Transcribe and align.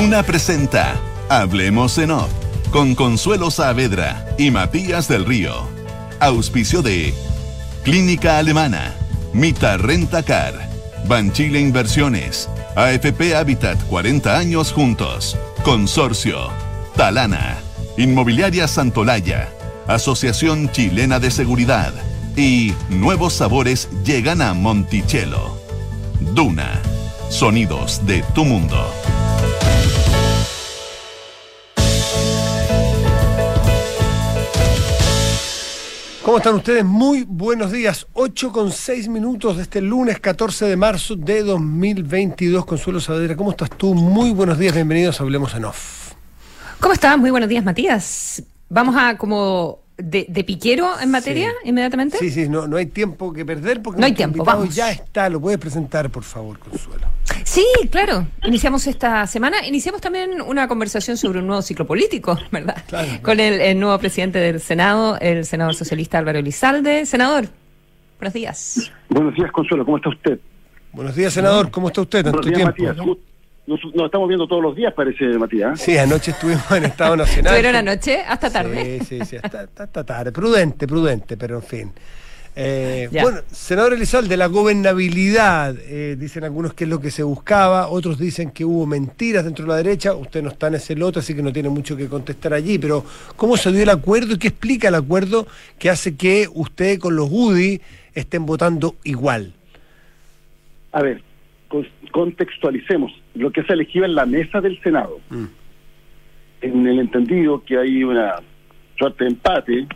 Duna 0.00 0.22
presenta 0.22 0.98
Hablemos 1.28 1.98
en 1.98 2.10
Off 2.12 2.30
con 2.70 2.94
Consuelo 2.94 3.50
Saavedra 3.50 4.34
y 4.38 4.50
Matías 4.50 5.08
del 5.08 5.26
Río. 5.26 5.68
Auspicio 6.20 6.80
de 6.80 7.12
Clínica 7.84 8.38
Alemana, 8.38 8.94
Mita 9.34 9.76
Renta 9.76 10.22
Car, 10.22 10.54
Banchile 11.06 11.60
Inversiones, 11.60 12.48
AFP 12.76 13.36
Habitat 13.36 13.78
40 13.88 14.38
años 14.38 14.72
juntos, 14.72 15.36
Consorcio, 15.64 16.48
Talana, 16.96 17.58
Inmobiliaria 17.98 18.68
Santolaya, 18.68 19.50
Asociación 19.86 20.72
Chilena 20.72 21.20
de 21.20 21.30
Seguridad 21.30 21.92
y 22.36 22.72
Nuevos 22.88 23.34
Sabores 23.34 23.90
llegan 24.02 24.40
a 24.40 24.54
Monticello. 24.54 25.60
Duna, 26.20 26.80
sonidos 27.28 28.06
de 28.06 28.22
tu 28.34 28.46
mundo. 28.46 28.90
¿Cómo 36.22 36.36
están 36.36 36.56
ustedes? 36.56 36.84
Muy 36.84 37.24
buenos 37.26 37.72
días. 37.72 38.06
8 38.12 38.52
con 38.52 38.72
6 38.72 39.08
minutos 39.08 39.56
de 39.56 39.62
este 39.62 39.80
lunes 39.80 40.20
14 40.20 40.66
de 40.66 40.76
marzo 40.76 41.16
de 41.16 41.42
2022. 41.42 42.66
Consuelo 42.66 43.00
Saavedra, 43.00 43.36
¿cómo 43.36 43.52
estás 43.52 43.70
tú? 43.70 43.94
Muy 43.94 44.30
buenos 44.30 44.58
días, 44.58 44.74
bienvenidos 44.74 45.18
a 45.18 45.22
Hablemos 45.22 45.54
en 45.54 45.64
Off. 45.64 46.12
¿Cómo 46.78 46.92
estás? 46.92 47.16
Muy 47.16 47.30
buenos 47.30 47.48
días, 47.48 47.64
Matías. 47.64 48.42
Vamos 48.68 48.96
a 48.98 49.16
como 49.16 49.78
de, 50.02 50.44
piquero 50.44 50.88
en 51.00 51.10
materia 51.10 51.52
inmediatamente. 51.64 52.18
Sí, 52.18 52.30
sí, 52.30 52.48
no, 52.48 52.66
no 52.66 52.76
hay 52.76 52.86
tiempo 52.86 53.32
que 53.32 53.44
perder 53.44 53.82
porque 53.82 54.00
no 54.00 54.06
hay 54.06 54.12
tiempo, 54.12 54.44
vamos. 54.44 54.74
ya 54.74 54.90
está. 54.90 55.28
Lo 55.28 55.40
puedes 55.40 55.58
presentar, 55.58 56.10
por 56.10 56.24
favor, 56.24 56.58
Consuelo. 56.58 57.06
Sí, 57.44 57.64
claro. 57.90 58.26
Iniciamos 58.44 58.86
esta 58.86 59.26
semana. 59.26 59.66
Iniciamos 59.66 60.00
también 60.00 60.40
una 60.40 60.68
conversación 60.68 61.16
sobre 61.16 61.40
un 61.40 61.46
nuevo 61.46 61.62
ciclo 61.62 61.86
político, 61.86 62.38
¿verdad? 62.50 62.76
Con 63.22 63.40
el, 63.40 63.78
nuevo 63.78 63.98
presidente 63.98 64.38
del 64.38 64.60
Senado, 64.60 65.18
el 65.20 65.44
senador 65.44 65.74
socialista 65.74 66.18
Álvaro 66.18 66.38
Elizalde. 66.38 67.06
Senador, 67.06 67.46
buenos 68.18 68.34
días. 68.34 68.92
Buenos 69.08 69.34
días, 69.34 69.50
Consuelo. 69.52 69.84
¿Cómo 69.84 69.96
está 69.96 70.10
usted? 70.10 70.38
Buenos 70.92 71.14
días, 71.14 71.32
senador. 71.32 71.70
¿Cómo 71.70 71.88
está 71.88 72.00
usted? 72.00 72.24
Tanto 72.24 72.40
tiempo. 72.40 72.66
Matías. 72.66 72.96
Nos, 73.66 73.80
estamos 74.04 74.28
viendo 74.28 74.46
todos 74.46 74.62
los 74.62 74.74
días, 74.74 74.92
parece, 74.94 75.24
Matías. 75.38 75.80
Sí, 75.80 75.96
anoche 75.96 76.32
estuvimos 76.32 76.70
en 76.72 76.84
Estado 76.84 77.16
Nacional. 77.16 77.54
¿Estuvieron 77.54 77.76
anoche? 77.76 78.20
¿Hasta 78.22 78.50
tarde? 78.50 79.00
Sí, 79.00 79.18
sí, 79.20 79.24
sí, 79.24 79.36
hasta 79.36 80.04
tarde. 80.04 80.32
Prudente, 80.32 80.86
prudente, 80.86 81.36
pero 81.36 81.56
en 81.56 81.62
fin. 81.62 81.92
Eh, 82.56 83.08
bueno, 83.22 83.38
senador 83.52 83.92
Elizalde, 83.92 84.36
la 84.36 84.46
gobernabilidad, 84.46 85.76
eh, 85.78 86.16
dicen 86.18 86.42
algunos 86.42 86.74
que 86.74 86.84
es 86.84 86.90
lo 86.90 87.00
que 87.00 87.10
se 87.10 87.22
buscaba, 87.22 87.88
otros 87.88 88.18
dicen 88.18 88.50
que 88.50 88.64
hubo 88.64 88.86
mentiras 88.86 89.44
dentro 89.44 89.64
de 89.64 89.70
la 89.70 89.76
derecha, 89.76 90.14
usted 90.14 90.42
no 90.42 90.50
está 90.50 90.66
en 90.66 90.74
ese 90.74 90.96
lote, 90.96 91.20
así 91.20 91.34
que 91.34 91.42
no 91.42 91.52
tiene 91.52 91.68
mucho 91.68 91.96
que 91.96 92.08
contestar 92.08 92.52
allí, 92.52 92.78
pero 92.78 93.04
¿cómo 93.36 93.56
se 93.56 93.70
dio 93.70 93.84
el 93.84 93.88
acuerdo 93.88 94.34
y 94.34 94.38
qué 94.38 94.48
explica 94.48 94.88
el 94.88 94.96
acuerdo 94.96 95.46
que 95.78 95.90
hace 95.90 96.16
que 96.16 96.48
usted 96.52 96.98
con 96.98 97.14
los 97.14 97.28
UDI 97.30 97.80
estén 98.14 98.44
votando 98.44 98.96
igual? 99.04 99.52
A 100.90 101.02
ver, 101.02 101.22
contextualicemos 102.10 103.12
lo 103.34 103.50
que 103.50 103.62
se 103.62 103.72
elegido 103.72 104.04
en 104.04 104.14
la 104.14 104.26
mesa 104.26 104.60
del 104.60 104.80
Senado. 104.82 105.20
Mm. 105.30 105.44
En 106.62 106.86
el 106.86 106.98
entendido 106.98 107.62
que 107.64 107.78
hay 107.78 108.04
una 108.04 108.34
suerte 108.98 109.24
de 109.24 109.30
empate 109.30 109.86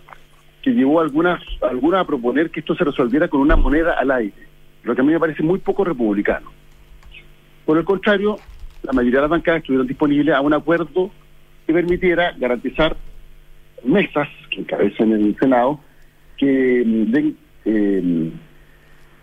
que 0.63 0.71
llevó 0.71 1.01
a 1.01 1.03
algunas, 1.03 1.43
algunas 1.61 2.01
a 2.01 2.07
proponer 2.07 2.51
que 2.51 2.61
esto 2.61 2.75
se 2.75 2.85
resolviera 2.85 3.29
con 3.29 3.41
una 3.41 3.57
moneda 3.57 3.93
al 3.99 4.11
aire, 4.11 4.49
lo 4.83 4.95
que 4.95 5.03
a 5.03 5.05
mí 5.05 5.13
me 5.13 5.21
parece 5.21 5.43
muy 5.43 5.59
poco 5.59 5.85
republicano. 5.85 6.51
Por 7.67 7.77
el 7.77 7.85
contrario, 7.85 8.39
la 8.83 8.93
mayoría 8.93 9.19
de 9.19 9.23
las 9.23 9.31
bancadas 9.31 9.61
estuvieron 9.61 9.87
disponibles 9.87 10.35
a 10.35 10.41
un 10.41 10.55
acuerdo 10.55 11.11
que 11.67 11.73
permitiera 11.73 12.33
garantizar 12.39 12.97
mesas 13.85 14.29
que 14.51 14.61
encabezan 14.61 15.13
el 15.13 15.37
Senado 15.39 15.81
que 16.37 16.83
mm, 16.85 17.11
den 17.11 17.37
eh, 17.67 18.31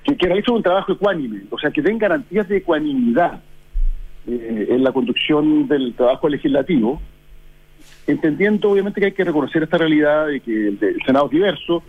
que, 0.04 0.18
que 0.18 0.26
realicen 0.26 0.56
un 0.56 0.64
trabajo 0.64 0.94
ecuánime, 0.94 1.42
o 1.50 1.60
sea, 1.60 1.70
que 1.70 1.82
den 1.82 2.00
garantías 2.00 2.48
de 2.48 2.58
ecuanimidad 2.58 3.42
eh, 4.28 4.68
en 4.70 4.84
la 4.84 4.92
conducción 4.92 5.68
del 5.68 5.94
trabajo 5.94 6.30
legislativo 6.30 7.02
entendiendo 8.08 8.70
obviamente 8.70 9.00
que 9.00 9.08
hay 9.08 9.12
que 9.14 9.24
reconocer 9.24 9.64
esta 9.64 9.78
realidad 9.78 10.28
de 10.28 10.40
que 10.40 10.68
el, 10.68 10.98
Senado 11.06 11.26
es 11.26 11.32
diverso, 11.32 11.84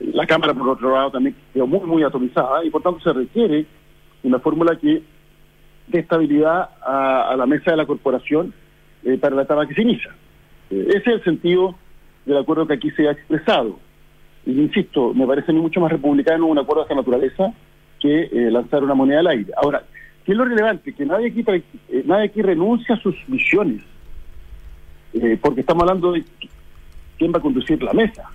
la 0.00 0.26
Cámara 0.26 0.54
por 0.54 0.68
otro 0.68 0.92
lado 0.92 1.10
también 1.10 1.34
quedó 1.52 1.66
muy, 1.66 1.80
muy 1.80 2.02
atomizada 2.02 2.64
y 2.64 2.70
por 2.70 2.82
tanto 2.82 3.00
se 3.00 3.12
requiere 3.12 3.66
una 4.22 4.38
fórmula 4.38 4.76
que 4.76 5.02
dé 5.88 5.98
estabilidad 5.98 6.70
a, 6.82 7.34
la 7.36 7.46
mesa 7.46 7.72
de 7.72 7.76
la 7.76 7.86
corporación 7.86 8.52
eh, 9.04 9.18
para 9.18 9.34
la 9.34 9.42
etapa 9.42 9.66
que 9.66 9.74
se 9.74 9.82
inicia. 9.82 10.14
Eh, 10.70 10.86
ese 10.90 10.98
es 10.98 11.06
el 11.06 11.24
sentido 11.24 11.74
del 12.26 12.38
acuerdo 12.38 12.66
que 12.66 12.74
aquí 12.74 12.90
se 12.92 13.08
ha 13.08 13.12
expresado. 13.12 13.78
Y 14.46 14.52
insisto, 14.52 15.12
me 15.14 15.26
parece 15.26 15.52
mucho 15.52 15.80
más 15.80 15.90
republicano 15.90 16.46
un 16.46 16.58
acuerdo 16.58 16.82
de 16.82 16.84
esta 16.84 16.94
naturaleza 16.94 17.52
que 17.98 18.22
eh, 18.22 18.50
lanzar 18.50 18.84
una 18.84 18.94
moneda 18.94 19.20
al 19.20 19.26
aire. 19.26 19.52
Ahora, 19.56 19.82
¿qué 20.24 20.32
es 20.32 20.38
lo 20.38 20.44
relevante? 20.44 20.92
Que 20.92 21.04
nadie 21.04 21.28
aquí, 21.28 21.44
nadie 22.04 22.26
aquí 22.26 22.42
renuncia 22.42 22.94
a 22.94 23.00
sus 23.00 23.16
visiones 23.26 23.82
eh, 25.14 25.38
porque 25.40 25.60
estamos 25.60 25.82
hablando 25.82 26.12
de 26.12 26.24
quién 27.18 27.32
va 27.32 27.38
a 27.38 27.42
conducir 27.42 27.82
la 27.82 27.92
mesa. 27.92 28.30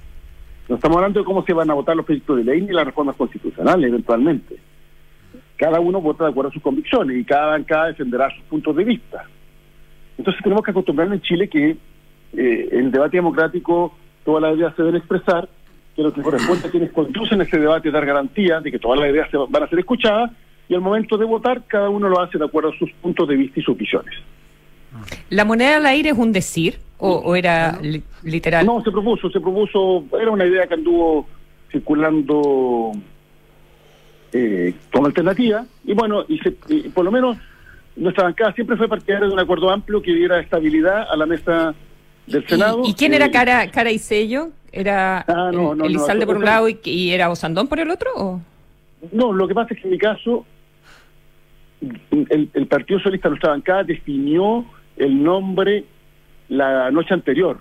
No 0.67 0.75
estamos 0.75 0.97
hablando 0.97 1.19
de 1.19 1.25
cómo 1.25 1.43
se 1.43 1.53
van 1.53 1.69
a 1.69 1.73
votar 1.73 1.95
los 1.95 2.05
proyectos 2.05 2.37
de 2.37 2.43
ley 2.43 2.61
ni 2.61 2.73
las 2.73 2.85
reformas 2.85 3.15
constitucionales 3.15 3.87
eventualmente. 3.87 4.57
Cada 5.57 5.79
uno 5.79 6.01
vota 6.01 6.25
de 6.25 6.31
acuerdo 6.31 6.49
a 6.49 6.53
sus 6.53 6.61
convicciones 6.61 7.17
y 7.17 7.23
cada 7.23 7.47
bancada 7.47 7.87
defenderá 7.87 8.29
sus 8.31 8.43
puntos 8.43 8.75
de 8.75 8.83
vista. 8.83 9.25
Entonces 10.17 10.41
tenemos 10.43 10.63
que 10.63 10.71
acostumbrarnos 10.71 11.17
en 11.17 11.21
Chile 11.21 11.47
que 11.47 11.77
eh, 12.33 12.69
el 12.71 12.91
debate 12.91 13.17
democrático 13.17 13.95
todas 14.25 14.41
las 14.41 14.57
ideas 14.57 14.75
se 14.75 14.81
deben 14.81 14.97
expresar, 14.97 15.47
que 15.95 16.01
lo 16.01 16.11
que 16.11 16.21
corresponde 16.21 16.67
a 16.67 16.71
quienes 16.71 16.91
conducen 16.91 17.39
ese 17.41 17.57
debate 17.57 17.87
es 17.87 17.93
dar 17.93 18.05
garantía 18.05 18.59
de 18.59 18.71
que 18.71 18.79
todas 18.79 18.99
las 18.99 19.09
ideas 19.09 19.29
se 19.29 19.37
van 19.37 19.63
a 19.63 19.67
ser 19.67 19.79
escuchadas 19.79 20.31
y 20.67 20.75
al 20.75 20.81
momento 20.81 21.17
de 21.17 21.25
votar 21.25 21.63
cada 21.67 21.89
uno 21.89 22.09
lo 22.09 22.19
hace 22.19 22.37
de 22.37 22.45
acuerdo 22.45 22.69
a 22.69 22.77
sus 22.77 22.91
puntos 23.01 23.27
de 23.27 23.35
vista 23.35 23.59
y 23.59 23.63
sus 23.63 23.77
visiones. 23.77 24.13
¿La 25.29 25.45
moneda 25.45 25.77
al 25.77 25.85
aire 25.85 26.09
es 26.09 26.17
un 26.17 26.31
decir 26.31 26.79
o, 26.97 27.35
era 27.35 27.79
literal? 28.23 28.65
No, 28.65 28.81
se 28.81 28.91
propuso, 28.91 29.29
se 29.29 29.39
propuso, 29.39 30.05
era 30.19 30.31
una 30.31 30.45
idea 30.45 30.65
que 30.67 30.75
anduvo 30.75 31.27
circulando 31.71 32.91
eh, 34.31 34.73
como 34.91 35.07
alternativa 35.07 35.65
y 35.83 35.93
bueno, 35.93 36.25
y, 36.27 36.89
por 36.89 37.05
lo 37.05 37.11
menos 37.11 37.37
nuestra 37.95 38.25
bancada 38.25 38.53
siempre 38.53 38.77
fue 38.77 38.87
partidaria 38.87 39.27
de 39.27 39.33
un 39.33 39.39
acuerdo 39.39 39.69
amplio 39.69 40.01
que 40.01 40.13
diera 40.13 40.39
estabilidad 40.39 41.07
a 41.09 41.15
la 41.15 41.25
mesa 41.25 41.75
del 42.27 42.47
Senado. 42.47 42.81
¿Y, 42.85 42.93
quién 42.93 43.13
era 43.13 43.25
eh, 43.25 43.31
cara, 43.31 43.69
cara 43.69 43.91
y 43.91 43.99
sello? 43.99 44.49
¿Era 44.71 45.23
ah, 45.27 45.51
Elizalde 45.83 46.25
por 46.25 46.37
un 46.37 46.45
lado 46.45 46.67
y, 46.67 47.11
era 47.11 47.29
Osandón 47.29 47.67
por 47.67 47.79
el 47.79 47.89
otro? 47.89 48.09
O? 48.15 48.41
No, 49.11 49.31
lo 49.31 49.47
que 49.47 49.53
pasa 49.53 49.73
es 49.73 49.81
que 49.81 49.87
en 49.87 49.91
mi 49.91 49.97
caso 49.97 50.45
el, 51.81 52.49
el 52.53 52.67
Partido 52.67 52.99
Socialista, 52.99 53.29
nuestra 53.29 53.51
bancada, 53.51 53.83
definió 53.83 54.65
el 54.97 55.23
nombre 55.23 55.85
la 56.49 56.91
noche 56.91 57.13
anterior. 57.13 57.57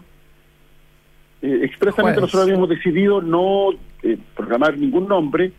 Eh, 1.43 1.61
expresamente 1.63 2.21
nosotros 2.21 2.45
habíamos 2.45 2.69
decidido 2.69 3.21
no 3.21 3.71
eh, 4.03 4.19
programar 4.35 4.79
ningún 4.79 5.09
nombre 5.09 5.53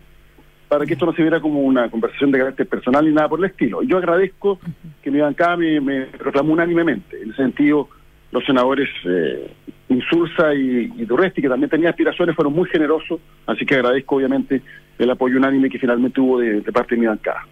para 0.68 0.86
que 0.86 0.94
esto 0.94 1.06
no 1.06 1.14
se 1.14 1.22
viera 1.22 1.40
como 1.40 1.62
una 1.62 1.90
conversación 1.90 2.32
de 2.32 2.40
carácter 2.40 2.68
personal 2.68 3.06
ni 3.06 3.14
nada 3.14 3.30
por 3.30 3.40
el 3.40 3.46
estilo. 3.46 3.84
Yo 3.84 3.98
agradezco 3.98 4.60
que 5.04 5.12
mi 5.12 5.20
bancada 5.20 5.58
me, 5.58 5.80
me 5.80 6.06
proclamó 6.06 6.54
unánimemente. 6.54 7.22
En 7.22 7.30
ese 7.30 7.44
sentido, 7.44 7.88
los 8.32 8.44
senadores 8.46 8.90
eh, 9.06 9.52
Insulza 9.90 10.56
y, 10.56 10.92
y 10.98 11.06
Durresti, 11.06 11.42
que 11.42 11.50
también 11.50 11.70
tenían 11.70 11.92
aspiraciones, 11.92 12.36
fueron 12.36 12.54
muy 12.54 12.68
generosos, 12.68 13.20
así 13.46 13.66
que 13.66 13.76
agradezco 13.76 14.16
obviamente 14.16 14.62
el 14.98 15.12
apoyo 15.12 15.38
unánime 15.38 15.70
que 15.70 15.78
finalmente 15.78 16.20
hubo 16.20 16.40
de, 16.40 16.62
parte 16.72 16.96
de 16.96 17.02
mi 17.02 17.08
bancada. 17.08 17.46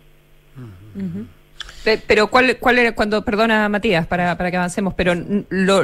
Pero 1.84 2.28
cuál, 2.28 2.58
cuál 2.60 2.80
era 2.80 2.96
cuando, 2.96 3.24
perdona 3.24 3.68
Matías, 3.70 4.08
para, 4.08 4.38
para 4.38 4.52
que 4.52 4.58
avancemos, 4.58 4.94
pero 4.94 5.14
lo, 5.50 5.84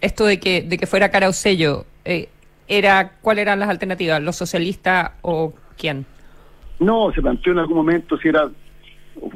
esto 0.00 0.26
de 0.26 0.38
que, 0.38 0.62
de 0.62 0.78
que 0.78 0.86
fuera 0.86 1.10
cara 1.10 1.28
o 1.28 1.32
sello, 1.32 1.86
eh, 2.04 2.28
era, 2.68 3.12
¿cuáles 3.20 3.42
eran 3.42 3.60
las 3.60 3.68
alternativas? 3.68 4.22
¿Los 4.22 4.36
socialistas 4.36 5.12
o 5.22 5.52
quién? 5.76 6.06
No, 6.78 7.12
se 7.12 7.20
planteó 7.20 7.52
en 7.52 7.58
algún 7.58 7.76
momento 7.76 8.16
si 8.18 8.28
era 8.28 8.48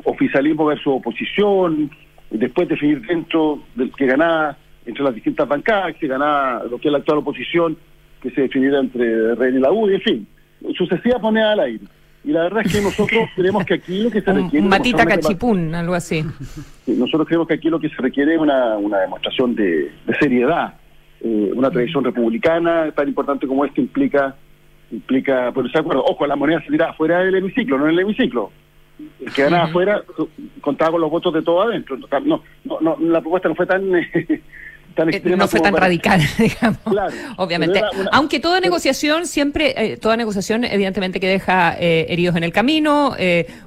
oficialismo 0.04 0.66
versus 0.66 0.94
oposición, 0.94 1.90
después 2.30 2.68
definir 2.68 3.00
dentro 3.06 3.62
del 3.74 3.92
que 3.92 4.06
ganaba 4.06 4.56
entre 4.86 5.04
las 5.04 5.14
distintas 5.14 5.46
bancadas, 5.46 5.96
que 5.96 6.06
ganaba 6.06 6.64
lo 6.64 6.78
que 6.78 6.88
es 6.88 6.92
la 6.92 6.98
actual 6.98 7.18
oposición, 7.18 7.76
que 8.22 8.30
se 8.30 8.42
definiera 8.42 8.80
entre 8.80 9.34
REN 9.34 9.56
y 9.56 9.60
la 9.60 9.70
UDI, 9.70 9.94
en 9.94 10.00
fin, 10.00 10.28
sucesiva 10.76 11.18
moneda 11.18 11.52
al 11.52 11.60
aire. 11.60 11.84
Y 12.24 12.32
la 12.32 12.42
verdad 12.42 12.62
es 12.64 12.72
que 12.72 12.80
nosotros 12.80 13.28
creemos 13.36 13.64
que 13.64 13.74
aquí 13.74 14.02
lo 14.02 14.10
que 14.10 14.20
se 14.20 14.32
requiere... 14.32 14.64
Un 14.64 14.68
matita 14.68 15.06
cachipún, 15.06 15.74
algo 15.74 15.94
así. 15.94 16.24
nosotros 16.86 17.26
creemos 17.26 17.48
que 17.48 17.54
aquí 17.54 17.68
lo 17.68 17.80
que 17.80 17.88
se 17.88 18.02
requiere 18.02 18.34
es 18.34 18.40
una, 18.40 18.76
una 18.76 18.98
demostración 18.98 19.54
de, 19.54 19.92
seriedad. 20.20 20.74
Eh, 21.20 21.50
una 21.54 21.70
tradición 21.70 22.04
republicana 22.04 22.92
tan 22.92 23.08
importante 23.08 23.46
como 23.46 23.64
esta 23.64 23.80
implica 23.80 24.36
implica 24.90 25.52
ponerse 25.52 25.78
de 25.78 25.80
acuerdo. 25.80 26.04
Ojo, 26.04 26.26
la 26.26 26.36
moneda 26.36 26.62
se 26.64 26.72
dirá 26.72 26.92
fuera 26.94 27.20
del 27.20 27.34
hemiciclo, 27.34 27.78
no 27.78 27.84
en 27.84 27.90
el 27.92 28.00
hemiciclo. 28.00 28.50
el 29.20 29.32
que 29.32 29.42
ganaba 29.42 29.64
afuera 29.64 30.02
contaba 30.60 30.92
con 30.92 31.00
los 31.00 31.10
votos 31.10 31.34
de 31.34 31.42
todo 31.42 31.62
adentro. 31.62 31.96
No, 32.24 32.42
no, 32.64 32.80
no 32.80 32.96
la 33.00 33.20
propuesta 33.20 33.48
no 33.48 33.54
fue 33.54 33.66
tan... 33.66 33.82
Tan 34.98 35.14
eh, 35.14 35.22
no 35.24 35.46
fue 35.46 35.60
tan 35.60 35.76
radical, 35.76 36.20
digamos. 36.38 36.80
Claro, 36.84 37.14
obviamente. 37.36 37.80
Aunque 38.10 38.40
toda 38.40 38.58
negociación 38.58 39.28
siempre, 39.28 39.72
eh, 39.76 39.96
toda 39.96 40.16
negociación 40.16 40.64
evidentemente 40.64 41.20
que 41.20 41.28
deja 41.28 41.76
eh, 41.78 42.06
heridos 42.08 42.34
en 42.34 42.42
el 42.42 42.52
camino. 42.52 43.14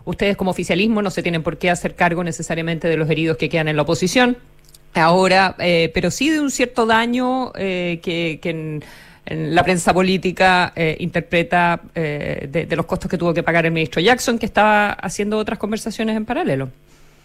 ustedes 0.03 0.35
como 0.35 0.51
oficialismo 0.51 1.01
no 1.01 1.09
se 1.09 1.23
tienen 1.23 1.41
por 1.41 1.57
qué 1.57 1.69
hacer 1.69 1.95
cargo 1.95 2.21
necesariamente 2.21 2.89
de 2.89 2.97
los 2.97 3.09
heridos 3.09 3.37
que 3.37 3.47
quedan 3.47 3.69
en 3.69 3.77
la 3.77 3.83
oposición. 3.83 4.35
Ahora, 4.93 5.55
pero 5.93 6.11
sí 6.11 6.29
de 6.29 6.41
un 6.41 6.51
cierto 6.51 6.85
daño 6.85 7.53
que, 7.53 8.39
que 8.41 8.49
en, 8.49 8.83
la 9.55 9.63
prensa 9.63 9.93
política 9.93 10.73
interpreta 10.99 11.79
de, 11.93 12.65
de 12.67 12.75
los 12.75 12.85
costos 12.85 13.09
que 13.09 13.17
tuvo 13.17 13.33
que 13.33 13.41
pagar 13.43 13.65
el 13.65 13.71
ministro 13.71 14.01
Jackson, 14.01 14.37
que 14.37 14.45
estaba 14.45 14.91
haciendo 14.91 15.37
otras 15.37 15.57
conversaciones 15.57 16.17
en 16.17 16.25
paralelo. 16.25 16.67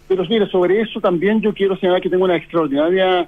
Pero 0.06 0.25
mire, 0.26 0.47
sobre 0.47 0.81
eso 0.81 1.00
también 1.00 1.41
yo 1.41 1.52
quiero 1.52 1.76
señalar 1.76 2.00
que 2.00 2.09
tengo 2.09 2.25
una 2.25 2.37
extraordinaria 2.37 3.26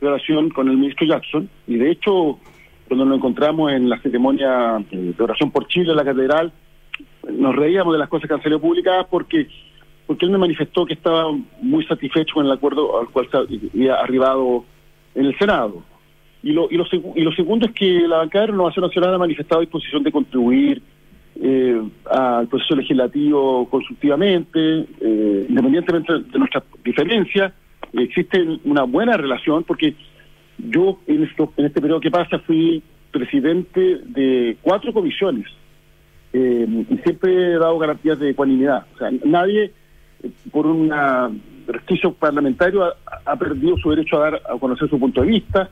relación 0.00 0.50
con 0.50 0.68
el 0.68 0.76
ministro 0.76 1.06
Jackson 1.06 1.48
y 1.66 1.76
de 1.76 1.90
hecho 1.90 2.38
cuando 2.88 3.04
nos 3.06 3.16
encontramos 3.16 3.72
en 3.72 3.88
la 3.88 3.98
ceremonia 4.00 4.84
de 4.90 5.14
oración 5.18 5.50
por 5.50 5.66
Chile 5.68 5.90
en 5.90 5.96
la 5.96 6.04
catedral 6.04 6.52
nos 7.32 7.56
reíamos 7.56 7.94
de 7.94 7.98
las 7.98 8.08
cosas 8.08 8.28
que 8.28 8.34
han 8.34 8.42
salido 8.42 8.60
publicadas 8.60 9.06
porque 9.10 9.48
porque 10.06 10.26
él 10.26 10.32
me 10.32 10.38
manifestó 10.38 10.84
que 10.84 10.94
estaba 10.94 11.32
muy 11.60 11.84
satisfecho 11.86 12.34
con 12.34 12.46
el 12.46 12.52
acuerdo 12.52 13.00
al 13.00 13.08
cual 13.08 13.28
se 13.30 13.36
había 13.36 13.94
arribado 13.94 14.64
en 15.14 15.26
el 15.26 15.38
Senado. 15.38 15.82
Y 16.42 16.52
lo, 16.52 16.68
y 16.70 16.76
lo, 16.76 16.84
y 17.14 17.22
lo 17.22 17.32
segundo 17.32 17.66
es 17.66 17.72
que 17.72 18.06
la 18.06 18.18
bancada 18.18 18.44
de 18.44 18.52
Renovación 18.52 18.84
Nacional 18.84 19.14
ha 19.14 19.18
manifestado 19.18 19.62
disposición 19.62 20.02
de 20.02 20.12
contribuir 20.12 20.82
eh, 21.40 21.82
al 22.10 22.46
proceso 22.48 22.76
legislativo 22.76 23.68
constructivamente, 23.70 24.86
eh, 25.00 25.46
independientemente 25.48 26.12
de 26.12 26.38
nuestras 26.38 26.64
diferencias, 26.84 27.52
existe 27.92 28.42
una 28.64 28.84
buena 28.84 29.16
relación 29.16 29.64
porque 29.64 29.94
yo 30.58 30.98
en, 31.06 31.24
esto, 31.24 31.52
en 31.56 31.66
este 31.66 31.80
periodo 31.80 32.00
que 32.00 32.10
pasa 32.10 32.38
fui 32.40 32.82
presidente 33.10 34.00
de 34.06 34.56
cuatro 34.62 34.92
comisiones 34.92 35.46
eh, 36.32 36.66
y 36.90 36.96
siempre 36.98 37.52
he 37.52 37.58
dado 37.58 37.78
garantías 37.78 38.18
de 38.18 38.30
ecuanimidad. 38.30 38.86
O 38.94 38.98
sea, 38.98 39.10
nadie 39.24 39.70
eh, 40.22 40.30
por 40.50 40.66
un 40.66 40.92
resquicio 41.66 42.12
parlamentario 42.12 42.92
ha, 43.24 43.36
perdido 43.36 43.76
su 43.78 43.90
derecho 43.90 44.16
a 44.16 44.30
dar 44.30 44.42
a 44.50 44.58
conocer 44.58 44.88
su 44.90 44.98
punto 44.98 45.20
de 45.20 45.28
vista. 45.28 45.70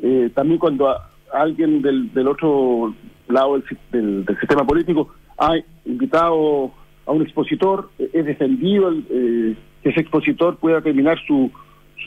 Eh, 0.00 0.30
también 0.32 0.58
cuando 0.58 0.94
alguien 1.32 1.82
del, 1.82 2.12
del 2.12 2.28
otro 2.28 2.94
lado 3.28 3.60
del, 3.90 4.24
del, 4.24 4.38
sistema 4.38 4.64
político 4.64 5.12
ha 5.36 5.54
invitado 5.84 6.72
a 7.06 7.12
un 7.12 7.22
expositor, 7.22 7.90
he 7.98 8.22
defendido 8.22 8.90
que 8.90 9.56
ese 9.84 10.00
expositor 10.00 10.56
pueda 10.56 10.80
terminar 10.80 11.18
su, 11.26 11.50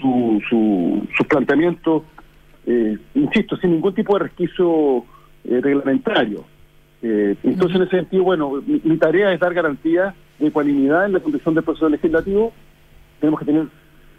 su, 0.02 0.42
su, 0.50 1.08
su 1.16 1.24
planteamiento, 1.26 2.04
eh, 2.66 2.98
insisto, 3.14 3.56
sin 3.58 3.72
ningún 3.72 3.94
tipo 3.94 4.18
de 4.18 4.26
resquicio 4.26 5.06
eh, 5.46 5.60
reglamentario. 5.62 6.44
Eh, 7.04 7.36
entonces, 7.44 7.78
en 7.78 7.84
ese 7.84 7.98
sentido, 7.98 8.24
bueno, 8.24 8.64
mi, 8.66 8.98
tarea 8.98 9.32
es 9.32 9.40
dar 9.40 9.54
garantía 9.54 10.16
de 10.40 10.48
ecuanimidad 10.48 11.06
en 11.06 11.14
la 11.14 11.20
conducción 11.20 11.54
del 11.54 11.64
proceso 11.64 11.88
legislativo. 11.88 12.52
Tenemos 13.20 13.40
que 13.40 13.46
tener 13.46 13.68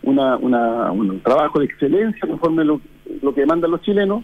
una, 0.03 0.37
una, 0.37 0.93
un 0.93 1.21
trabajo 1.21 1.59
de 1.59 1.65
excelencia 1.65 2.27
conforme 2.27 2.65
lo, 2.65 2.81
lo 3.21 3.35
que 3.35 3.41
demandan 3.41 3.73
los 3.73 3.83
chilenos. 3.83 4.23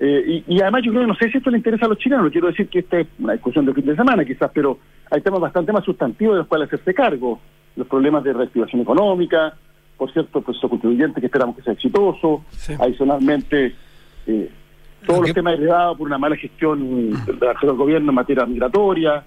y, 0.00 0.42
y, 0.48 0.60
además 0.62 0.82
yo 0.82 0.90
creo 0.90 1.02
que 1.02 1.08
no 1.08 1.14
sé 1.14 1.30
si 1.30 1.38
esto 1.38 1.50
le 1.50 1.58
interesa 1.58 1.84
a 1.84 1.88
los 1.88 1.98
chilenos, 1.98 2.24
no 2.24 2.30
quiero 2.30 2.48
decir 2.48 2.68
que 2.68 2.80
esta 2.80 3.00
es 3.00 3.06
una 3.18 3.34
discusión 3.34 3.66
de 3.66 3.74
fin 3.74 3.84
de 3.86 3.96
semana 3.96 4.24
quizás, 4.24 4.50
pero 4.52 4.78
hay 5.10 5.20
temas 5.20 5.40
bastante 5.40 5.72
más 5.72 5.84
sustantivos 5.84 6.34
de 6.34 6.38
los 6.38 6.48
cuales 6.48 6.68
hacerse 6.68 6.94
cargo, 6.94 7.38
los 7.76 7.86
problemas 7.86 8.24
de 8.24 8.32
reactivación 8.32 8.82
económica, 8.82 9.54
por 9.96 10.12
cierto, 10.12 10.38
el 10.38 10.44
proceso 10.44 10.68
constituyente 10.68 11.20
que 11.20 11.26
esperamos 11.26 11.56
que 11.56 11.62
sea 11.62 11.72
exitoso. 11.72 12.44
Adicionalmente, 12.78 13.74
eh, 14.26 14.50
todos 15.06 15.20
los 15.22 15.32
temas 15.32 15.54
heredados 15.54 15.98
por 15.98 16.06
una 16.06 16.18
mala 16.18 16.36
gestión 16.36 17.10
del 17.10 17.76
gobierno 17.76 18.10
en 18.10 18.14
materia 18.14 18.46
migratoria. 18.46 19.24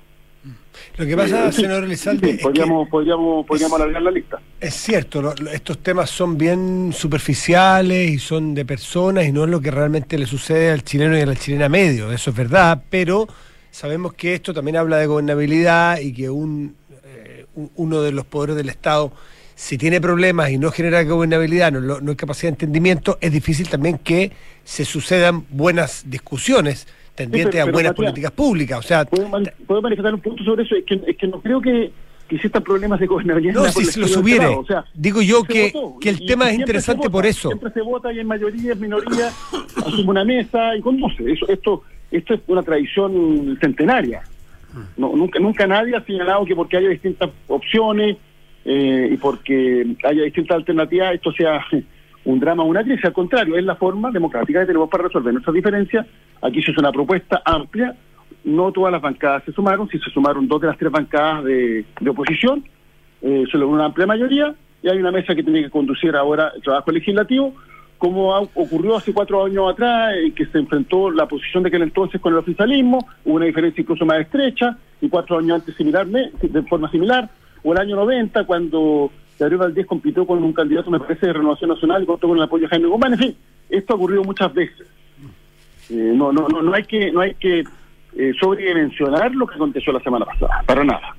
Lo 0.98 1.06
que 1.06 1.18
pasa, 1.18 1.48
eh, 1.48 1.52
señor 1.52 1.84
Elizalde, 1.84 2.40
podríamos, 2.42 2.88
podríamos, 2.90 3.46
podríamos 3.46 3.80
alargar 3.80 4.02
la 4.02 4.12
lista. 4.12 4.40
Es 4.60 4.74
cierto, 4.76 5.34
estos 5.52 5.80
temas 5.80 6.10
son 6.10 6.38
bien 6.38 6.92
superficiales 6.94 8.10
y 8.10 8.20
son 8.20 8.54
de 8.54 8.64
personas 8.64 9.26
y 9.26 9.32
no 9.32 9.44
es 9.44 9.50
lo 9.50 9.60
que 9.60 9.72
realmente 9.72 10.18
le 10.18 10.26
sucede 10.26 10.72
al 10.72 10.84
chileno 10.84 11.18
y 11.18 11.22
a 11.22 11.26
la 11.26 11.36
chilena 11.36 11.70
medio, 11.70 12.12
eso 12.12 12.30
es 12.30 12.36
verdad, 12.36 12.82
pero 12.90 13.28
sabemos 13.72 14.14
que 14.14 14.36
esto 14.36 14.54
también 14.54 14.78
habla 14.78 14.98
de 14.98 15.08
gobernabilidad 15.08 16.00
y 16.00 16.14
que 16.14 16.30
un, 16.30 16.77
uno 17.76 18.02
de 18.02 18.12
los 18.12 18.26
poderes 18.26 18.56
del 18.56 18.70
Estado 18.70 19.12
si 19.58 19.80
tiene 19.80 20.00
problemas 20.00 20.52
y 20.52 20.60
no 20.60 20.70
genera 20.70 21.04
gobernabilidad, 21.04 21.72
no, 21.72 22.00
no 22.00 22.12
hay 22.12 22.16
capacidad 22.16 22.52
de 22.52 22.54
entendimiento, 22.54 23.18
es 23.22 23.32
difícil 23.32 23.68
también 23.68 23.98
que 23.98 24.32
se 24.64 24.86
sucedan 24.86 25.46
buenas 25.50 26.04
discusiones 26.08 26.88
tendientes 27.16 27.60
a 27.60 27.66
buenas 27.66 27.94
políticas 27.94 28.32
públicas. 28.32 28.78
O 28.78 28.84
sea, 28.84 29.06
¿puedo, 29.06 29.82
manifestar 29.82 30.14
un 30.14 30.22
punto 30.22 30.44
sobre 30.44 30.64
eso? 30.64 30.76
Es 30.76 30.86
que, 30.86 31.02
es 31.08 31.18
que 31.18 31.28
no 31.28 31.42
creo 31.42 31.60
que, 31.60 31.92
que 32.28 32.36
existan 32.36 32.64
problemas 32.64 33.00
de 33.00 33.08
gobernabilidad. 33.08 33.56
No, 33.56 33.66
si 33.66 33.84
se 33.86 34.00
los 34.00 34.16
hubiere. 34.16 34.46
O 34.46 34.64
sea, 34.64 34.86
Digo 34.94 35.24
yo 35.24 35.44
que, 35.44 35.74
que 36.00 36.10
el 36.10 36.24
tema 36.28 36.52
es 36.52 36.60
interesante 36.60 37.10
por 37.10 37.26
eso. 37.26 37.50
Siempre 37.50 37.72
se 37.72 37.82
vota 37.82 38.14
y 38.14 38.20
en 38.20 38.28
mayoría, 38.28 38.74
en 38.74 38.80
minoría, 38.80 39.32
asume 39.78 40.10
una 40.10 40.24
mesa 40.24 40.76
y 40.76 40.82
conoce. 40.82 41.32
Eso, 41.32 41.48
esto, 41.48 41.82
esto 42.12 42.36
es 42.36 42.42
una 42.46 42.62
tradición 42.62 43.58
centenaria. 43.60 44.22
No, 44.98 45.16
nunca, 45.16 45.40
nunca 45.40 45.68
nadie 45.68 45.96
ha 45.96 46.04
señalado 46.04 46.46
que 46.46 46.56
porque 46.56 46.78
haya 46.78 46.90
distintas 46.90 47.30
opciones 47.48 48.18
eh, 48.66 49.10
y 49.12 49.18
porque 49.18 49.96
haya 50.04 50.24
distintas 50.24 50.58
alternativas, 50.58 51.14
esto 51.14 51.32
sea 51.32 51.66
un 52.26 52.40
drama 52.40 52.64
o 52.64 52.68
una 52.68 52.84
crisis. 52.84 53.06
Al 53.06 53.14
contrario, 53.14 53.58
es 53.58 53.64
la 53.64 53.76
forma 53.76 54.12
democrática 54.12 54.62
que 54.62 54.68
tenemos 54.68 54.90
para 54.90 55.06
resolver 55.06 55.34
nuestras 55.34 55.54
diferencias. 55.54 56.06
Aquí 56.42 56.62
se 56.62 56.72
hizo 56.72 56.82
una 56.82 56.92
propuesta 56.92 57.42
amplia, 57.46 57.96
no 58.44 58.72
todas 58.72 58.92
las 58.92 59.02
bancadas 59.02 59.44
se 59.46 59.52
sumaron, 59.52 59.88
si 59.90 60.00
se 60.00 60.10
sumaron 60.12 60.48
dos 60.48 60.62
de 60.62 60.68
las 60.68 60.78
tres 60.78 60.92
bancadas 60.92 61.44
de, 61.44 61.86
oposición, 62.08 62.64
eh, 63.22 63.46
se 63.52 63.58
logró 63.58 63.76
una 63.76 63.86
amplia 63.86 64.06
mayoría 64.06 64.54
y 64.84 64.90
hay 64.90 64.98
una 64.98 65.12
mesa 65.12 65.34
que 65.34 65.44
tiene 65.44 65.64
que 65.64 65.70
conducir 65.70 66.16
ahora 66.16 66.52
el 66.56 66.62
trabajo 66.62 66.92
legislativo, 66.92 67.56
como 67.98 68.30
ocurrió 68.54 68.98
hace 68.98 69.14
cuatro 69.14 69.46
años 69.46 69.72
atrás, 69.72 70.14
en 70.18 70.34
que 70.34 70.46
se 70.46 70.60
enfrentó 70.60 71.10
la 71.12 71.28
posición 71.28 71.64
de 71.64 71.70
aquel 71.70 71.84
entonces 71.84 72.22
con 72.22 72.34
el 72.34 72.40
oficialismo, 72.40 73.08
hubo 73.26 73.36
una 73.36 73.46
diferencia 73.46 73.82
incluso 73.82 74.06
más 74.06 74.20
estrecha, 74.20 74.78
y 75.02 75.10
cuatro 75.10 75.38
años 75.38 75.60
antes 75.60 75.76
similarme, 75.76 76.32
de 76.42 76.62
forma 76.64 76.90
similar, 76.90 77.30
o 77.64 77.74
el 77.74 77.80
año 77.80 77.96
90, 77.96 78.46
cuando 78.46 79.12
Gabriel 79.40 79.60
Valdés 79.60 79.86
compitió 79.86 80.26
con 80.26 80.44
un 80.44 80.54
candidato, 80.54 80.90
me 80.90 81.00
parece, 81.00 81.28
de 81.28 81.34
Renovación 81.34 81.70
Nacional 81.70 82.04
y 82.04 82.06
contó 82.06 82.28
con 82.28 82.38
el 82.38 82.44
apoyo 82.44 82.64
de 82.64 82.70
Jaime 82.70 82.88
Guzmán. 82.88 83.14
En 83.14 83.20
fin, 83.20 83.36
esto 83.70 83.94
ha 83.94 83.96
ocurrido 83.98 84.24
muchas 84.24 84.54
veces. 84.54 84.88
Eh, 85.90 86.12
no, 86.16 86.32
no, 86.32 86.48
no, 86.48 86.62
no 86.62 86.74
hay 86.74 86.84
que, 86.84 87.12
no 87.12 87.22
hay 87.22 87.36
que 87.36 87.64
eh, 88.18 88.34
sobredimensionar 88.40 89.34
lo 89.36 89.48
que 89.48 89.56
aconteció 89.56 89.94
la 89.94 90.00
semana 90.00 90.26
pasada, 90.26 90.64
para 90.66 90.84
nada. 90.84 91.16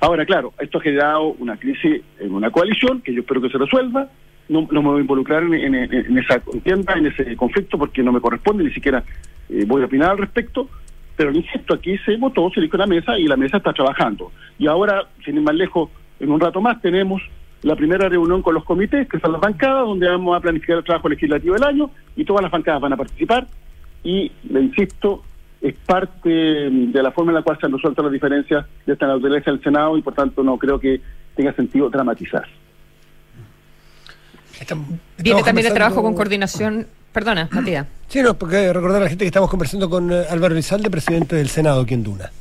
Ahora, 0.00 0.26
claro, 0.26 0.52
esto 0.58 0.78
ha 0.78 0.82
generado 0.82 1.34
una 1.38 1.56
crisis 1.56 2.02
en 2.18 2.32
una 2.32 2.50
coalición 2.50 3.00
que 3.00 3.14
yo 3.14 3.20
espero 3.20 3.40
que 3.40 3.48
se 3.48 3.58
resuelva. 3.58 4.08
No, 4.48 4.68
no 4.70 4.82
me 4.82 4.88
voy 4.88 4.98
a 4.98 5.00
involucrar 5.00 5.42
en, 5.42 6.18
esa 6.18 6.40
contienda, 6.40 6.94
en 6.94 7.06
ese 7.06 7.36
conflicto, 7.36 7.78
porque 7.78 8.02
no 8.02 8.12
me 8.12 8.20
corresponde, 8.20 8.64
ni 8.64 8.72
siquiera 8.72 9.02
eh, 9.48 9.64
voy 9.66 9.82
a 9.82 9.86
opinar 9.86 10.10
al 10.10 10.18
respecto. 10.18 10.68
Pero 11.16 11.32
insisto, 11.32 11.74
aquí 11.74 11.96
se 11.98 12.16
votó, 12.16 12.50
se 12.50 12.60
dijo 12.60 12.76
la 12.76 12.86
mesa 12.86 13.18
y 13.18 13.26
la 13.26 13.36
mesa 13.36 13.58
está 13.58 13.72
trabajando. 13.72 14.32
Y 14.58 14.66
ahora, 14.66 15.06
sin 15.24 15.36
ir 15.36 15.42
más 15.42 15.54
lejos, 15.54 15.90
en 16.20 16.30
un 16.30 16.40
rato 16.40 16.60
más 16.60 16.80
tenemos 16.82 17.22
la 17.62 17.76
primera 17.76 18.08
reunión 18.08 18.42
con 18.42 18.54
los 18.54 18.64
comités, 18.64 19.08
que 19.08 19.18
son 19.18 19.32
las 19.32 19.40
bancadas, 19.40 19.86
donde 19.86 20.06
vamos 20.06 20.36
a 20.36 20.40
planificar 20.40 20.78
el 20.78 20.84
trabajo 20.84 21.08
legislativo 21.08 21.54
del 21.54 21.64
año 21.64 21.90
y 22.14 22.24
todas 22.24 22.42
las 22.42 22.52
bancadas 22.52 22.80
van 22.82 22.92
a 22.92 22.96
participar. 22.96 23.46
Y, 24.02 24.30
le 24.50 24.60
insisto, 24.60 25.22
es 25.62 25.74
parte 25.86 26.28
de 26.28 27.02
la 27.02 27.10
forma 27.10 27.30
en 27.30 27.36
la 27.36 27.42
cual 27.42 27.58
se 27.58 27.64
han 27.64 27.72
resuelto 27.72 28.02
las 28.02 28.12
diferencias 28.12 28.66
de 28.84 28.92
esta 28.92 29.06
naturaleza 29.06 29.50
del 29.50 29.62
Senado 29.62 29.96
y, 29.96 30.02
por 30.02 30.12
tanto, 30.12 30.42
no 30.42 30.58
creo 30.58 30.78
que 30.78 31.00
tenga 31.34 31.54
sentido 31.54 31.88
dramatizar. 31.88 32.44
Viene 35.18 35.42
también 35.42 35.66
el 35.66 35.74
trabajo 35.74 36.02
con 36.02 36.14
coordinación 36.14 36.86
Perdona, 37.14 37.48
Matías. 37.52 37.86
Sí, 38.08 38.22
no, 38.22 38.34
porque 38.34 38.72
recordar 38.72 39.00
a 39.00 39.04
la 39.04 39.08
gente 39.08 39.24
que 39.24 39.28
estamos 39.28 39.48
conversando 39.48 39.88
con 39.88 40.12
eh, 40.12 40.24
Álvaro 40.28 40.52
Rizalde, 40.52 40.90
presidente 40.90 41.36
del 41.36 41.48
Senado 41.48 41.82
aquí 41.82 41.94
en 41.94 42.02
Duna. 42.02 42.32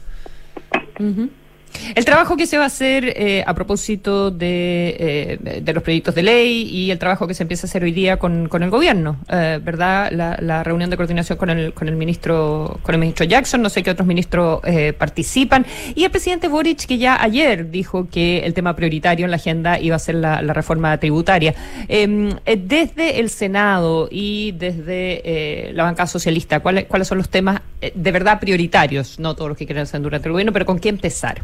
El 1.96 2.06
trabajo 2.06 2.38
que 2.38 2.48
se 2.48 2.58
va 2.58 2.63
a 2.63 2.68
hacer 2.68 3.06
eh, 3.06 3.44
a 3.46 3.53
propósito 3.53 4.32
de, 4.32 4.96
eh, 5.44 5.62
de, 5.62 5.74
los 5.74 5.84
proyectos 5.84 6.15
de 6.15 6.24
ley 6.24 6.63
y 6.63 6.92
el 6.92 6.98
trabajo 6.98 7.27
que 7.27 7.34
se 7.34 7.44
empieza 7.44 7.68
a 7.68 7.70
hacer 7.70 7.84
hoy 7.84 7.92
día 7.92 8.18
con, 8.18 8.50
el 8.51 8.70
gobierno, 8.70 9.18
eh, 9.30 9.60
¿verdad? 9.63 10.12
La, 10.12 10.63
reunión 10.63 10.89
de 10.89 10.96
coordinación 10.96 11.38
con 11.38 11.50
el, 11.50 11.74
con 11.74 11.88
el 11.88 11.96
ministro 11.96 12.80
con 12.84 12.96
el 12.96 13.01
ministro 13.01 13.25
Jackson, 13.25 13.62
no 13.62 13.70
sé 13.70 13.84
qué 13.84 13.92
otros 13.92 14.08
ministros 14.08 14.62
participan, 14.98 15.65
y 15.94 16.03
el 16.03 16.12
presidente 16.12 16.48
Boric 16.48 16.86
que 16.86 16.98
ya 16.98 17.22
ayer 17.22 17.70
dijo 17.70 18.08
que 18.10 18.39
el 18.39 18.53
tema 18.53 18.75
prioritario 18.75 19.25
en 19.25 19.32
la 19.32 19.38
agenda 19.38 19.80
iba 19.80 19.96
a 19.96 20.00
ser 20.00 20.15
la, 20.15 20.42
reforma 20.53 20.98
tributaria. 20.98 21.53
Em, 21.88 22.36
desde 22.46 23.20
el 23.20 23.30
Senado 23.30 24.08
y 24.10 24.53
desde 24.53 25.72
la 25.74 25.84
banca 25.84 26.08
socialista, 26.08 26.60
¿cuáles, 26.62 26.86
¿cuáles 26.86 27.08
son 27.08 27.18
los 27.18 27.30
temas 27.30 27.62
de 27.94 28.12
verdad 28.12 28.39
prioritarios? 28.39 29.20
No 29.20 29.36
todos 29.36 29.50
los 29.50 29.58
que 29.58 29.65
quieren 29.65 29.84
hacer 29.84 30.01
durante 30.01 30.27
el 30.27 30.32
gobierno, 30.32 30.53
pero 30.53 30.65
¿con 30.65 30.80
qué 30.80 30.89
empezar? 30.89 31.42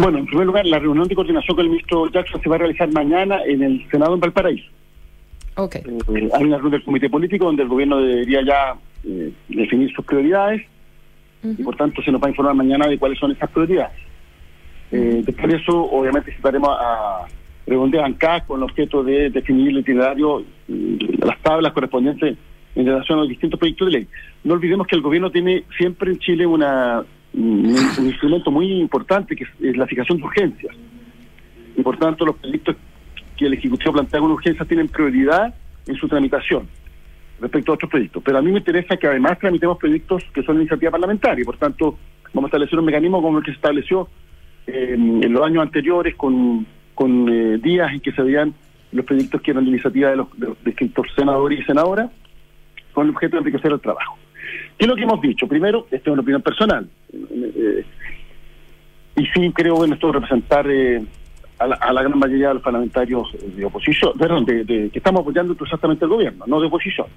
Bueno, 0.00 0.16
en 0.16 0.24
primer 0.24 0.46
lugar, 0.46 0.66
la 0.66 0.78
reunión 0.78 1.06
de 1.08 1.14
coordinación 1.14 1.54
con 1.54 1.64
el 1.66 1.70
ministro 1.72 2.10
Jackson 2.10 2.40
se 2.40 2.48
va 2.48 2.56
a 2.56 2.60
realizar 2.60 2.90
mañana 2.90 3.44
en 3.44 3.62
el 3.62 3.86
Senado 3.90 4.14
en 4.14 4.20
Valparaíso. 4.20 4.66
Okay. 5.56 5.82
Eh, 5.82 6.30
hay 6.32 6.44
una 6.44 6.56
reunión 6.56 6.70
del 6.70 6.84
comité 6.84 7.10
político 7.10 7.44
donde 7.44 7.64
el 7.64 7.68
gobierno 7.68 8.00
debería 8.00 8.42
ya 8.42 8.76
eh, 9.04 9.30
definir 9.48 9.92
sus 9.92 10.04
prioridades 10.06 10.62
y 11.42 11.62
por 11.62 11.76
tanto 11.76 12.02
se 12.02 12.12
nos 12.12 12.22
va 12.22 12.28
a 12.28 12.30
informar 12.30 12.54
mañana 12.54 12.86
de 12.86 12.98
cuáles 12.98 13.18
son 13.18 13.32
esas 13.32 13.50
prioridades. 13.50 13.98
Eh, 14.90 15.22
después 15.24 15.48
de 15.48 15.56
eso, 15.58 15.78
obviamente, 15.90 16.34
citaremos 16.34 16.70
a 16.70 17.26
reunión 17.66 17.90
de 17.90 17.98
bancada 17.98 18.46
con 18.46 18.58
el 18.60 18.64
objeto 18.64 19.04
de 19.04 19.28
definir 19.28 19.68
el 19.68 19.78
itinerario, 19.78 20.44
las 20.66 21.38
tablas 21.42 21.72
correspondientes 21.74 22.38
en 22.74 22.86
relación 22.86 23.18
a 23.18 23.22
los 23.22 23.28
distintos 23.28 23.60
proyectos 23.60 23.86
de 23.86 23.92
ley. 23.92 24.08
No 24.44 24.54
olvidemos 24.54 24.86
que 24.86 24.96
el 24.96 25.02
gobierno 25.02 25.30
tiene 25.30 25.64
siempre 25.76 26.10
en 26.10 26.18
Chile 26.18 26.46
una 26.46 27.04
un, 27.34 28.06
instrumento 28.06 28.50
muy 28.50 28.72
importante 28.80 29.36
que 29.36 29.44
es, 29.44 29.76
la 29.76 29.86
fijación 29.86 30.18
de 30.18 30.24
urgencias. 30.24 30.76
Y 31.76 31.82
por 31.82 31.96
tanto, 31.98 32.24
los 32.24 32.36
proyectos 32.36 32.76
que 33.36 33.46
el 33.46 33.54
Ejecutivo 33.54 33.92
plantea 33.92 34.20
con 34.20 34.32
urgencias 34.32 34.66
tienen 34.68 34.88
prioridad 34.88 35.54
en 35.86 35.96
su 35.96 36.08
tramitación 36.08 36.68
respecto 37.40 37.72
a 37.72 37.74
otros 37.74 37.90
proyectos. 37.90 38.22
Pero 38.24 38.38
a 38.38 38.42
mí 38.42 38.52
me 38.52 38.58
interesa 38.58 38.96
que 38.96 39.06
además 39.06 39.38
tramitemos 39.38 39.78
proyectos 39.78 40.24
que 40.34 40.42
son 40.42 40.56
iniciativa 40.56 40.90
parlamentaria 40.90 41.42
y 41.42 41.44
por 41.44 41.56
tanto 41.56 41.98
vamos 42.34 42.48
a 42.48 42.48
establecer 42.48 42.78
un 42.78 42.84
mecanismo 42.84 43.22
como 43.22 43.38
el 43.38 43.44
que 43.44 43.52
se 43.52 43.56
estableció 43.56 44.08
en 44.66 45.32
los 45.32 45.42
años 45.42 45.62
anteriores 45.62 46.14
con, 46.16 46.66
con 46.94 47.28
eh, 47.28 47.58
días 47.58 47.92
en 47.92 48.00
que 48.00 48.12
se 48.12 48.22
veían 48.22 48.54
los 48.92 49.04
proyectos 49.04 49.40
que 49.40 49.52
eran 49.52 49.64
de 49.64 49.70
iniciativa 49.70 50.10
de 50.10 50.16
los, 50.16 50.28
distintos 50.64 51.06
senadores 51.16 51.60
y 51.60 51.62
senadoras 51.62 52.10
con 52.92 53.06
el 53.06 53.14
objeto 53.14 53.36
de 53.36 53.40
enriquecer 53.40 53.72
el 53.72 53.80
trabajo. 53.80 54.18
¿Qué 54.80 54.86
es 54.86 54.88
lo 54.88 54.96
que 54.96 55.02
hemos 55.02 55.20
dicho? 55.20 55.46
Primero, 55.46 55.86
esto 55.90 56.08
es 56.08 56.12
una 56.14 56.22
opinión 56.22 56.40
personal. 56.40 56.88
Eh, 57.12 57.84
y 59.14 59.26
sí 59.26 59.52
creo 59.52 59.74
bueno 59.74 59.92
esto 59.92 60.10
representar 60.10 60.66
eh, 60.70 61.04
a, 61.58 61.92
la, 61.92 62.02
gran 62.02 62.18
mayoría 62.18 62.48
de 62.48 62.54
los 62.54 62.62
parlamentarios 62.62 63.28
de 63.42 63.62
oposición, 63.62 64.14
perdón, 64.18 64.46
de, 64.46 64.64
que 64.64 64.98
estamos 64.98 65.20
apoyando 65.20 65.52
exactamente 65.52 66.06
el 66.06 66.10
gobierno, 66.10 66.46
no 66.46 66.58
de 66.58 66.68
oposición. 66.68 67.08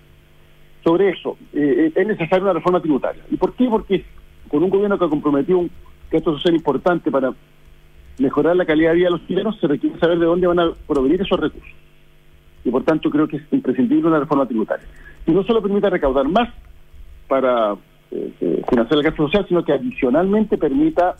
Sobre 0.83 1.11
eso, 1.11 1.37
eh, 1.53 1.89
es 1.95 2.05
necesaria 2.05 2.43
una 2.43 2.51
reforma 2.51 2.81
tributaria. 2.81 3.23
¿Y 3.31 3.37
por 3.37 3.53
qué? 3.53 3.69
Porque 3.69 4.03
con 4.49 4.61
un 4.61 4.69
gobierno 4.69 4.99
que 4.99 5.05
ha 5.05 5.09
comprometido 5.09 5.63
que 6.11 6.17
esto 6.17 6.35
es 6.35 6.45
importante 6.47 7.11
para 7.11 7.31
mejorar 8.17 8.57
la 8.57 8.65
calidad 8.65 8.89
de 8.89 8.97
vida 8.97 9.05
de 9.05 9.11
los 9.11 9.25
chilenos, 9.25 9.57
se 9.61 9.67
requiere 9.67 9.97
saber 9.99 10.19
de 10.19 10.25
dónde 10.25 10.47
van 10.47 10.59
a 10.59 10.73
provenir 10.85 11.21
esos 11.21 11.39
recursos. 11.39 11.71
Y 12.65 12.71
por 12.71 12.83
tanto 12.83 13.09
creo 13.09 13.25
que 13.25 13.37
es 13.37 13.43
imprescindible 13.53 14.09
una 14.09 14.19
reforma 14.19 14.45
tributaria. 14.45 14.85
Y 15.25 15.31
no 15.31 15.45
solo 15.45 15.61
permite 15.61 15.89
recaudar 15.89 16.27
más 16.27 16.49
para 17.27 17.73
eh, 18.11 18.31
eh, 18.41 18.61
financiar 18.69 18.99
el 18.99 19.03
gasto 19.03 19.25
social, 19.25 19.45
sino 19.47 19.63
que 19.63 19.73
adicionalmente 19.73 20.57
permita 20.57 21.15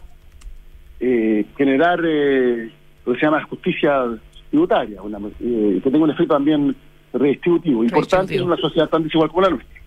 eh, 0.99 1.45
generar 1.57 1.99
eh, 2.05 2.69
lo 3.05 3.13
que 3.13 3.19
se 3.19 3.25
llama 3.25 3.43
justicia 3.43 4.05
tributaria, 4.49 5.01
que 5.39 5.89
tenga 5.89 5.97
un 5.97 6.11
efecto 6.11 6.35
también 6.35 6.75
redistributivo, 7.11 7.83
importante 7.83 8.35
en 8.35 8.43
una 8.43 8.57
sociedad 8.57 8.89
tan 8.89 9.03
desigual 9.03 9.29
como 9.29 9.41
la 9.41 9.49
nuestra. 9.49 9.79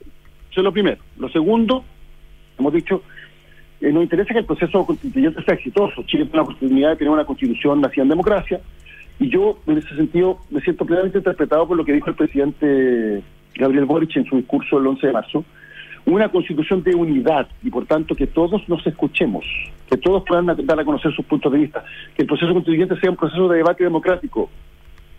Eso 0.50 0.60
es 0.60 0.64
lo 0.64 0.72
primero. 0.72 0.98
Lo 1.18 1.28
segundo, 1.28 1.84
hemos 2.58 2.72
dicho, 2.72 3.02
nos 3.80 4.02
interesa 4.02 4.32
que 4.32 4.40
el 4.40 4.46
proceso 4.46 4.84
constituyente 4.84 5.42
sea 5.44 5.54
exitoso. 5.54 6.02
Chile 6.02 6.24
tiene 6.24 6.36
la 6.36 6.42
oportunidad 6.42 6.90
de 6.90 6.96
tener 6.96 7.12
una 7.12 7.24
constitución 7.24 7.80
nacida 7.80 8.02
en 8.02 8.08
democracia, 8.08 8.60
y 9.18 9.30
yo, 9.30 9.58
en 9.66 9.78
ese 9.78 9.94
sentido, 9.96 10.38
me 10.50 10.60
siento 10.60 10.84
plenamente 10.84 11.18
interpretado 11.18 11.66
por 11.66 11.76
lo 11.76 11.84
que 11.84 11.92
dijo 11.92 12.10
el 12.10 12.16
presidente 12.16 13.22
Gabriel 13.54 13.86
Boric 13.86 14.16
en 14.16 14.26
su 14.26 14.36
discurso 14.36 14.78
el 14.78 14.86
11 14.86 15.06
de 15.06 15.12
marzo, 15.12 15.44
una 16.06 16.28
constitución 16.28 16.82
de 16.82 16.94
unidad 16.94 17.48
y 17.62 17.70
por 17.70 17.84
tanto 17.86 18.14
que 18.14 18.28
todos 18.28 18.68
nos 18.68 18.86
escuchemos, 18.86 19.44
que 19.88 19.96
todos 19.96 20.22
puedan 20.26 20.46
dar 20.46 20.80
a 20.80 20.84
conocer 20.84 21.12
sus 21.14 21.26
puntos 21.26 21.52
de 21.52 21.58
vista, 21.58 21.84
que 22.14 22.22
el 22.22 22.28
proceso 22.28 22.52
constituyente 22.52 22.98
sea 23.00 23.10
un 23.10 23.16
proceso 23.16 23.48
de 23.48 23.58
debate 23.58 23.84
democrático 23.84 24.48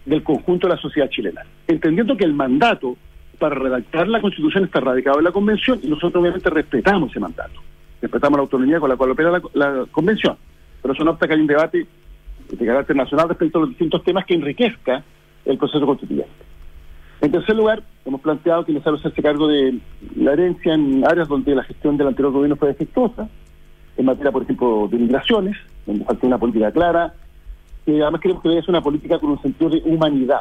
del 0.06 0.24
conjunto 0.24 0.68
de 0.68 0.76
la 0.76 0.82
sociedad 0.82 1.10
chilena, 1.10 1.42
entendiendo 1.68 2.16
que 2.16 2.24
el 2.24 2.34
mandato 2.34 2.96
para 3.38 3.56
redactar 3.56 4.08
la 4.08 4.22
constitución 4.22 4.64
está 4.64 4.80
radicado 4.80 5.20
en 5.20 5.26
la 5.26 5.32
convención 5.32 5.80
y 5.84 5.88
nosotros 5.88 6.22
obviamente 6.22 6.50
respetamos 6.50 7.12
ese 7.12 7.20
mandato, 7.20 7.62
respetamos 8.02 8.38
la 8.38 8.44
autonomía 8.44 8.80
con 8.80 8.90
la 8.90 8.96
cual 8.96 9.12
opera 9.12 9.32
la, 9.32 9.42
la 9.54 9.86
convención, 9.92 10.38
pero 10.82 10.94
eso 10.94 11.04
no 11.04 11.12
obsta 11.12 11.28
que 11.28 11.34
hay 11.34 11.42
un 11.42 11.48
debate 11.48 11.86
de 12.50 12.66
carácter 12.66 12.96
nacional 12.96 13.28
respecto 13.28 13.58
a 13.58 13.62
los 13.62 13.70
distintos 13.72 14.04
temas 14.04 14.26
que 14.26 14.36
enriquezca 14.36 15.04
el 15.44 15.58
proceso 15.58 15.86
constituyente. 15.86 16.57
En 17.28 17.34
tercer 17.34 17.58
lugar, 17.58 17.84
hemos 18.06 18.22
planteado 18.22 18.64
que 18.64 18.72
es 18.72 18.76
necesario 18.76 19.00
hacerse 19.00 19.22
cargo 19.22 19.50
de 19.50 19.80
la 20.16 20.32
herencia 20.32 20.74
en 20.74 21.06
áreas 21.06 21.28
donde 21.28 21.54
la 21.54 21.64
gestión 21.64 21.98
del 21.98 22.08
anterior 22.08 22.32
gobierno 22.32 22.56
fue 22.56 22.70
defectuosa, 22.70 23.28
en 23.98 24.06
materia, 24.06 24.32
por 24.32 24.44
ejemplo, 24.44 24.88
de 24.90 24.98
migraciones, 24.98 25.58
donde 25.86 26.06
falta 26.06 26.26
una 26.26 26.38
política 26.38 26.72
clara, 26.72 27.14
además 27.86 28.22
queremos 28.22 28.42
que 28.42 28.58
es 28.58 28.70
una 28.70 28.80
política 28.80 29.20
con 29.20 29.32
un 29.32 29.42
sentido 29.42 29.72
de 29.72 29.82
humanidad, 29.84 30.40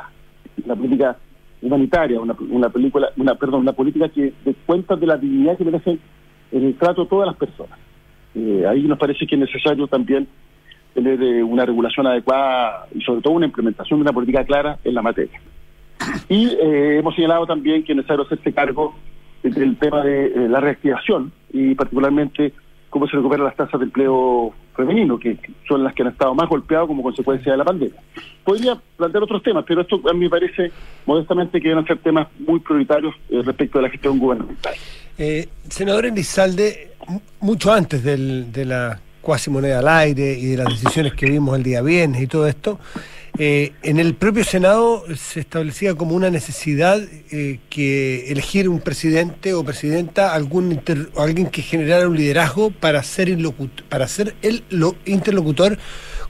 una 0.65 0.77
política 0.77 1.17
humanitaria, 1.61 2.21
una, 2.21 2.37
una 2.51 2.69
película, 2.69 3.09
una, 3.17 3.35
perdón, 3.35 3.63
una 3.63 3.73
política 3.73 4.09
que 4.09 4.33
dé 4.45 4.55
cuenta 4.65 4.95
de 4.95 5.07
la 5.09 5.17
dignidad 5.17 5.59
que 5.59 5.65
merecen 5.65 5.99
en 6.53 6.67
el 6.67 6.77
trato 6.77 7.03
de 7.03 7.11
todas 7.11 7.27
las 7.27 7.37
personas. 7.37 7.81
Eh, 8.37 8.65
ahí 8.65 8.83
nos 8.83 8.97
parece 9.01 9.27
que 9.27 9.35
es 9.35 9.41
necesario 9.41 9.89
también 9.89 10.29
tener 10.95 11.21
eh, 11.21 11.43
una 11.43 11.67
regulación 11.67 12.07
adecuada 12.07 12.87
y 12.95 13.01
sobre 13.01 13.23
todo 13.23 13.33
una 13.33 13.47
implementación 13.47 13.99
de 13.99 14.03
una 14.03 14.13
política 14.13 14.45
clara 14.45 14.79
en 14.85 14.95
la 14.95 15.03
materia. 15.03 15.41
Y 16.29 16.49
eh, 16.49 16.99
hemos 16.99 17.15
señalado 17.15 17.47
también 17.47 17.85
que 17.85 17.93
es 17.93 17.97
necesario 17.97 18.25
hacerse 18.25 18.53
cargo 18.53 18.95
del 19.43 19.77
tema 19.77 20.03
de 20.03 20.27
eh, 20.27 20.49
la 20.49 20.61
reactivación 20.61 21.33
y 21.53 21.75
particularmente 21.75 22.53
cómo 22.91 23.07
se 23.07 23.17
recuperan 23.17 23.47
las 23.47 23.57
tasas 23.57 23.79
de 23.79 23.87
empleo 23.87 24.53
femenino, 24.75 25.19
que 25.19 25.39
son 25.69 25.85
las 25.85 25.95
que 25.95 26.03
han 26.03 26.09
estado 26.09 26.35
más 26.35 26.49
golpeadas 26.49 26.87
como 26.87 27.03
consecuencia 27.03 27.53
de 27.53 27.59
la 27.59 27.65
pandemia. 27.65 28.01
Podría 28.45 28.77
plantear 28.97 29.23
otros 29.23 29.43
temas, 29.43 29.65
pero 29.67 29.83
esto 29.83 30.01
a 30.09 30.13
mí 30.13 30.21
me 30.21 30.31
parece 30.31 30.71
modestamente 31.05 31.61
que 31.61 31.69
deben 31.69 31.87
ser 31.87 31.99
temas 31.99 32.29
muy 32.39 32.61
prioritarios 32.61 33.15
eh, 33.31 33.43
respecto 33.45 33.79
de 33.79 33.83
la 33.83 33.91
gestión 33.91 34.19
gubernamental. 34.19 34.75
senador 35.69 36.07
Elizalde, 36.07 36.91
mucho 37.41 37.73
antes 37.73 38.03
del, 38.03 38.53
de 38.53 38.65
la 38.65 39.01
cuasi 39.27 39.51
moneda 39.51 39.81
al 39.81 39.89
aire 39.89 40.39
y 40.39 40.47
de 40.47 40.57
las 40.59 40.69
decisiones 40.69 41.13
que 41.15 41.27
vimos 41.27 41.57
el 41.57 41.65
día 41.65 41.83
viernes 41.83 42.23
y 42.23 42.29
todo 42.29 42.47
esto, 42.47 42.79
eh, 43.39 43.73
en 43.83 43.99
el 43.99 44.15
propio 44.15 44.45
Senado 44.45 45.05
se 45.15 45.41
establecía 45.41 45.95
como 45.95 46.15
una 46.15 46.31
necesidad 46.31 47.01
eh, 47.31 47.61
que 47.69 48.31
elegir 48.31 48.69
un 48.69 48.81
presidente 48.81 49.53
o 49.53 49.65
presidenta, 49.65 50.35
algún 50.35 50.81
alguien 51.17 51.49
que 51.49 51.63
generara 51.63 52.09
un 52.09 52.17
liderazgo 52.17 52.71
para 52.71 53.03
ser, 53.03 53.37
para 53.89 54.09
ser 54.09 54.35
el 54.43 54.65
interlocutor 55.05 55.79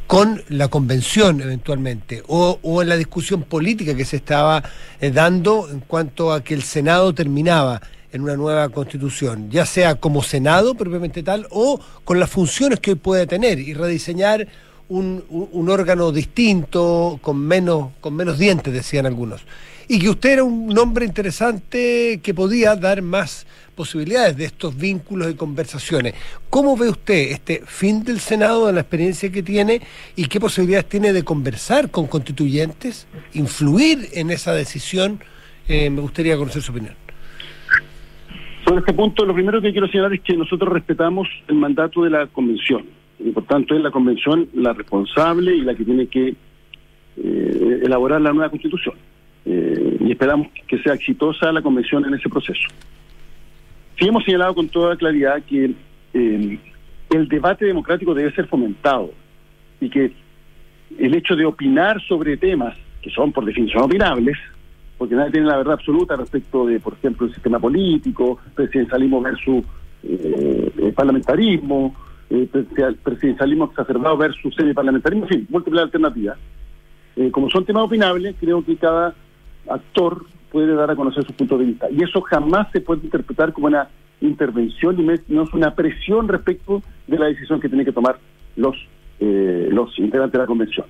con 0.07 0.43
la 0.49 0.69
convención 0.69 1.41
eventualmente, 1.41 2.23
o, 2.27 2.59
en 2.83 2.89
la 2.89 2.97
discusión 2.97 3.43
política 3.43 3.95
que 3.95 4.05
se 4.05 4.17
estaba 4.17 4.63
eh, 5.01 5.11
dando 5.11 5.69
en 5.71 5.81
cuanto 5.81 6.33
a 6.33 6.43
que 6.43 6.55
el 6.55 6.63
Senado 6.63 7.13
terminaba 7.13 7.81
en 8.13 8.23
una 8.23 8.37
nueva 8.37 8.69
constitución, 8.69 9.51
ya 9.51 9.67
sea 9.67 9.97
como 9.97 10.23
Senado 10.23 10.75
propiamente 10.75 11.23
tal, 11.23 11.47
o 11.51 11.81
con 12.05 12.19
las 12.19 12.31
funciones 12.31 12.81
que 12.81 12.93
hoy 12.93 12.97
puede 12.97 13.27
tener 13.27 13.59
y 13.59 13.75
rediseñar 13.75 14.47
un, 14.89 15.25
un, 15.29 15.69
órgano 15.69 16.13
distinto, 16.13 17.19
con 17.21 17.39
menos, 17.39 17.91
con 18.01 18.15
menos 18.15 18.39
dientes, 18.39 18.73
decían 18.73 19.07
algunos. 19.07 19.45
Y 19.89 19.99
que 19.99 20.09
usted 20.09 20.31
era 20.31 20.45
un 20.45 20.77
hombre 20.79 21.05
interesante 21.05 22.21
que 22.23 22.35
podía 22.35 22.75
dar 22.75 23.03
más 23.03 23.47
posibilidades 23.75 24.37
de 24.37 24.47
estos 24.47 24.77
vínculos 24.77 25.31
y 25.31 25.35
conversaciones. 25.35 26.15
¿Cómo 26.51 26.77
ve 26.77 26.89
usted 26.89 27.31
este 27.31 27.63
fin 27.67 28.03
del 28.03 28.19
Senado, 28.19 28.67
de 28.67 28.73
la 28.73 28.81
experiencia 28.81 29.31
que 29.31 29.43
tiene 29.43 29.83
y 30.17 30.27
qué 30.27 30.41
posibilidades 30.41 30.89
tiene 30.89 31.13
de 31.13 31.23
conversar 31.23 31.91
con 31.91 32.07
constituyentes, 32.07 33.07
influir 33.35 34.09
en 34.13 34.31
esa 34.31 34.55
decisión? 34.55 35.21
Eh, 35.69 35.91
me 35.91 36.01
gustaría 36.01 36.37
conocer 36.37 36.63
su 36.63 36.73
opinión. 36.73 36.95
Sobre 38.65 38.81
este 38.81 38.93
punto, 38.93 39.25
lo 39.25 39.35
primero 39.35 39.61
que 39.61 39.71
quiero 39.71 39.87
señalar 39.87 40.15
es 40.15 40.23
que 40.23 40.37
nosotros 40.37 40.73
respetamos 40.73 41.29
el 41.47 41.57
mandato 41.57 42.03
de 42.03 42.11
la 42.11 42.27
Convención 42.27 42.87
y 43.19 43.31
por 43.31 43.45
tanto 43.45 43.75
es 43.75 43.83
la 43.83 43.91
convención 43.91 44.49
la 44.55 44.73
responsable 44.73 45.55
y 45.57 45.63
la 45.63 45.75
que 45.75 45.85
tiene 45.85 46.07
que 46.07 46.35
eh, 47.17 47.81
elaborar 47.83 48.21
la 48.21 48.33
nueva 48.33 48.51
constitución. 48.51 48.95
Eh, 49.45 49.97
y 50.01 50.11
esperamos 50.11 50.49
que 50.67 50.79
sea 50.79 50.95
exitosa 50.95 51.53
la 51.53 51.63
convención 51.63 52.05
en 52.05 52.15
ese 52.15 52.29
proceso. 52.29 52.69
Sí 53.99 54.07
hemos 54.07 54.25
señalado 54.25 54.55
con 54.55 54.69
toda 54.69 54.97
claridad 54.97 55.43
que 55.45 55.73
eh, 56.13 56.59
el 57.11 57.29
debate 57.29 57.65
democrático 57.65 58.13
debe 58.13 58.33
ser 58.33 58.47
fomentado 58.49 59.13
y 59.81 59.89
que 59.89 60.13
el 60.99 61.15
hecho 61.15 61.37
de 61.37 61.47
opinar 61.47 62.01
sobre 62.03 62.37
temas 62.37 62.77
que 63.01 63.11
son 63.11 63.33
por 63.33 63.45
definición 63.45 63.85
opinables, 63.85 64.37
porque 64.99 65.15
nadie 65.15 65.33
tiene 65.33 65.47
la 65.47 65.59
verdad 65.59 65.75
absoluta 65.75 66.17
respecto 66.17 66.67
de, 66.67 66.81
por 66.81 66.95
ejemplo, 66.95 67.27
el 67.27 67.33
sistema 67.33 67.61
político, 67.61 68.39
presidencialismo 68.55 69.21
versus 69.21 69.65
eh, 70.03 70.93
parlamentarismo, 70.95 71.95
eh, 72.31 72.49
presidencialismo 73.03 73.67
exacerbado 73.67 74.17
versus 74.17 74.55
semi-parlamentarismo, 74.55 75.25
en 75.25 75.29
fin, 75.29 75.47
múltiples 75.51 75.83
alternativas. 75.83 76.39
Eh, 77.17 77.31
como 77.31 77.49
son 77.51 77.65
temas 77.65 77.85
opinables, 77.85 78.35
creo 78.39 78.65
que 78.65 78.77
cada 78.77 79.15
actor 79.69 80.27
puede 80.51 80.75
dar 80.75 80.91
a 80.91 80.97
conocer 80.97 81.25
su 81.25 81.33
punto 81.33 81.59
de 81.59 81.67
vista. 81.67 81.87
Y 81.91 82.03
eso 82.03 82.21
jamás 82.23 82.71
se 82.73 82.81
puede 82.81 83.05
interpretar 83.05 83.53
como 83.53 83.67
una 83.67 83.89
intervención 84.21 84.99
y 84.99 85.03
no 85.29 85.43
es 85.43 85.53
una 85.53 85.75
presión 85.75 86.29
respecto 86.29 86.83
de 87.07 87.19
la 87.19 87.27
decisión 87.27 87.61
que 87.61 87.69
tienen 87.69 87.85
que 87.85 87.93
tomar 87.93 88.19
los 88.57 88.77
eh, 89.19 89.69
los 89.71 89.99
integrantes 89.99 90.33
de 90.33 90.39
la 90.39 90.47
convención. 90.47 90.85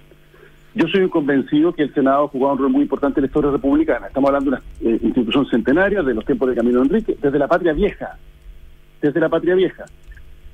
Yo 0.75 0.89
soy 0.89 1.09
convencido 1.09 1.73
que 1.73 1.85
el 1.85 1.95
Senado 1.95 2.25
ha 2.25 2.29
jugado 2.29 2.55
un 2.55 2.59
rol 2.59 2.71
muy 2.71 2.83
importante 2.83 3.21
en 3.21 3.23
la 3.23 3.27
historia 3.29 3.53
republicana. 3.53 4.09
Estamos 4.09 4.29
hablando 4.29 4.51
de 4.51 4.57
una 4.57 4.65
eh, 4.81 4.99
institución 5.01 5.47
centenaria 5.47 6.03
de 6.03 6.13
los 6.13 6.25
tiempos 6.25 6.49
de 6.49 6.57
Camilo 6.57 6.83
Enrique, 6.83 7.17
desde 7.23 7.39
la 7.39 7.47
patria 7.47 7.73
vieja, 7.73 8.19
desde 9.01 9.21
la 9.21 9.29
patria 9.29 9.55
vieja. 9.55 9.85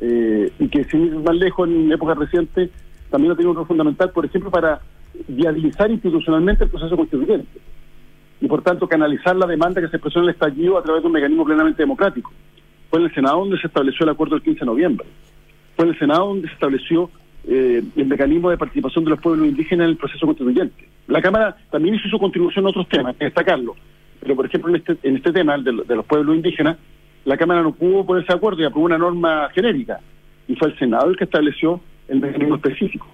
Eh, 0.04 0.50
y 0.58 0.68
que 0.68 0.82
sin 0.84 1.06
ir 1.06 1.14
más 1.14 1.36
lejos 1.36 1.68
en 1.68 1.92
época 1.92 2.14
reciente 2.14 2.70
también 3.08 3.32
ha 3.32 3.36
tenido 3.36 3.52
un 3.52 3.56
rol 3.56 3.66
fundamental, 3.68 4.10
por 4.10 4.24
ejemplo, 4.24 4.50
para 4.50 4.80
viabilizar 5.28 5.90
institucionalmente 5.90 6.64
el 6.64 6.70
proceso 6.70 6.96
constituyente 6.96 7.60
y 8.40 8.48
por 8.48 8.62
tanto 8.62 8.88
canalizar 8.88 9.36
la 9.36 9.46
demanda 9.46 9.80
que 9.80 9.88
se 9.88 9.96
expresó 9.96 10.18
en 10.18 10.24
el 10.24 10.30
estallido 10.30 10.76
a 10.76 10.82
través 10.82 11.02
de 11.02 11.06
un 11.06 11.12
mecanismo 11.12 11.44
plenamente 11.44 11.82
democrático. 11.82 12.32
Fue 12.90 12.98
en 12.98 13.06
el 13.06 13.14
Senado 13.14 13.38
donde 13.38 13.58
se 13.58 13.68
estableció 13.68 14.04
el 14.04 14.10
acuerdo 14.10 14.34
del 14.34 14.42
15 14.42 14.60
de 14.60 14.66
noviembre. 14.66 15.06
Fue 15.76 15.84
en 15.84 15.92
el 15.92 15.98
Senado 15.98 16.26
donde 16.26 16.48
se 16.48 16.54
estableció 16.54 17.08
eh, 17.46 17.82
el 17.96 18.06
mecanismo 18.06 18.50
de 18.50 18.58
participación 18.58 19.04
de 19.04 19.10
los 19.10 19.20
pueblos 19.20 19.46
indígenas 19.46 19.84
en 19.84 19.90
el 19.90 19.96
proceso 19.96 20.26
constituyente. 20.26 20.88
La 21.06 21.22
Cámara 21.22 21.56
también 21.70 21.94
hizo 21.94 22.08
su 22.08 22.18
contribución 22.18 22.64
en 22.64 22.70
otros 22.70 22.88
temas, 22.88 23.16
destacarlo. 23.18 23.76
Pero, 24.20 24.36
por 24.36 24.46
ejemplo, 24.46 24.70
en 24.70 24.76
este, 24.76 24.96
en 25.02 25.16
este 25.16 25.32
tema, 25.32 25.54
el 25.54 25.64
de, 25.64 25.96
los 25.96 26.04
pueblos 26.06 26.36
indígenas, 26.36 26.76
la 27.24 27.36
Cámara 27.36 27.62
no 27.62 27.72
pudo 27.72 28.04
ponerse 28.04 28.32
de 28.32 28.36
acuerdo 28.36 28.62
y 28.62 28.64
aprobó 28.64 28.86
una 28.86 28.98
norma 28.98 29.48
genérica. 29.54 30.00
Y 30.48 30.56
fue 30.56 30.68
el 30.68 30.78
Senado 30.78 31.10
el 31.10 31.16
que 31.16 31.24
estableció 31.24 31.80
el 32.08 32.20
mecanismo 32.20 32.56
específico. 32.56 33.06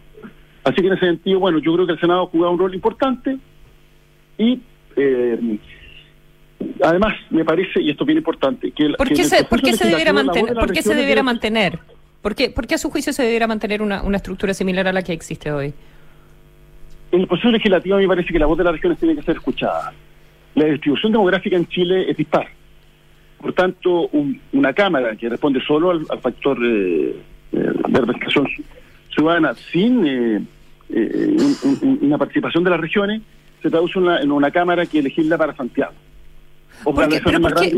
Así 0.64 0.76
que 0.76 0.86
en 0.86 0.92
ese 0.94 1.06
sentido, 1.06 1.40
bueno, 1.40 1.58
yo 1.58 1.74
creo 1.74 1.86
que 1.86 1.92
el 1.92 2.00
Senado 2.00 2.22
ha 2.22 2.26
jugado 2.26 2.52
un 2.52 2.58
rol 2.58 2.74
importante 2.74 3.38
y 4.36 4.60
eh, 4.96 5.58
además 6.82 7.14
me 7.30 7.44
parece, 7.44 7.80
y 7.80 7.90
esto 7.90 8.04
es 8.04 8.06
bien 8.06 8.18
importante, 8.18 8.70
que... 8.72 8.90
¿Por 8.96 9.08
qué, 9.08 9.24
se, 9.24 9.44
¿por 9.44 9.60
qué 9.60 9.72
se 9.74 9.88
debiera 9.88 10.12
mantener? 10.12 10.54
¿Por 10.54 10.72
qué 10.72 10.82
se 10.82 10.94
debiera 10.94 11.22
mantener? 11.22 11.78
¿Por 12.22 12.34
qué, 12.34 12.74
a 12.74 12.78
su 12.78 12.90
juicio 12.90 13.12
se 13.12 13.22
debiera 13.22 13.46
mantener 13.46 13.80
una, 13.80 14.02
una 14.02 14.16
estructura 14.16 14.52
similar 14.52 14.88
a 14.88 14.92
la 14.92 15.02
que 15.02 15.12
existe 15.12 15.52
hoy? 15.52 15.72
En 17.12 17.20
el 17.20 17.26
proceso 17.26 17.50
legislativo 17.50 17.96
me 17.96 18.08
parece 18.08 18.32
que 18.32 18.38
la 18.38 18.46
voz 18.46 18.58
de 18.58 18.64
las 18.64 18.72
regiones 18.72 18.98
tiene 18.98 19.14
que 19.14 19.22
ser 19.22 19.36
escuchada. 19.36 19.92
La 20.54 20.64
distribución 20.64 21.12
demográfica 21.12 21.56
en 21.56 21.66
Chile 21.68 22.10
es 22.10 22.16
dispar. 22.16 22.48
Por 23.40 23.52
tanto, 23.52 24.11
una 24.52 24.73
Cámara 24.73 25.14
que 25.16 25.28
responde 25.28 25.61
solo 25.61 25.90
al, 25.90 26.07
factor 26.21 26.59
eh, 26.64 27.16
eh, 27.52 27.73
de 27.88 28.00
representación 28.00 28.47
ciudadana 29.14 29.54
sin 29.71 30.07
eh, 30.07 31.37
una 32.00 32.18
participación 32.18 32.64
de 32.64 32.71
las 32.71 32.80
regiones 32.80 33.23
se 33.62 33.71
traduce 33.71 33.99
en 33.99 34.33
una 34.33 34.50
Cámara 34.50 34.87
que 34.87 35.02
legisla 35.02 35.37
para 35.37 35.54
Santiago. 35.54 35.92
¿Por 36.85 37.09
qué, 37.09 37.21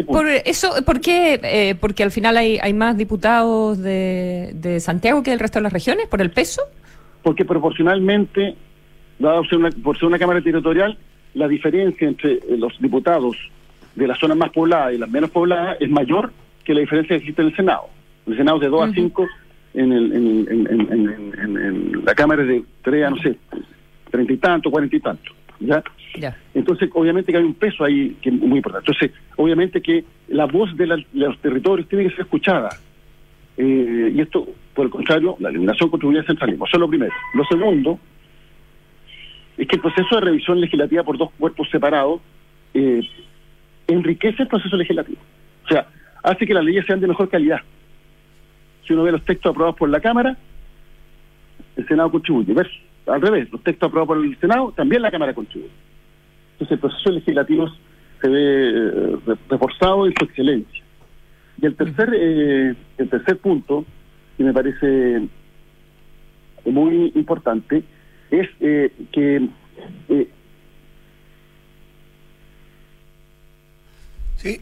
por 0.05 0.29
eso, 0.29 0.73
¿por 0.85 1.01
qué? 1.01 1.41
Eh, 1.43 1.75
porque 1.81 2.03
al 2.03 2.11
final 2.11 2.37
hay, 2.37 2.59
hay 2.61 2.75
más 2.75 2.99
diputados 2.99 3.79
de, 3.79 4.51
de 4.55 4.79
Santiago 4.79 5.23
que 5.23 5.31
del 5.31 5.41
resto 5.41 5.59
de 5.59 5.63
las 5.63 5.73
regiones, 5.73 6.07
por 6.07 6.21
el 6.21 6.31
peso. 6.31 6.63
Porque 7.23 7.47
proporcionalmente, 7.47 8.57
dado 9.19 9.43
ser 9.45 9.59
una, 9.59 9.71
por 9.71 9.97
ser 9.99 10.07
una 10.07 10.19
Cámara 10.19 10.43
Territorial, 10.43 10.99
la 11.33 11.49
diferencia 11.49 12.07
entre 12.07 12.35
eh, 12.35 12.43
los 12.59 12.79
diputados 12.79 13.37
de 13.95 14.07
las 14.07 14.19
zonas 14.19 14.37
más 14.37 14.51
pobladas 14.51 14.95
y 14.95 14.99
las 14.99 15.11
menos 15.11 15.31
pobladas 15.31 15.77
es 15.81 15.91
mayor 15.91 16.33
que 16.65 16.75
la 16.75 16.81
diferencia 16.81 17.17
que 17.17 17.23
existe 17.23 17.43
en 17.43 17.49
el 17.49 17.57
Senado. 17.57 17.89
En 18.27 18.33
el 18.33 18.39
Senado 18.39 18.57
es 18.59 18.63
de 18.63 18.69
2 18.69 18.91
a 18.91 18.93
5, 18.93 19.29
en, 19.75 19.93
el, 19.93 20.13
en, 20.13 20.69
en, 20.69 21.57
en, 21.57 22.05
la 22.05 22.15
Cámara 22.15 22.43
es 22.43 22.49
de 22.49 22.65
3 22.83 23.07
a, 23.07 23.11
no 23.11 23.17
sé, 23.19 23.37
30 24.11 24.33
y 24.33 24.37
tanto, 24.37 24.71
40 24.71 24.97
y 24.97 25.01
tanto. 25.01 25.33
¿ya? 25.61 25.83
Entonces, 26.55 26.91
obviamente 26.95 27.33
que 27.33 27.39
hay 27.39 27.45
un 27.45 27.55
peso 27.55 27.85
ahí 27.85 28.17
que 28.21 28.31
es 28.31 28.35
muy 28.35 28.59
importante. 28.59 28.91
Entonces, 28.91 29.17
obviamente 29.37 29.81
que 29.81 30.05
la 30.29 30.47
voz 30.47 30.77
de, 30.77 30.87
los 30.87 31.39
territorios 31.41 31.89
tiene 31.89 32.05
que 32.05 32.11
ser 32.11 32.21
escuchada. 32.21 32.71
Eh, 33.57 34.13
y 34.15 34.21
esto, 34.21 34.49
por 34.75 34.87
el 34.87 34.91
contrario, 34.91 35.37
la 35.39 35.51
eliminación 35.51 35.91
contribuye 35.91 36.21
al 36.21 36.27
centralismo. 36.27 36.67
Eso 36.67 36.77
es 36.77 36.81
lo 36.81 36.89
primero. 36.89 37.13
Lo 37.35 37.45
segundo 37.45 37.99
es 39.57 39.69
que 39.69 39.77
el 39.77 39.83
proceso 39.83 40.15
de 40.17 40.21
revisión 40.23 40.61
legislativa 40.61 41.03
por 41.05 41.19
dos 41.19 41.31
cuerpos 41.39 41.69
separados 41.71 42.21
eh, 42.73 43.03
enriquece 43.93 44.43
el 44.43 44.49
proceso 44.49 44.77
legislativo. 44.77 45.21
O 45.65 45.69
sea, 45.69 45.87
hace 46.23 46.47
que 46.47 46.55
las 46.55 46.65
leyes 46.65 46.85
sean 46.87 47.01
de 47.01 47.09
mejor 47.09 47.29
calidad. 47.29 47.61
Si 48.87 48.93
uno 48.93 49.05
ve 49.05 49.13
los 49.13 49.25
textos 49.25 49.51
aprobados 49.51 49.77
por 49.77 49.89
la 49.89 50.01
Cámara, 50.01 50.37
el 51.77 51.87
Senado 51.87 52.11
contribuye. 52.11 52.55
Al 53.07 53.21
revés, 53.21 53.51
los 53.51 53.63
textos 53.63 53.89
aprobados 53.89 54.09
por 54.09 54.25
el 54.25 54.39
Senado, 54.39 54.73
también 54.77 55.03
la 55.03 55.11
Cámara 55.11 55.35
contribuye. 55.35 55.73
Entonces 56.53 56.73
el 56.73 56.79
proceso 56.79 57.11
legislativo 57.11 57.69
se 58.21 58.29
ve 58.29 58.71
eh, 58.71 59.37
reforzado 59.49 60.07
en 60.07 60.15
su 60.19 60.25
excelencia. 60.25 60.85
Y 61.61 61.67
el 61.67 61.75
tercer, 61.75 62.11
eh, 62.15 62.75
el 62.99 63.09
tercer 63.09 63.39
punto, 63.39 63.85
que 64.37 64.45
me 64.45 64.53
parece 64.53 65.29
muy 66.65 67.13
importante, 67.15 67.83
es 68.31 68.49
eh, 68.61 68.93
que 69.13 69.49
Sí. 74.43 74.61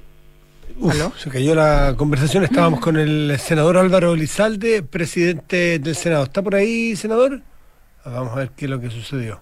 se 1.16 1.30
cayó 1.30 1.54
la 1.54 1.94
conversación. 1.96 2.44
Estábamos 2.44 2.80
con 2.80 2.96
el 2.96 3.36
senador 3.38 3.76
Álvaro 3.76 4.16
Lizalde, 4.16 4.82
presidente 4.82 5.78
del 5.78 5.94
Senado. 5.94 6.24
¿Está 6.24 6.42
por 6.42 6.54
ahí, 6.54 6.96
senador? 6.96 7.42
Vamos 8.04 8.32
a 8.32 8.36
ver 8.36 8.50
qué 8.56 8.64
es 8.64 8.70
lo 8.70 8.80
que 8.80 8.90
sucedió. 8.90 9.40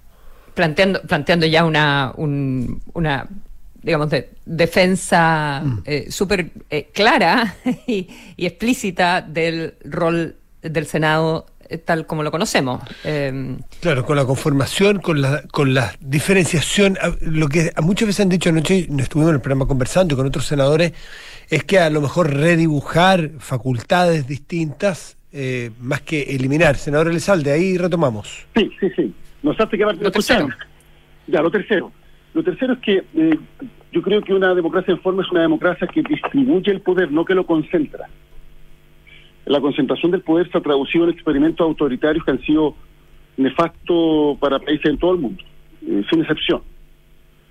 Planteando, 0.55 1.03
planteando 1.03 1.47
ya 1.47 1.65
una, 1.65 2.13
una 2.17 3.29
digamos, 3.83 4.11
de 4.11 4.31
defensa 4.45 5.63
mm. 5.65 5.83
eh, 5.85 6.11
súper 6.11 6.51
eh, 6.71 6.91
clara 6.93 7.55
y, 7.87 8.09
explícita 8.37 9.23
del 9.23 9.75
rol 9.85 10.37
del 10.61 10.87
Senado 10.87 11.47
tal 11.85 12.07
como 12.07 12.23
lo 12.23 12.31
conocemos. 12.31 12.83
Em, 13.05 13.59
claro, 13.81 14.05
con 14.05 14.17
la 14.17 14.25
conformación, 14.25 14.99
con 14.99 15.21
la, 15.21 15.43
con 15.53 15.75
la 15.75 15.93
diferenciación, 16.01 16.99
lo 17.21 17.49
que 17.49 17.73
muchas 17.83 18.09
veces 18.09 18.21
han 18.21 18.29
dicho 18.29 18.51
anoche, 18.51 18.87
nos 18.91 19.03
estuvimos 19.03 19.31
en 19.31 19.37
el 19.37 19.41
programa 19.41 19.67
conversando 19.67 20.17
con 20.17 20.27
otros 20.27 20.47
senadores, 20.47 20.93
es 21.49 21.65
que 21.65 21.79
a 21.79 21.91
lo 21.91 22.01
mejor 22.01 22.33
redibujar 22.33 23.31
facultades 23.39 24.27
distintas 24.27 25.17
eh, 25.33 25.71
más 25.81 26.01
que 26.01 26.23
eliminar. 26.23 26.77
Senador 26.77 27.09
Elizalde, 27.09 27.53
ahí 27.53 27.77
retomamos. 27.77 28.47
Sí, 28.57 28.71
sí, 28.81 28.91
sí. 28.97 29.15
Nos 29.43 29.59
hace 29.61 29.77
que 29.77 29.85
lo 29.85 30.11
tercero. 30.11 30.49
Ya, 31.27 31.43
lo 31.43 31.51
tercero. 31.51 31.93
Lo 32.35 32.43
tercero 32.43 32.75
es 32.75 32.79
que 32.81 33.05
eh, 33.15 33.39
yo 33.93 34.03
creo 34.03 34.23
que 34.23 34.35
una 34.35 34.55
democracia 34.55 34.93
en 34.93 35.01
forma 35.01 35.23
es 35.23 35.31
una 35.31 35.43
democracia 35.43 35.87
que 35.87 36.03
distribuye 36.03 36.73
el 36.73 36.81
poder, 36.81 37.13
no 37.13 37.25
que 37.25 37.35
lo 37.35 37.47
concentra. 37.47 38.09
La 39.47 39.61
concentración 39.61 40.13
del 40.13 40.23
poder 40.23 40.51
se 40.51 40.59
ha 40.59 40.61
traducido 40.61 41.05
en 41.05 41.11
experimentos 41.11 41.65
autoritarios 41.65 42.25
que 42.25 42.31
han 42.33 42.41
sido 42.43 42.75
nefastos 43.37 44.39
para 44.39 44.59
países 44.59 44.87
en 44.87 44.99
todo 44.99 45.13
el 45.13 45.21
mundo, 45.21 45.43
eh, 45.87 46.05
sin 46.11 46.21
excepción. 46.21 46.63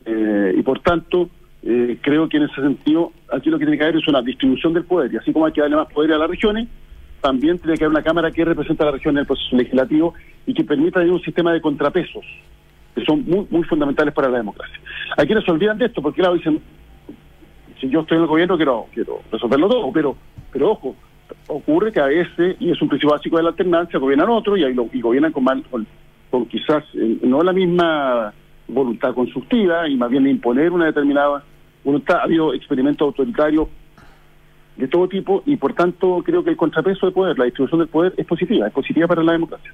y 0.07 0.61
por 0.61 0.79
tanto, 0.81 1.29
creo 2.01 2.29
que 2.29 2.37
en 2.37 2.43
ese 2.43 2.61
sentido, 2.61 3.11
aquí 3.33 3.49
lo 3.49 3.57
que 3.57 3.65
tiene 3.65 3.77
que 3.77 3.83
haber 3.85 3.97
es 3.97 4.07
una 4.07 4.21
distribución 4.21 4.73
del 4.73 4.83
poder, 4.83 5.11
y 5.11 5.17
así 5.17 5.33
como 5.33 5.47
hay 5.47 5.51
que 5.51 5.61
darle 5.61 5.77
más 5.77 5.91
poder 5.91 6.13
a 6.13 6.19
las 6.19 6.29
regiones, 6.29 6.67
también 7.21 7.57
tiene 7.57 7.75
que 7.75 7.85
haber 7.85 7.95
una 7.95 8.03
Cámara 8.03 8.29
que 8.29 8.45
represente 8.45 8.83
a 8.83 8.85
la 8.85 8.91
región 8.91 9.15
en 9.15 9.21
el 9.21 9.25
proceso 9.25 9.55
legislativo 9.55 10.13
y 10.45 10.53
que 10.53 10.63
permita 10.63 10.99
un 10.99 11.21
sistema 11.21 11.53
de 11.53 11.61
contrapesos 11.61 12.23
que 12.93 13.03
son 13.03 13.25
muy, 13.25 13.45
muy 13.49 13.63
fundamentales 13.63 14.13
para 14.13 14.29
la 14.29 14.37
democracia. 14.37 14.79
Hay 15.17 15.25
quienes 15.25 15.43
se 15.43 15.51
olvidan 15.51 15.77
de 15.77 15.87
esto 15.87 16.01
porque 16.01 16.21
claro 16.21 16.35
dicen, 16.35 16.61
si 17.79 17.89
yo 17.89 18.01
estoy 18.01 18.17
en 18.17 18.23
el 18.23 18.29
gobierno 18.29 18.55
quiero, 18.55 18.85
quiero 18.93 19.21
resolverlo 19.31 19.67
todo, 19.67 19.91
pero, 19.91 20.15
pero 20.51 20.71
ojo, 20.71 20.95
ocurre 21.47 21.91
que 21.91 21.99
a 21.99 22.05
veces, 22.05 22.55
y 22.59 22.71
es 22.71 22.81
un 22.81 22.89
principio 22.89 23.11
básico 23.11 23.37
de 23.37 23.43
la 23.43 23.49
alternancia, 23.49 23.99
gobiernan 23.99 24.29
otros 24.29 24.57
y, 24.57 24.63
y 24.63 25.01
gobiernan 25.01 25.31
con, 25.31 25.43
mal, 25.43 25.63
con, 26.29 26.45
quizás 26.47 26.83
eh, 26.93 27.19
no 27.23 27.41
la 27.41 27.53
misma 27.53 28.33
voluntad 28.67 29.13
constructiva 29.13 29.87
y 29.87 29.95
más 29.95 30.09
bien 30.09 30.27
imponer 30.27 30.71
una 30.71 30.85
determinada 30.85 31.43
voluntad. 31.83 32.17
Ha 32.17 32.23
habido 32.23 32.53
experimentos 32.53 33.05
autoritarios 33.05 33.67
de 34.75 34.87
todo 34.87 35.07
tipo 35.07 35.43
y 35.45 35.55
por 35.55 35.73
tanto 35.73 36.21
creo 36.25 36.43
que 36.43 36.49
el 36.49 36.57
contrapeso 36.57 37.05
de 37.05 37.11
poder, 37.11 37.37
la 37.37 37.45
distribución 37.45 37.79
del 37.79 37.87
poder 37.87 38.13
es 38.17 38.25
positiva, 38.25 38.67
es 38.67 38.73
positiva 38.73 39.07
para 39.07 39.23
la 39.23 39.33
democracia. 39.33 39.71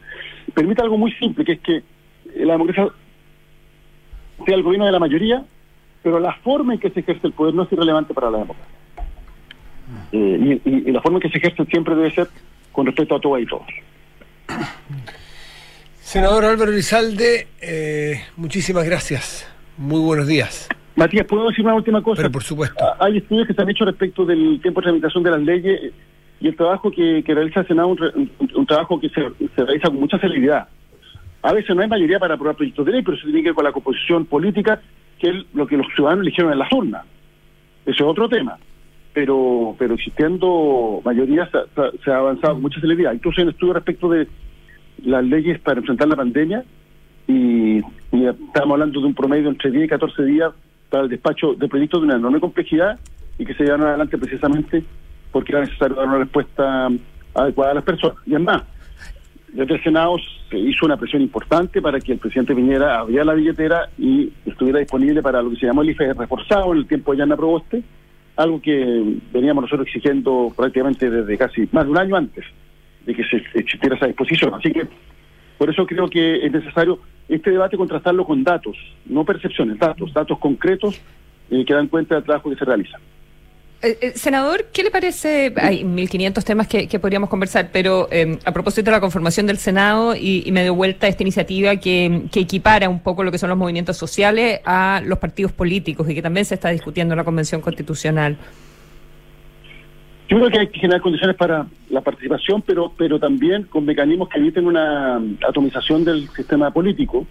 Permite 0.54 0.82
algo 0.82 0.98
muy 0.98 1.12
simple, 1.14 1.44
que 1.46 1.54
es 1.54 1.60
que 1.62 1.78
eh, 1.78 1.84
la 2.46 2.54
democracia 2.54 2.88
sea 4.46 4.56
el 4.56 4.64
gobierno 4.64 4.86
de 4.86 4.92
la 4.92 5.00
mayoría, 5.00 5.44
pero 6.04 6.20
la 6.20 6.34
forma 6.38 6.74
en 6.74 6.80
que 6.80 6.90
se 6.90 7.00
ejerce 7.00 7.28
el 7.28 7.34
poder 7.34 7.54
no 7.54 7.64
es 7.64 7.72
irrelevante 7.72 8.14
para 8.14 8.30
la 8.30 8.40
democracia. 8.40 8.81
Eh, 10.12 10.60
y, 10.66 10.92
la 10.92 11.02
forma 11.02 11.18
en 11.18 11.22
que 11.22 11.30
se 11.30 11.38
ejerce 11.38 11.66
siempre 11.66 11.96
debe 11.96 12.12
ser 12.12 12.28
con 12.72 12.86
respeto 12.86 13.16
a 13.16 13.20
todo 13.20 13.38
y 13.40 13.46
todos. 13.46 13.68
Senador 16.00 16.46
Álvaro 16.46 16.72
Rizalde, 16.72 17.48
eh, 17.62 18.22
muchísimas 18.36 18.86
gracias. 18.86 19.48
Muy 19.78 20.02
buenos 20.02 20.28
días. 20.28 20.68
Matías, 20.96 21.26
¿puedo 21.26 21.48
decir 21.48 21.64
una 21.64 21.76
última 21.76 22.02
cosa? 22.02 22.18
Pero 22.18 22.32
por 22.32 22.44
supuesto. 22.44 22.84
Ah, 22.84 22.98
hay 23.00 23.18
estudios 23.18 23.48
que 23.48 23.54
se 23.54 23.62
han 23.62 23.70
hecho 23.70 23.86
respecto 23.86 24.26
del 24.26 24.60
tiempo 24.62 24.82
de 24.82 24.86
tramitación 24.86 25.24
de 25.24 25.32
las 25.32 25.42
leyes 25.42 25.94
y 26.42 26.48
el 26.48 26.56
trabajo 26.56 26.92
que, 26.92 27.24
realiza 27.26 27.62
el 27.62 27.68
Senado, 27.68 27.90
un, 27.90 28.32
un, 28.56 28.66
trabajo 28.66 29.00
que 29.00 29.10
se, 29.10 29.22
realiza 29.56 29.88
con 29.88 30.00
mucha 30.00 30.20
celeridad. 30.20 30.68
A 31.44 31.54
veces 31.54 31.76
no 31.76 31.82
hay 31.82 31.88
mayoría 31.88 32.20
para 32.20 32.34
aprobar 32.36 32.56
proyectos 32.56 32.86
de 32.86 32.92
ley, 32.92 33.02
pero 33.04 33.16
eso 33.16 33.26
tiene 33.26 33.42
que 33.42 33.50
ver 33.50 33.56
con 33.56 33.64
la 33.64 33.72
composición 33.72 34.26
política, 34.26 34.82
que 35.18 35.30
es 35.30 35.36
lo 35.54 35.66
que 35.66 35.78
los 35.78 35.88
ciudadanos 35.96 36.24
eligieron 36.24 36.52
en 36.52 36.60
las 36.60 36.72
urnas. 36.72 37.06
Eso 37.86 38.04
es 38.04 38.10
otro 38.10 38.28
tema. 38.28 38.58
Pero 39.14 39.76
pero 39.78 39.96
existiendo 39.96 41.02
mayoría 41.04 41.50
se, 41.50 42.12
ha 42.12 42.18
avanzado 42.18 42.54
con 42.54 42.62
mucha 42.64 42.80
celeridad. 42.80 43.14
Incluso 43.14 43.42
hay 43.42 43.48
un 43.48 43.54
estudio 43.54 43.74
respecto 43.74 44.10
de, 44.10 44.28
las 45.04 45.24
leyes 45.24 45.60
para 45.60 45.80
enfrentar 45.80 46.08
la 46.08 46.16
pandemia 46.16 46.64
y, 47.28 47.78
estamos 48.12 48.74
hablando 48.74 49.00
de 49.00 49.08
un 49.08 49.16
promedio 49.16 49.50
entre 49.50 49.72
10 49.72 49.86
y 49.86 49.88
14 49.88 50.24
días 50.26 50.52
para 50.90 51.04
el 51.04 51.10
despacho 51.10 51.54
de 51.54 51.68
proyectos 51.68 52.02
de 52.02 52.08
una 52.08 52.18
enorme 52.18 52.40
complejidad 52.40 53.00
y 53.40 53.46
que 53.46 53.54
se 53.54 53.64
llevan 53.64 53.82
adelante 53.82 54.18
precisamente 54.18 54.84
porque 55.32 55.54
era 55.54 55.62
necesario 55.62 55.96
dar 55.96 56.08
una 56.08 56.18
respuesta 56.20 56.90
adecuada 57.34 57.72
a 57.72 57.76
las 57.76 57.84
personas. 57.84 58.18
Y 58.26 58.36
además, 58.36 58.64
desde 59.54 59.76
el 59.76 59.84
Senado 59.84 60.18
se 60.50 60.58
hizo 60.60 60.86
una 60.86 60.98
presión 60.98 61.22
importante 61.22 61.82
para 61.82 62.00
que 62.00 62.12
el 62.12 62.20
presidente 62.20 62.54
Piñera 62.54 63.00
abriera 63.00 63.26
la 63.26 63.34
billetera 63.34 63.90
y 63.98 64.32
estuviera 64.46 64.80
disponible 64.80 65.22
para 65.22 65.42
lo 65.42 65.52
que 65.52 65.58
se 65.58 65.66
llamó 65.66 65.82
el 65.82 65.92
IFE 65.92 66.14
reforzado 66.14 66.74
en 66.74 66.80
el 66.80 66.88
tiempo 66.88 67.14
de 67.14 67.20
Yana 67.20 67.38
Proboste, 67.38 67.82
algo 68.42 68.62
que 68.62 69.20
veníamos 69.32 69.64
nosotros 69.64 69.88
exigiendo 69.88 70.54
prácticamente 70.56 71.10
desde 71.10 71.38
casi 71.38 71.68
más 71.72 71.86
de 71.86 71.92
un 71.92 71.98
año 71.98 72.16
antes 72.16 72.46
de 73.06 73.14
que 73.14 73.24
se 73.24 73.38
existiera 73.56 73.96
esa 73.96 74.08
disposición. 74.08 74.54
Así 74.54 74.72
que 74.72 74.88
por 75.58 75.70
eso 75.70 75.86
creo 75.86 76.08
que 76.08 76.46
es 76.46 76.52
necesario 76.52 77.00
este 77.30 77.52
debate 77.52 77.78
contrastarlo 77.78 78.26
con 78.26 78.44
datos, 78.44 78.76
no 79.06 79.24
percepciones, 79.24 79.78
datos, 79.80 80.14
datos 80.14 80.38
concretos 80.40 81.00
eh, 81.50 81.64
que 81.66 81.74
dan 81.74 81.88
cuenta 81.88 82.16
del 82.16 82.24
trabajo 82.24 82.50
que 82.50 82.56
se 82.56 82.66
realiza. 82.66 82.98
Eh, 83.84 83.98
eh, 84.00 84.12
senador, 84.14 84.66
¿qué 84.72 84.84
le 84.84 84.92
parece? 84.92 85.54
Hay 85.58 85.84
1.500 85.84 86.44
temas 86.44 86.68
que, 86.68 87.00
podríamos 87.00 87.30
conversar, 87.30 87.70
pero 87.74 88.08
em, 88.12 88.38
a 88.46 88.52
propósito 88.52 88.86
de 88.86 88.92
la 88.92 89.00
conformación 89.00 89.48
del 89.48 89.58
Senado 89.58 90.16
y, 90.16 90.44
y 90.46 90.52
me 90.52 90.62
dio 90.62 90.76
vuelta 90.76 91.08
esta 91.08 91.24
iniciativa 91.24 91.76
que, 91.78 92.26
equipara 92.36 92.90
un 92.90 93.00
poco 93.00 93.24
lo 93.24 93.32
que 93.32 93.40
son 93.40 93.50
los 93.50 93.58
movimientos 93.58 93.98
sociales 93.98 94.60
a 94.66 95.02
los 95.04 95.18
partidos 95.18 95.52
políticos 95.52 96.08
y 96.08 96.14
que 96.14 96.22
también 96.22 96.46
se 96.46 96.56
está 96.56 96.70
discutiendo 96.70 97.14
en 97.14 97.18
la 97.18 97.24
Convención 97.24 97.60
Constitucional. 97.62 98.38
Yo 100.30 100.38
creo 100.38 100.50
que 100.52 100.60
hay 100.60 100.68
que 100.68 100.80
generar 100.80 101.02
condiciones 101.02 101.36
para 101.36 101.66
la 101.90 102.02
participación, 102.02 102.62
pero, 102.62 102.94
pero 102.96 103.20
también 103.20 103.64
con 103.64 103.84
mecanismos 103.84 104.30
que 104.30 104.38
eviten 104.38 104.68
una 104.68 105.20
atomización 105.48 106.06
del 106.06 106.30
sistema 106.30 106.72
político, 106.72 107.26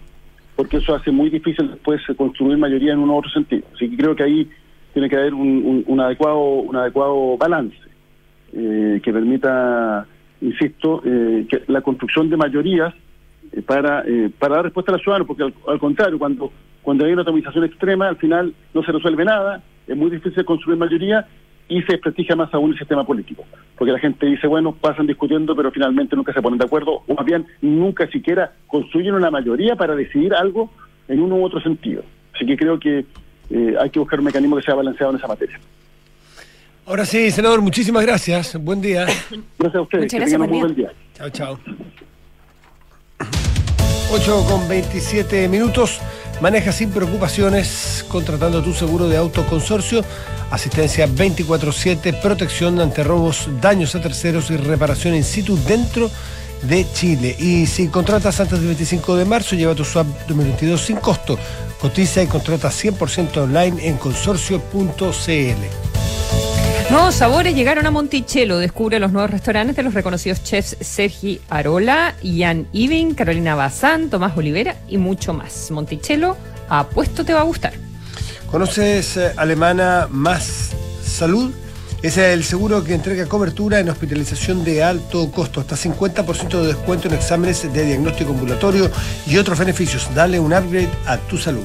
porque 0.57 0.77
eso 0.77 0.93
hace 0.93 1.11
muy 1.11 1.29
difícil 1.29 1.69
después 1.71 2.01
construir 2.17 2.57
mayoría 2.57 2.91
en 2.91 2.99
un 2.99 3.09
u 3.09 3.17
otro 3.17 3.31
sentido. 3.31 3.63
Así 3.73 3.89
que 3.89 3.95
creo 3.95 4.15
que 4.15 4.23
ahí 4.23 4.49
tiene 4.93 5.09
que 5.09 5.15
haber 5.15 5.33
un, 5.33 5.99
adecuado 5.99 6.39
un 6.39 6.75
adecuado 6.75 7.37
balance 7.37 7.77
eh, 8.53 8.99
que 9.03 9.13
permita, 9.13 10.05
insisto, 10.41 11.01
eh, 11.05 11.45
que 11.49 11.63
la 11.67 11.81
construcción 11.81 12.29
de 12.29 12.37
mayorías 12.37 12.93
eh, 13.53 13.61
para 13.61 14.03
para 14.37 14.55
dar 14.55 14.65
respuesta 14.65 14.91
a 14.91 14.95
los 14.95 15.01
ciudadanos, 15.01 15.27
porque 15.27 15.43
al, 15.43 15.79
contrario, 15.79 16.19
cuando 16.19 16.51
cuando 16.81 17.05
hay 17.05 17.13
una 17.13 17.21
atomización 17.21 17.63
extrema, 17.63 18.07
al 18.07 18.17
final 18.17 18.53
no 18.73 18.83
se 18.83 18.91
resuelve 18.91 19.23
nada, 19.23 19.61
es 19.87 19.95
muy 19.95 20.09
difícil 20.09 20.43
construir 20.45 20.79
mayoría 20.79 21.27
y 21.69 21.81
se 21.83 21.93
desprestigia 21.93 22.35
más 22.35 22.53
aún 22.53 22.71
el 22.71 22.77
sistema 22.77 23.05
político, 23.05 23.45
porque 23.77 23.93
la 23.93 23.99
gente 23.99 24.25
dice, 24.25 24.47
bueno, 24.47 24.73
pasan 24.73 25.07
discutiendo, 25.07 25.55
pero 25.55 25.71
finalmente 25.71 26.17
nunca 26.17 26.33
se 26.33 26.41
ponen 26.41 26.59
de 26.59 26.65
acuerdo, 26.65 27.03
o 27.07 27.13
más 27.13 27.25
bien 27.25 27.45
nunca 27.61 28.07
siquiera 28.07 28.51
construyen 28.67 29.13
una 29.13 29.31
mayoría 29.31 29.75
para 29.77 29.95
decidir 29.95 30.33
algo 30.33 30.69
en 31.07 31.21
uno 31.21 31.35
u 31.35 31.45
otro 31.45 31.61
sentido. 31.61 32.03
Así 32.35 32.45
que 32.45 32.57
creo 32.57 32.79
que 32.79 33.05
eh, 33.51 33.75
hay 33.79 33.89
que 33.89 33.99
buscar 33.99 34.19
un 34.19 34.25
mecanismo 34.25 34.55
que 34.57 34.63
sea 34.63 34.75
balanceado 34.75 35.11
en 35.11 35.17
esa 35.17 35.27
materia. 35.27 35.59
Ahora 36.85 37.05
sí, 37.05 37.29
senador, 37.31 37.61
muchísimas 37.61 38.05
gracias. 38.05 38.55
Buen 38.61 38.81
día. 38.81 39.05
Gracias 39.59 39.75
a 39.75 39.81
ustedes. 39.81 40.11
que 40.11 40.19
tengan 40.19 40.41
un 40.41 40.49
muy 40.49 40.59
buen 40.59 40.75
día. 40.75 40.91
Chao, 41.15 41.29
chao. 41.29 41.59
8 44.11 44.45
con 44.49 44.67
27 44.67 45.47
minutos. 45.47 46.01
Maneja 46.41 46.71
sin 46.71 46.89
preocupaciones 46.89 48.03
contratando 48.09 48.63
tu 48.63 48.73
seguro 48.73 49.07
de 49.07 49.15
autoconsorcio. 49.15 50.03
Asistencia 50.49 51.07
24-7, 51.07 52.19
protección 52.19 52.81
ante 52.81 53.03
robos, 53.03 53.47
daños 53.61 53.95
a 53.95 54.01
terceros 54.01 54.49
y 54.51 54.57
reparación 54.57 55.15
in 55.15 55.23
situ 55.23 55.55
dentro 55.65 56.09
de 56.63 56.85
Chile. 56.93 57.35
Y 57.39 57.67
si 57.67 57.87
contratas 57.87 58.39
antes 58.39 58.59
del 58.59 58.67
25 58.67 59.15
de 59.15 59.25
marzo, 59.25 59.55
lleva 59.55 59.75
tu 59.75 59.85
SWAP 59.85 60.07
2022 60.27 60.81
sin 60.81 60.97
costo. 60.97 61.37
Cotiza 61.81 62.21
y 62.21 62.27
contrata 62.27 62.69
100% 62.69 63.37
online 63.37 63.87
en 63.87 63.97
consorcio.cl. 63.97 64.71
Nuevos 66.91 67.15
sabores 67.15 67.55
llegaron 67.55 67.87
a 67.87 67.91
Monticello. 67.91 68.59
Descubre 68.59 68.99
los 68.99 69.11
nuevos 69.11 69.31
restaurantes 69.31 69.75
de 69.75 69.81
los 69.81 69.93
reconocidos 69.93 70.43
chefs 70.43 70.77
Sergi 70.79 71.41
Arola, 71.49 72.15
Ian 72.21 72.67
Iving, 72.71 73.15
Carolina 73.15 73.55
Bazán, 73.55 74.09
Tomás 74.09 74.37
Olivera 74.37 74.75
y 74.87 74.97
mucho 74.97 75.33
más. 75.33 75.71
Monticello, 75.71 76.37
apuesto 76.69 77.25
te 77.25 77.33
va 77.33 77.39
a 77.39 77.43
gustar. 77.43 77.73
¿Conoces 78.51 79.17
eh, 79.17 79.31
Alemana 79.37 80.07
Más 80.11 80.71
Salud? 81.03 81.51
Es 82.01 82.17
el 82.17 82.43
seguro 82.43 82.83
que 82.83 82.95
entrega 82.95 83.27
cobertura 83.27 83.79
en 83.79 83.87
hospitalización 83.89 84.63
de 84.63 84.81
alto 84.81 85.29
costo, 85.31 85.61
hasta 85.61 85.75
50% 85.75 86.61
de 86.61 86.67
descuento 86.67 87.07
en 87.07 87.13
exámenes 87.13 87.71
de 87.71 87.85
diagnóstico 87.85 88.31
ambulatorio 88.31 88.89
y 89.27 89.37
otros 89.37 89.59
beneficios. 89.59 90.09
Dale 90.15 90.39
un 90.39 90.51
upgrade 90.51 90.89
a 91.05 91.17
tu 91.17 91.37
salud. 91.37 91.63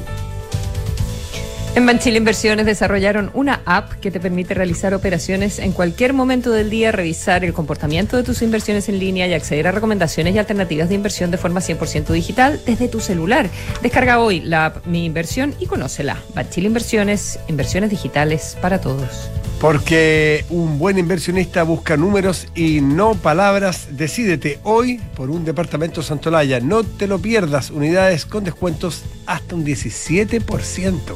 En 1.75 1.85
Banchile 1.87 2.18
Inversiones 2.18 2.66
desarrollaron 2.66 3.31
una 3.33 3.62
app 3.64 3.92
que 3.94 4.11
te 4.11 4.20
permite 4.20 4.53
realizar 4.53 4.92
operaciones 4.92 5.59
en 5.59 5.72
cualquier 5.72 6.12
momento 6.12 6.51
del 6.51 6.68
día, 6.68 6.92
revisar 6.92 7.42
el 7.42 7.55
comportamiento 7.55 8.18
de 8.18 8.22
tus 8.22 8.40
inversiones 8.40 8.90
en 8.90 8.99
línea 8.99 9.27
y 9.27 9.35
acceder 9.35 9.66
a 9.68 9.72
recomendaciones 9.72 10.35
y 10.35 10.38
alternativas 10.38 10.88
de 10.90 10.94
inversión 10.94 11.31
de 11.31 11.38
forma 11.38 11.61
100% 11.61 12.09
digital 12.09 12.61
desde 12.66 12.88
tu 12.88 13.01
celular. 13.01 13.49
Descarga 13.83 14.20
hoy 14.20 14.40
la 14.40 14.66
app 14.66 14.87
Mi 14.87 15.05
Inversión 15.07 15.55
y 15.61 15.66
conócela. 15.66 16.18
Banchile 16.35 16.66
Inversiones, 16.66 17.38
inversiones 17.49 17.90
digitales 17.90 18.57
para 18.61 18.81
todos. 18.81 19.31
Porque 19.61 20.45
un 20.51 20.79
buen 20.79 20.99
inversionista 20.99 21.62
busca 21.62 21.97
números 21.97 22.47
y 22.55 22.81
no 22.83 23.14
palabras. 23.14 23.88
Decídete 23.92 24.59
hoy 24.64 25.01
por 25.16 25.31
un 25.31 25.45
departamento 25.45 26.03
Santolaya. 26.03 26.61
No 26.61 26.85
te 26.85 27.07
lo 27.07 27.19
pierdas. 27.19 27.71
Unidades 27.71 28.27
con 28.27 28.45
descuentos 28.45 29.03
hasta 29.27 29.55
un 29.55 29.64
17%, 29.64 30.45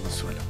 Consuelo. 0.01 0.50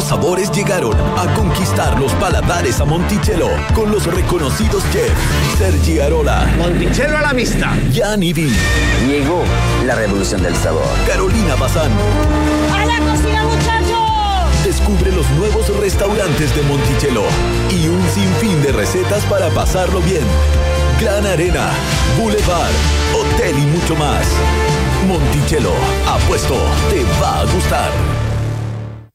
Nuevos 0.00 0.18
sabores 0.18 0.50
llegaron 0.52 0.94
a 1.18 1.34
conquistar 1.34 2.00
los 2.00 2.10
paladares 2.14 2.80
a 2.80 2.86
Monticello 2.86 3.48
con 3.74 3.92
los 3.92 4.06
reconocidos 4.06 4.82
chefs 4.90 5.12
Sergi 5.58 6.00
Arola. 6.00 6.46
Monticello 6.56 7.18
a 7.18 7.20
la 7.20 7.32
vista. 7.34 7.76
Jan 7.92 8.22
Ivi. 8.22 8.50
Llegó 9.06 9.42
la 9.84 9.94
revolución 9.96 10.42
del 10.42 10.56
sabor. 10.56 10.88
Carolina 11.06 11.54
Bazán. 11.56 11.90
¡A 12.72 12.86
la 12.86 12.98
cocina, 13.12 13.44
muchachos! 13.44 14.64
Descubre 14.64 15.12
los 15.12 15.28
nuevos 15.32 15.68
restaurantes 15.78 16.56
de 16.56 16.62
Monticello 16.62 17.24
y 17.68 17.88
un 17.88 18.02
sinfín 18.08 18.62
de 18.62 18.72
recetas 18.72 19.22
para 19.26 19.50
pasarlo 19.50 20.00
bien. 20.00 20.24
Gran 20.98 21.26
Arena, 21.26 21.72
Boulevard, 22.18 22.72
Hotel 23.14 23.54
y 23.54 23.66
mucho 23.66 23.94
más. 23.96 24.26
Monticello, 25.06 25.74
apuesto, 26.08 26.56
te 26.88 27.04
va 27.20 27.40
a 27.40 27.44
gustar. 27.52 28.19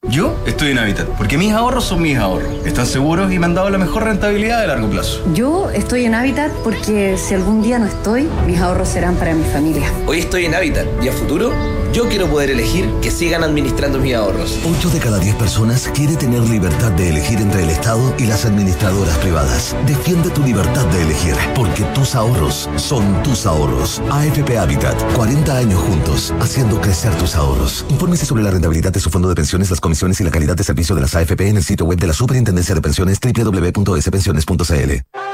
Yo 0.08 0.36
estoy 0.46 0.70
en 0.70 0.78
Habitat, 0.78 1.08
porque 1.18 1.36
mis 1.36 1.52
ahorros 1.52 1.84
son 1.84 2.00
mis 2.00 2.16
ahorros. 2.16 2.64
Están 2.64 2.86
seguros 2.86 3.32
y 3.32 3.40
me 3.40 3.46
han 3.46 3.54
dado 3.54 3.70
la 3.70 3.78
mejor 3.78 4.04
rentabilidad 4.04 4.60
de 4.60 4.68
largo 4.68 4.88
plazo. 4.88 5.20
Yo 5.34 5.68
estoy 5.70 6.04
en 6.04 6.14
Habitat 6.14 6.52
porque 6.62 7.16
si 7.18 7.34
algún 7.34 7.60
día 7.60 7.80
no 7.80 7.86
estoy, 7.86 8.28
mis 8.46 8.60
ahorros 8.60 8.88
serán 8.88 9.16
para 9.16 9.34
mi 9.34 9.42
familia. 9.44 9.90
Hoy 10.06 10.20
estoy 10.20 10.44
en 10.44 10.54
Habitat 10.54 10.86
y 11.02 11.08
a 11.08 11.12
futuro 11.12 11.50
Yo 11.96 12.06
quiero 12.10 12.28
poder 12.28 12.50
elegir 12.50 12.92
que 13.00 13.10
sigan 13.10 13.42
administrando 13.42 13.98
mis 13.98 14.14
ahorros. 14.14 14.58
8 14.66 14.90
de 14.90 14.98
cada 14.98 15.18
10 15.18 15.34
personas 15.36 15.90
quiere 15.94 16.14
tener 16.14 16.42
libertad 16.42 16.92
de 16.92 17.08
elegir 17.08 17.40
entre 17.40 17.62
el 17.62 17.70
Estado 17.70 18.14
y 18.18 18.26
las 18.26 18.44
administradoras 18.44 19.16
privadas. 19.16 19.74
Defiende 19.86 20.28
tu 20.28 20.42
libertad 20.42 20.84
de 20.88 21.00
elegir, 21.00 21.34
porque 21.54 21.84
tus 21.94 22.14
ahorros 22.14 22.68
son 22.76 23.22
tus 23.22 23.46
ahorros. 23.46 24.02
AFP 24.10 24.58
Habitat, 24.58 24.94
40 25.14 25.56
años 25.56 25.80
juntos, 25.80 26.34
haciendo 26.38 26.82
crecer 26.82 27.14
tus 27.14 27.34
ahorros. 27.34 27.86
Infórmese 27.88 28.26
sobre 28.26 28.42
la 28.42 28.50
rentabilidad 28.50 28.92
de 28.92 29.00
su 29.00 29.08
fondo 29.08 29.30
de 29.30 29.34
pensiones, 29.34 29.70
las 29.70 29.80
comisiones 29.80 30.20
y 30.20 30.24
la 30.24 30.30
calidad 30.30 30.54
de 30.54 30.64
servicio 30.64 30.94
de 30.94 31.00
las 31.00 31.14
AFP 31.14 31.48
en 31.48 31.56
el 31.56 31.64
sitio 31.64 31.86
web 31.86 31.98
de 31.98 32.08
la 32.08 32.12
Superintendencia 32.12 32.74
de 32.74 32.82
Pensiones 32.82 33.18
www.spensiones.cl. 33.22 35.25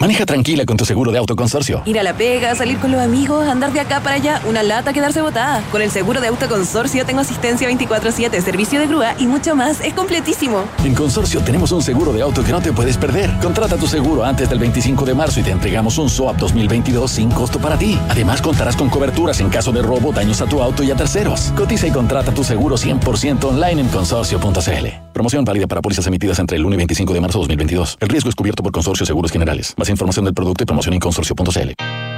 Maneja 0.00 0.24
tranquila 0.24 0.64
con 0.64 0.76
tu 0.76 0.84
seguro 0.84 1.10
de 1.10 1.18
autoconsorcio. 1.18 1.82
Ir 1.84 1.98
a 1.98 2.04
la 2.04 2.16
pega, 2.16 2.54
salir 2.54 2.78
con 2.78 2.92
los 2.92 3.00
amigos, 3.00 3.48
andar 3.48 3.72
de 3.72 3.80
acá 3.80 3.98
para 3.98 4.14
allá, 4.14 4.40
una 4.48 4.62
lata, 4.62 4.92
quedarse 4.92 5.20
botada. 5.20 5.60
Con 5.72 5.82
el 5.82 5.90
seguro 5.90 6.20
de 6.20 6.28
autoconsorcio 6.28 7.04
tengo 7.04 7.18
asistencia 7.18 7.68
24-7, 7.68 8.40
servicio 8.40 8.78
de 8.78 8.86
grúa 8.86 9.16
y 9.18 9.26
mucho 9.26 9.56
más. 9.56 9.80
Es 9.80 9.94
completísimo. 9.94 10.62
En 10.84 10.94
Consorcio 10.94 11.40
tenemos 11.40 11.72
un 11.72 11.82
seguro 11.82 12.12
de 12.12 12.22
auto 12.22 12.44
que 12.44 12.52
no 12.52 12.60
te 12.60 12.72
puedes 12.72 12.96
perder. 12.96 13.28
Contrata 13.42 13.76
tu 13.76 13.88
seguro 13.88 14.24
antes 14.24 14.48
del 14.48 14.60
25 14.60 15.04
de 15.04 15.14
marzo 15.14 15.40
y 15.40 15.42
te 15.42 15.50
entregamos 15.50 15.98
un 15.98 16.08
SOAP 16.08 16.36
2022 16.36 17.10
sin 17.10 17.32
costo 17.32 17.58
para 17.58 17.76
ti. 17.76 17.98
Además, 18.08 18.40
contarás 18.40 18.76
con 18.76 18.90
coberturas 18.90 19.40
en 19.40 19.48
caso 19.48 19.72
de 19.72 19.82
robo, 19.82 20.12
daños 20.12 20.40
a 20.40 20.46
tu 20.46 20.62
auto 20.62 20.84
y 20.84 20.92
a 20.92 20.94
terceros. 20.94 21.52
Cotiza 21.56 21.88
y 21.88 21.90
contrata 21.90 22.32
tu 22.32 22.44
seguro 22.44 22.76
100% 22.76 23.42
online 23.42 23.80
en 23.80 23.88
consorcio.cl. 23.88 24.86
Promoción 25.12 25.44
válida 25.44 25.66
para 25.66 25.82
pólizas 25.82 26.06
emitidas 26.06 26.38
entre 26.38 26.56
el 26.56 26.64
1 26.64 26.74
y 26.74 26.76
25 26.76 27.12
de 27.14 27.20
marzo 27.20 27.38
de 27.38 27.42
2022. 27.42 27.98
El 27.98 28.08
riesgo 28.08 28.30
es 28.30 28.36
cubierto 28.36 28.62
por 28.62 28.70
Consorcio 28.70 29.04
Seguros 29.04 29.32
Generales 29.32 29.74
información 29.92 30.24
del 30.24 30.34
producto 30.34 30.64
y 30.64 30.66
promoción 30.66 30.94
en 30.94 31.00
consorcio.cl. 31.00 32.17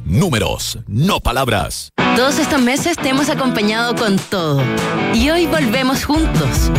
Números, 0.11 0.77
no 0.87 1.21
palabras. 1.21 1.93
Todos 2.17 2.37
estos 2.37 2.61
meses 2.61 2.97
te 2.97 3.07
hemos 3.07 3.29
acompañado 3.29 3.95
con 3.95 4.19
todo. 4.19 4.61
Y 5.13 5.29
hoy 5.29 5.47
volvemos 5.47 6.03
juntos. 6.03 6.69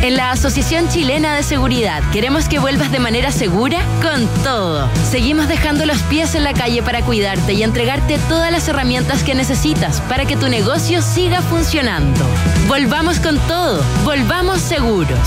En 0.00 0.16
la 0.16 0.30
Asociación 0.30 0.88
Chilena 0.88 1.34
de 1.34 1.42
Seguridad 1.42 2.08
queremos 2.12 2.48
que 2.48 2.60
vuelvas 2.60 2.92
de 2.92 3.00
manera 3.00 3.32
segura 3.32 3.84
con 4.00 4.28
todo. 4.44 4.88
Seguimos 5.10 5.48
dejando 5.48 5.86
los 5.86 6.00
pies 6.04 6.36
en 6.36 6.44
la 6.44 6.54
calle 6.54 6.84
para 6.84 7.02
cuidarte 7.02 7.54
y 7.54 7.64
entregarte 7.64 8.16
todas 8.28 8.52
las 8.52 8.68
herramientas 8.68 9.24
que 9.24 9.34
necesitas 9.34 10.00
para 10.02 10.24
que 10.24 10.36
tu 10.36 10.48
negocio 10.48 11.02
siga 11.02 11.42
funcionando. 11.42 12.24
Volvamos 12.68 13.18
con 13.18 13.38
todo, 13.48 13.82
volvamos 14.04 14.60
seguros. 14.60 15.18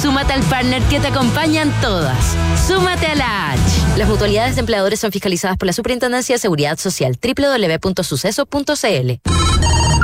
Súmate 0.00 0.32
al 0.32 0.42
partner 0.44 0.82
que 0.84 1.00
te 1.00 1.08
acompañan 1.08 1.70
todas. 1.82 2.34
Súmate 2.66 3.06
a 3.06 3.16
la 3.16 3.52
H. 3.52 3.60
Las 3.98 4.08
mutualidades 4.08 4.54
de 4.54 4.60
empleadores 4.60 5.00
son 5.00 5.12
fiscalizadas 5.12 5.58
por 5.58 5.66
la 5.66 5.74
Superintendencia 5.74 6.36
de 6.36 6.38
Seguridad 6.38 6.78
Social 6.78 7.18
www.suceso.cl. 7.22 9.43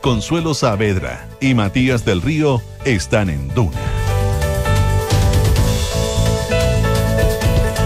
Consuelo 0.00 0.54
Saavedra 0.54 1.28
y 1.40 1.54
Matías 1.54 2.04
del 2.04 2.22
Río 2.22 2.62
están 2.84 3.30
en 3.30 3.48
Duna. 3.48 3.76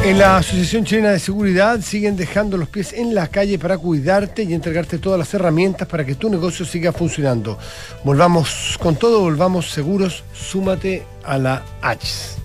En 0.05 0.19
la 0.19 0.37
Asociación 0.37 0.85
Chilena 0.85 1.11
de 1.13 1.21
Seguridad 1.21 1.81
siguen 1.81 2.17
dejando 2.17 2.57
los 2.57 2.69
pies 2.69 2.93
en 2.93 3.15
la 3.15 3.29
calle 3.29 3.59
para 3.59 3.79
cuidarte 3.79 4.43
y 4.43 4.53
entregarte 4.53 4.99
todas 4.99 5.19
las 5.19 5.33
herramientas 5.33 5.89
para 5.89 6.05
que 6.05 6.17
tu 6.17 6.29
negocio 6.29 6.67
siga 6.67 6.93
funcionando. 6.93 7.57
Volvamos 8.05 8.77
con 8.83 8.97
todo, 8.97 9.21
volvamos 9.21 9.71
seguros, 9.71 10.25
súmate 10.35 11.05
a 11.25 11.39
la 11.39 11.63
H. 11.81 12.42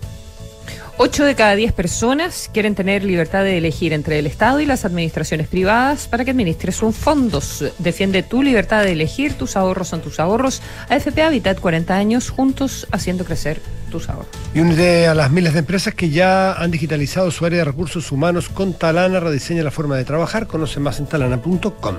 8 1.00 1.26
de 1.26 1.36
cada 1.36 1.56
10 1.56 1.74
personas 1.74 2.50
quieren 2.52 2.74
tener 2.74 3.04
libertad 3.04 3.44
de 3.44 3.60
elegir 3.60 3.94
entre 3.94 4.18
el 4.18 4.26
Estado 4.26 4.60
y 4.62 4.66
las 4.66 4.84
administraciones 4.84 5.48
privadas 5.48 6.08
para 6.08 6.26
que 6.26 6.32
administres 6.32 6.76
sus 6.76 6.96
fondos. 6.96 7.64
Defiende 7.78 8.24
tu 8.24 8.42
libertad 8.42 8.84
de 8.84 8.94
elegir, 8.94 9.34
tus 9.34 9.56
ahorros 9.56 9.90
son 9.90 10.02
tus 10.02 10.20
ahorros. 10.20 10.64
AFP 10.90 11.22
Habitat 11.22 11.60
40 11.60 11.96
años 11.96 12.32
juntos 12.32 12.88
haciendo 12.92 13.26
crecer 13.26 13.62
tus 13.92 14.10
ahorros. 14.10 14.28
Y 14.56 14.60
únete 14.60 15.06
a 15.06 15.14
las 15.14 15.30
miles 15.30 15.54
de 15.54 15.60
empresas 15.60 15.94
que 15.94 16.10
ya 16.10 16.54
han 16.54 16.72
digitalizado 16.72 17.30
su 17.30 17.46
área 17.46 17.60
de 17.60 17.66
recursos 17.66 18.12
humanos 18.12 18.50
con 18.50 18.74
Talana, 18.74 19.20
rediseña 19.20 19.62
la 19.62 19.72
forma 19.72 19.98
de 19.98 20.04
trabajar. 20.04 20.48
Conoce 20.48 20.80
más 20.80 20.98
en 20.98 21.06
talana.com. 21.06 21.96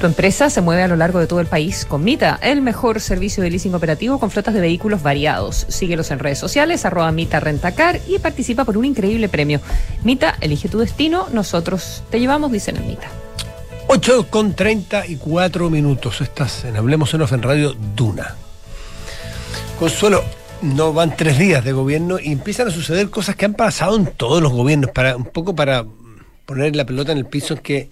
Tu 0.00 0.06
empresa 0.06 0.48
se 0.48 0.60
mueve 0.60 0.84
a 0.84 0.88
lo 0.88 0.94
largo 0.94 1.18
de 1.18 1.26
todo 1.26 1.40
el 1.40 1.48
país 1.48 1.84
con 1.84 2.04
Mita, 2.04 2.38
el 2.40 2.62
mejor 2.62 3.00
servicio 3.00 3.42
de 3.42 3.50
leasing 3.50 3.74
operativo 3.74 4.20
con 4.20 4.30
flotas 4.30 4.54
de 4.54 4.60
vehículos 4.60 5.02
variados. 5.02 5.66
Síguelos 5.68 6.12
en 6.12 6.20
redes 6.20 6.38
sociales, 6.38 6.84
arroba 6.84 7.10
Mita 7.10 7.40
Rentacar 7.40 7.98
y 8.06 8.20
participa 8.20 8.64
por 8.64 8.78
un 8.78 8.84
increíble 8.84 9.28
premio. 9.28 9.60
Mita, 10.04 10.36
elige 10.40 10.68
tu 10.68 10.78
destino, 10.78 11.26
nosotros 11.32 12.04
te 12.10 12.20
llevamos, 12.20 12.52
dicen 12.52 12.76
en 12.76 12.86
Mita. 12.86 13.08
8 13.88 14.28
con 14.30 14.54
34 14.54 15.68
minutos. 15.68 16.20
Estás 16.20 16.64
en 16.64 16.76
Hablemos 16.76 17.12
en 17.14 17.22
Off 17.22 17.32
Radio 17.32 17.74
Duna. 17.96 18.36
Consuelo, 19.80 20.22
no 20.62 20.92
van 20.92 21.16
tres 21.16 21.38
días 21.38 21.64
de 21.64 21.72
gobierno 21.72 22.20
y 22.20 22.30
empiezan 22.30 22.68
a 22.68 22.70
suceder 22.70 23.10
cosas 23.10 23.34
que 23.34 23.46
han 23.46 23.54
pasado 23.54 23.96
en 23.96 24.06
todos 24.06 24.40
los 24.40 24.52
gobiernos, 24.52 24.92
para 24.92 25.16
un 25.16 25.24
poco 25.24 25.56
para 25.56 25.84
poner 26.46 26.76
la 26.76 26.84
pelota 26.84 27.10
en 27.10 27.18
el 27.18 27.26
piso 27.26 27.54
en 27.54 27.60
que, 27.60 27.88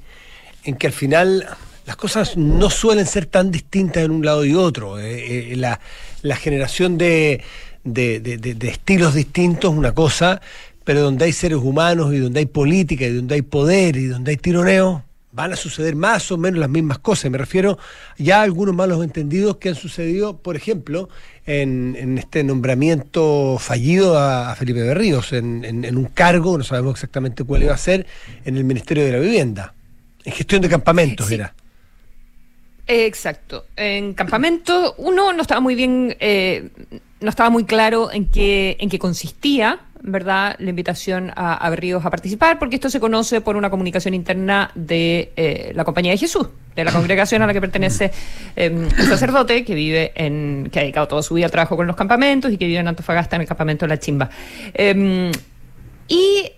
en 0.63 0.77
que 0.77 0.87
al 0.87 0.93
final 0.93 1.49
las 1.87 1.97
cosas 1.97 2.37
no 2.37 2.69
suelen 2.69 3.07
ser 3.07 3.27
tan 3.27 3.51
distintas 3.53 4.05
en 4.05 4.11
un 4.11 4.25
lado 4.25 4.45
y 4.45 4.55
otro. 4.55 4.99
Eh, 4.99 5.53
eh, 5.53 5.57
la, 5.57 6.37
generación 6.37 6.99
de, 6.99 7.43
de, 7.85 8.57
estilos 8.63 9.15
distintos 9.15 9.73
es 9.73 9.79
una 9.79 9.95
cosa, 9.95 10.41
pero 10.83 11.01
donde 11.01 11.27
hay 11.27 11.33
seres 11.33 11.59
humanos 11.59 12.13
y 12.13 12.19
donde 12.19 12.41
hay 12.41 12.47
política 12.47 13.07
y 13.07 13.15
donde 13.15 13.37
hay 13.37 13.43
poder 13.43 13.97
y 13.97 14.07
donde 14.07 14.33
hay 14.33 14.37
tironeo, 14.37 15.05
van 15.31 15.53
a 15.53 15.57
suceder 15.57 15.95
más 15.95 16.33
o 16.33 16.39
menos 16.39 16.59
las 16.59 16.69
mismas 16.69 16.99
cosas. 16.99 17.31
Me 17.31 17.39
refiero 17.39 17.79
ya 18.19 18.41
a 18.41 18.43
algunos 18.43 18.75
malos 18.75 19.05
entendidos 19.05 19.59
que 19.59 19.69
han 19.69 19.75
sucedido, 19.77 20.39
por 20.39 20.57
ejemplo, 20.57 21.09
en, 21.47 22.19
este 22.19 22.43
nombramiento 22.43 23.59
fallido 23.61 24.19
a, 24.19 24.57
Felipe 24.57 24.83
Berríos, 24.83 25.33
en, 25.33 25.65
en, 25.65 25.97
un 25.97 26.07
cargo, 26.07 26.59
no 26.59 26.65
sabemos 26.65 26.95
exactamente 26.95 27.45
cuál 27.45 27.63
iba 27.63 27.75
a 27.75 27.79
ser, 27.79 28.07
en 28.45 28.57
el 28.57 28.65
Ministerio 28.65 29.05
de 29.05 29.13
la 29.13 29.19
Vivienda, 29.21 29.75
en 30.25 30.33
gestión 30.33 30.63
de 30.63 30.69
campamentos, 30.69 31.31
era. 31.31 31.55
Exacto. 32.87 33.67
En 33.77 34.15
campamento, 34.15 34.95
uno 34.99 35.33
no 35.33 35.43
estaba 35.43 35.61
muy 35.61 35.75
bien, 35.75 36.17
eh, 36.21 36.71
no 37.21 37.31
estaba 37.31 37.51
muy 37.51 37.65
claro 37.65 38.13
en 38.13 38.27
qué, 38.27 38.77
en 38.79 38.89
qué 38.89 38.99
consistía, 38.99 39.81
¿verdad?, 40.03 40.55
la 40.61 40.71
invitación 40.71 41.33
a, 41.35 41.55
a 41.55 41.67
a 41.67 42.11
participar, 42.11 42.59
porque 42.61 42.77
esto 42.77 42.89
se 42.89 43.01
conoce 43.01 43.41
por 43.41 43.57
una 43.57 43.71
comunicación 43.71 44.15
interna 44.15 44.71
de 44.77 45.33
eh, 45.37 45.73
la 45.75 45.85
Compañía 45.85 46.13
de 46.13 46.19
Jesús, 46.19 46.47
de 46.77 46.85
la 46.85 46.93
congregación 46.93 47.43
a 47.43 47.47
la 47.49 47.53
que 47.53 47.61
pertenece 47.61 48.13
eh, 48.55 48.89
el 48.99 49.07
sacerdote, 49.07 49.65
que 49.65 49.75
vive 49.75 50.13
en, 50.15 50.69
que 50.71 50.79
ha 50.79 50.83
dedicado 50.83 51.09
toda 51.09 51.23
su 51.23 51.35
vida 51.35 51.47
al 51.47 51.51
trabajo 51.51 51.77
con 51.77 51.89
los 51.89 51.97
campamentos 51.97 52.53
y 52.53 52.57
que 52.57 52.67
vive 52.67 52.79
en 52.79 52.87
Antofagasta 52.87 53.35
en 53.35 53.43
el 53.43 53.49
campamento 53.49 53.85
de 53.85 53.89
la 53.89 53.99
Chimba. 53.99 54.31
Eh, 54.75 55.33
y 56.09 56.53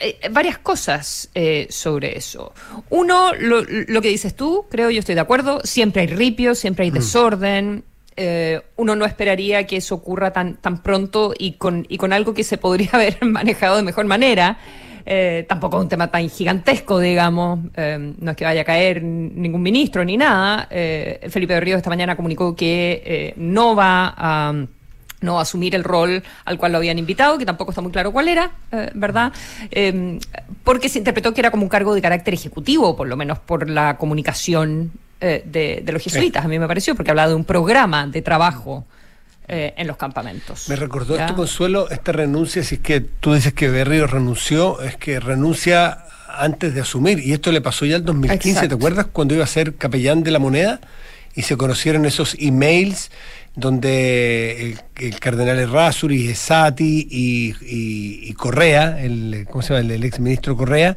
eh, 0.00 0.28
varias 0.30 0.58
cosas 0.58 1.28
eh, 1.34 1.66
sobre 1.70 2.16
eso. 2.16 2.52
Uno, 2.90 3.34
lo, 3.34 3.62
lo 3.62 4.00
que 4.00 4.08
dices 4.08 4.34
tú, 4.34 4.66
creo 4.70 4.90
yo 4.90 5.00
estoy 5.00 5.16
de 5.16 5.20
acuerdo, 5.20 5.60
siempre 5.64 6.02
hay 6.02 6.08
ripio, 6.08 6.54
siempre 6.54 6.84
hay 6.84 6.90
desorden. 6.90 7.84
Eh, 8.16 8.60
uno 8.76 8.94
no 8.94 9.04
esperaría 9.04 9.66
que 9.66 9.76
eso 9.76 9.96
ocurra 9.96 10.32
tan, 10.32 10.56
tan 10.56 10.82
pronto 10.82 11.34
y 11.36 11.52
con, 11.52 11.84
y 11.88 11.98
con 11.98 12.12
algo 12.12 12.32
que 12.32 12.44
se 12.44 12.58
podría 12.58 12.90
haber 12.94 13.24
manejado 13.24 13.76
de 13.76 13.82
mejor 13.82 14.06
manera. 14.06 14.58
Tampoco 15.48 15.78
es 15.78 15.84
un 15.84 15.88
tema 15.88 16.10
tan 16.10 16.28
gigantesco, 16.28 17.00
digamos. 17.00 17.60
Eh, 17.76 18.12
no 18.18 18.30
es 18.30 18.36
que 18.36 18.44
vaya 18.44 18.60
a 18.60 18.64
caer 18.64 19.02
ningún 19.02 19.62
ministro 19.62 20.04
ni 20.04 20.18
nada. 20.18 20.68
Felipe 20.68 21.54
de 21.54 21.60
Río 21.60 21.78
esta 21.78 21.88
mañana 21.88 22.14
comunicó 22.14 22.54
que 22.54 23.32
no 23.38 23.74
va 23.74 24.12
a 24.14 24.52
no 25.20 25.40
asumir 25.40 25.74
el 25.74 25.84
rol 25.84 26.22
al 26.44 26.58
cual 26.58 26.72
lo 26.72 26.78
habían 26.78 26.98
invitado, 26.98 27.38
que 27.38 27.46
tampoco 27.46 27.72
está 27.72 27.80
muy 27.80 27.92
claro 27.92 28.12
cuál 28.12 28.28
era, 28.28 28.52
eh, 28.72 28.90
¿verdad? 28.94 29.32
Eh, 29.70 30.18
porque 30.64 30.88
se 30.88 30.98
interpretó 30.98 31.34
que 31.34 31.40
era 31.40 31.50
como 31.50 31.62
un 31.62 31.68
cargo 31.68 31.94
de 31.94 32.02
carácter 32.02 32.34
ejecutivo, 32.34 32.96
por 32.96 33.08
lo 33.08 33.16
menos 33.16 33.38
por 33.38 33.68
la 33.68 33.96
comunicación 33.96 34.92
eh, 35.20 35.42
de, 35.44 35.82
de 35.84 35.92
los 35.92 36.02
jesuitas, 36.02 36.44
a 36.44 36.48
mí 36.48 36.58
me 36.58 36.68
pareció, 36.68 36.94
porque 36.94 37.10
hablaba 37.10 37.28
de 37.28 37.34
un 37.34 37.44
programa 37.44 38.06
de 38.06 38.22
trabajo 38.22 38.86
eh, 39.50 39.72
en 39.78 39.86
los 39.86 39.96
campamentos. 39.96 40.68
Me 40.68 40.76
recordó 40.76 41.16
¿Ya? 41.16 41.24
esto, 41.24 41.34
Consuelo, 41.34 41.88
esta 41.88 42.12
renuncia, 42.12 42.62
si 42.62 42.74
es 42.74 42.80
que 42.82 43.00
tú 43.00 43.32
dices 43.32 43.54
que 43.54 43.70
Berrío 43.70 44.06
renunció, 44.06 44.82
es 44.82 44.98
que 44.98 45.20
renuncia 45.20 46.04
antes 46.28 46.74
de 46.74 46.82
asumir, 46.82 47.18
y 47.20 47.32
esto 47.32 47.50
le 47.50 47.62
pasó 47.62 47.86
ya 47.86 47.96
en 47.96 48.04
2015, 48.04 48.50
Exacto. 48.50 48.68
¿te 48.68 48.74
acuerdas? 48.74 49.06
Cuando 49.10 49.32
iba 49.32 49.44
a 49.44 49.46
ser 49.46 49.76
capellán 49.76 50.22
de 50.22 50.32
la 50.32 50.38
moneda 50.38 50.82
y 51.34 51.42
se 51.42 51.56
conocieron 51.56 52.04
esos 52.04 52.36
emails 52.38 53.10
donde 53.58 54.76
el, 55.00 55.18
cardenal 55.20 55.58
Errázuriz, 55.58 56.30
Esati 56.30 57.06
y, 57.10 57.54
y- 57.62 58.28
y 58.30 58.32
Correa, 58.34 59.02
el, 59.02 59.46
¿cómo 59.50 59.62
se 59.62 59.74
llama? 59.74 59.94
El 59.94 60.04
exministro 60.04 60.56
Correa, 60.56 60.96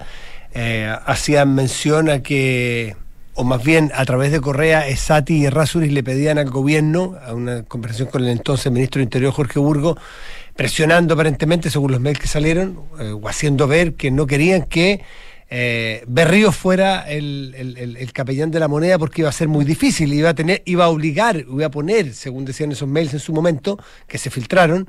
eh, 0.53 0.93
hacían 1.05 1.55
mención 1.55 2.09
a 2.09 2.21
que, 2.21 2.95
o 3.33 3.43
más 3.43 3.63
bien 3.63 3.91
a 3.95 4.05
través 4.05 4.31
de 4.31 4.41
Correa, 4.41 4.87
Esati 4.87 5.37
y 5.37 5.45
Errázuriz 5.45 5.91
le 5.91 6.03
pedían 6.03 6.37
al 6.37 6.49
gobierno, 6.49 7.17
a 7.25 7.33
una 7.33 7.63
conversación 7.63 8.09
con 8.09 8.23
el 8.23 8.29
entonces 8.29 8.71
ministro 8.71 8.99
de 8.99 9.03
Interior 9.05 9.33
Jorge 9.33 9.59
Burgo, 9.59 9.97
presionando 10.55 11.13
aparentemente, 11.15 11.69
según 11.69 11.91
los 11.93 12.01
mails 12.01 12.19
que 12.19 12.27
salieron, 12.27 12.79
eh, 12.99 13.11
o 13.11 13.27
haciendo 13.27 13.67
ver 13.67 13.93
que 13.95 14.11
no 14.11 14.27
querían 14.27 14.63
que 14.63 15.01
eh, 15.53 16.03
Berrío 16.07 16.51
fuera 16.53 17.01
el, 17.09 17.53
el- 17.57 17.77
el- 17.77 17.97
el 17.97 18.13
capellán 18.13 18.51
de 18.51 18.59
la 18.61 18.69
moneda 18.69 18.97
porque 18.97 19.21
iba 19.21 19.29
a 19.29 19.33
ser 19.33 19.49
muy 19.49 19.65
difícil, 19.65 20.13
iba 20.13 20.29
a 20.29 20.33
tener, 20.33 20.61
iba 20.65 20.85
a 20.85 20.89
obligar, 20.89 21.35
iba 21.37 21.65
a 21.65 21.71
poner, 21.71 22.13
según 22.13 22.45
decían 22.45 22.71
esos 22.71 22.87
mails 22.87 23.13
en 23.13 23.19
su 23.19 23.33
momento, 23.33 23.77
que 24.07 24.17
se 24.17 24.29
filtraron, 24.29 24.87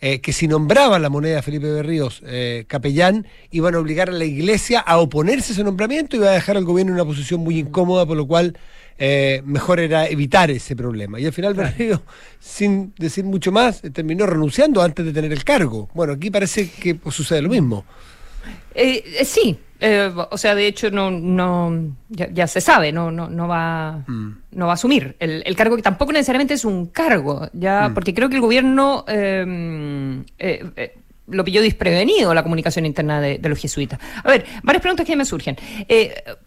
eh, 0.00 0.20
que 0.20 0.32
si 0.32 0.48
nombraban 0.48 1.00
la 1.02 1.10
moneda 1.10 1.42
Felipe 1.42 1.70
Berríos 1.70 2.22
eh, 2.26 2.64
capellán, 2.66 3.26
iban 3.52 3.74
a 3.74 3.78
obligar 3.78 4.08
a 4.08 4.12
la 4.12 4.24
iglesia 4.24 4.80
a 4.80 4.98
oponerse 4.98 5.52
a 5.52 5.54
ese 5.54 5.62
nombramiento 5.64 6.16
y 6.16 6.18
iba 6.20 6.28
a 6.30 6.32
dejar 6.32 6.56
al 6.56 6.64
gobierno 6.64 6.90
en 6.92 6.94
una 7.00 7.04
posición 7.04 7.40
muy 7.40 7.58
incómoda, 7.60 8.04
por 8.04 8.16
lo 8.16 8.26
cual 8.26 8.56
eh, 8.98 9.42
mejor 9.44 9.78
era 9.78 10.08
evitar 10.08 10.50
ese 10.50 10.74
problema. 10.74 11.20
Y 11.20 11.26
al 11.26 11.32
final 11.32 11.54
Berrío, 11.54 12.02
sin 12.40 12.92
decir 12.98 13.24
mucho 13.24 13.52
más, 13.52 13.80
terminó 13.92 14.26
renunciando 14.26 14.82
antes 14.82 15.04
de 15.06 15.12
tener 15.12 15.32
el 15.32 15.44
cargo. 15.44 15.88
Bueno, 15.94 16.14
aquí 16.14 16.30
parece 16.30 16.68
que 16.68 16.94
pues, 16.96 17.14
sucede 17.14 17.42
lo 17.42 17.48
mismo. 17.50 17.84
Eh, 18.74 19.02
eh, 19.18 19.24
sí, 19.24 19.58
eh, 19.80 20.12
o 20.30 20.36
sea, 20.38 20.54
de 20.54 20.66
hecho 20.66 20.90
no, 20.90 21.10
no, 21.10 21.96
ya, 22.08 22.28
ya 22.30 22.46
se 22.46 22.60
sabe, 22.60 22.92
no, 22.92 23.10
no, 23.10 23.28
no 23.28 23.48
va, 23.48 24.04
no 24.06 24.66
va 24.66 24.72
a 24.72 24.74
asumir 24.74 25.16
el, 25.18 25.42
el 25.44 25.56
cargo 25.56 25.76
que 25.76 25.82
tampoco 25.82 26.12
necesariamente 26.12 26.54
es 26.54 26.64
un 26.64 26.86
cargo, 26.86 27.48
ya, 27.52 27.88
Mm. 27.88 27.94
porque 27.94 28.14
creo 28.14 28.28
que 28.28 28.34
el 28.36 28.40
gobierno 28.42 29.04
eh, 29.08 30.22
eh, 30.38 30.94
lo 31.26 31.44
pilló 31.44 31.62
desprevenido 31.62 32.34
la 32.34 32.42
comunicación 32.42 32.86
interna 32.86 33.20
de, 33.20 33.38
de 33.38 33.48
los 33.48 33.58
jesuitas. 33.58 33.98
A 34.24 34.28
ver, 34.28 34.44
varias 34.62 34.82
preguntas 34.82 35.06
que 35.06 35.16
me 35.16 35.24
surgen. 35.24 35.56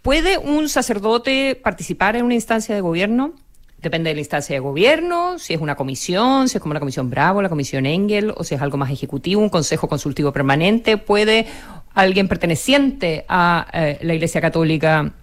¿Puede 0.02 0.38
un 0.38 0.68
sacerdote 0.70 1.56
participar 1.56 2.16
en 2.18 2.26
una 2.26 2.34
instancia 2.34 2.76
de 2.76 2.82
gobierno? 2.82 3.34
Depende 3.82 4.10
de 4.12 4.14
la 4.16 4.22
instancia 4.22 4.56
de 4.56 4.60
gobierno, 4.62 5.38
si 5.40 5.54
es 5.54 5.60
una 5.60 5.76
comisión, 5.76 6.48
si 6.48 6.58
es 6.58 6.62
como 6.62 6.74
la 6.74 6.80
comisión 6.80 7.10
Bravo, 7.10 7.42
la 7.42 7.50
comisión 7.50 7.86
Engel, 7.86 8.34
o 8.36 8.44
si 8.46 8.56
es 8.56 8.62
algo 8.62 8.78
más 8.78 8.90
ejecutivo, 8.90 9.42
un 9.42 9.50
consejo 9.50 9.90
consultivo 9.90 10.32
permanente. 10.32 10.98
¿Puede 10.98 11.48
alguien 11.94 12.28
perteneciente 12.28 13.26
a 13.28 13.68
eh, 13.74 14.00
la 14.02 14.14
Iglesia 14.14 14.42
Católica 14.42 15.14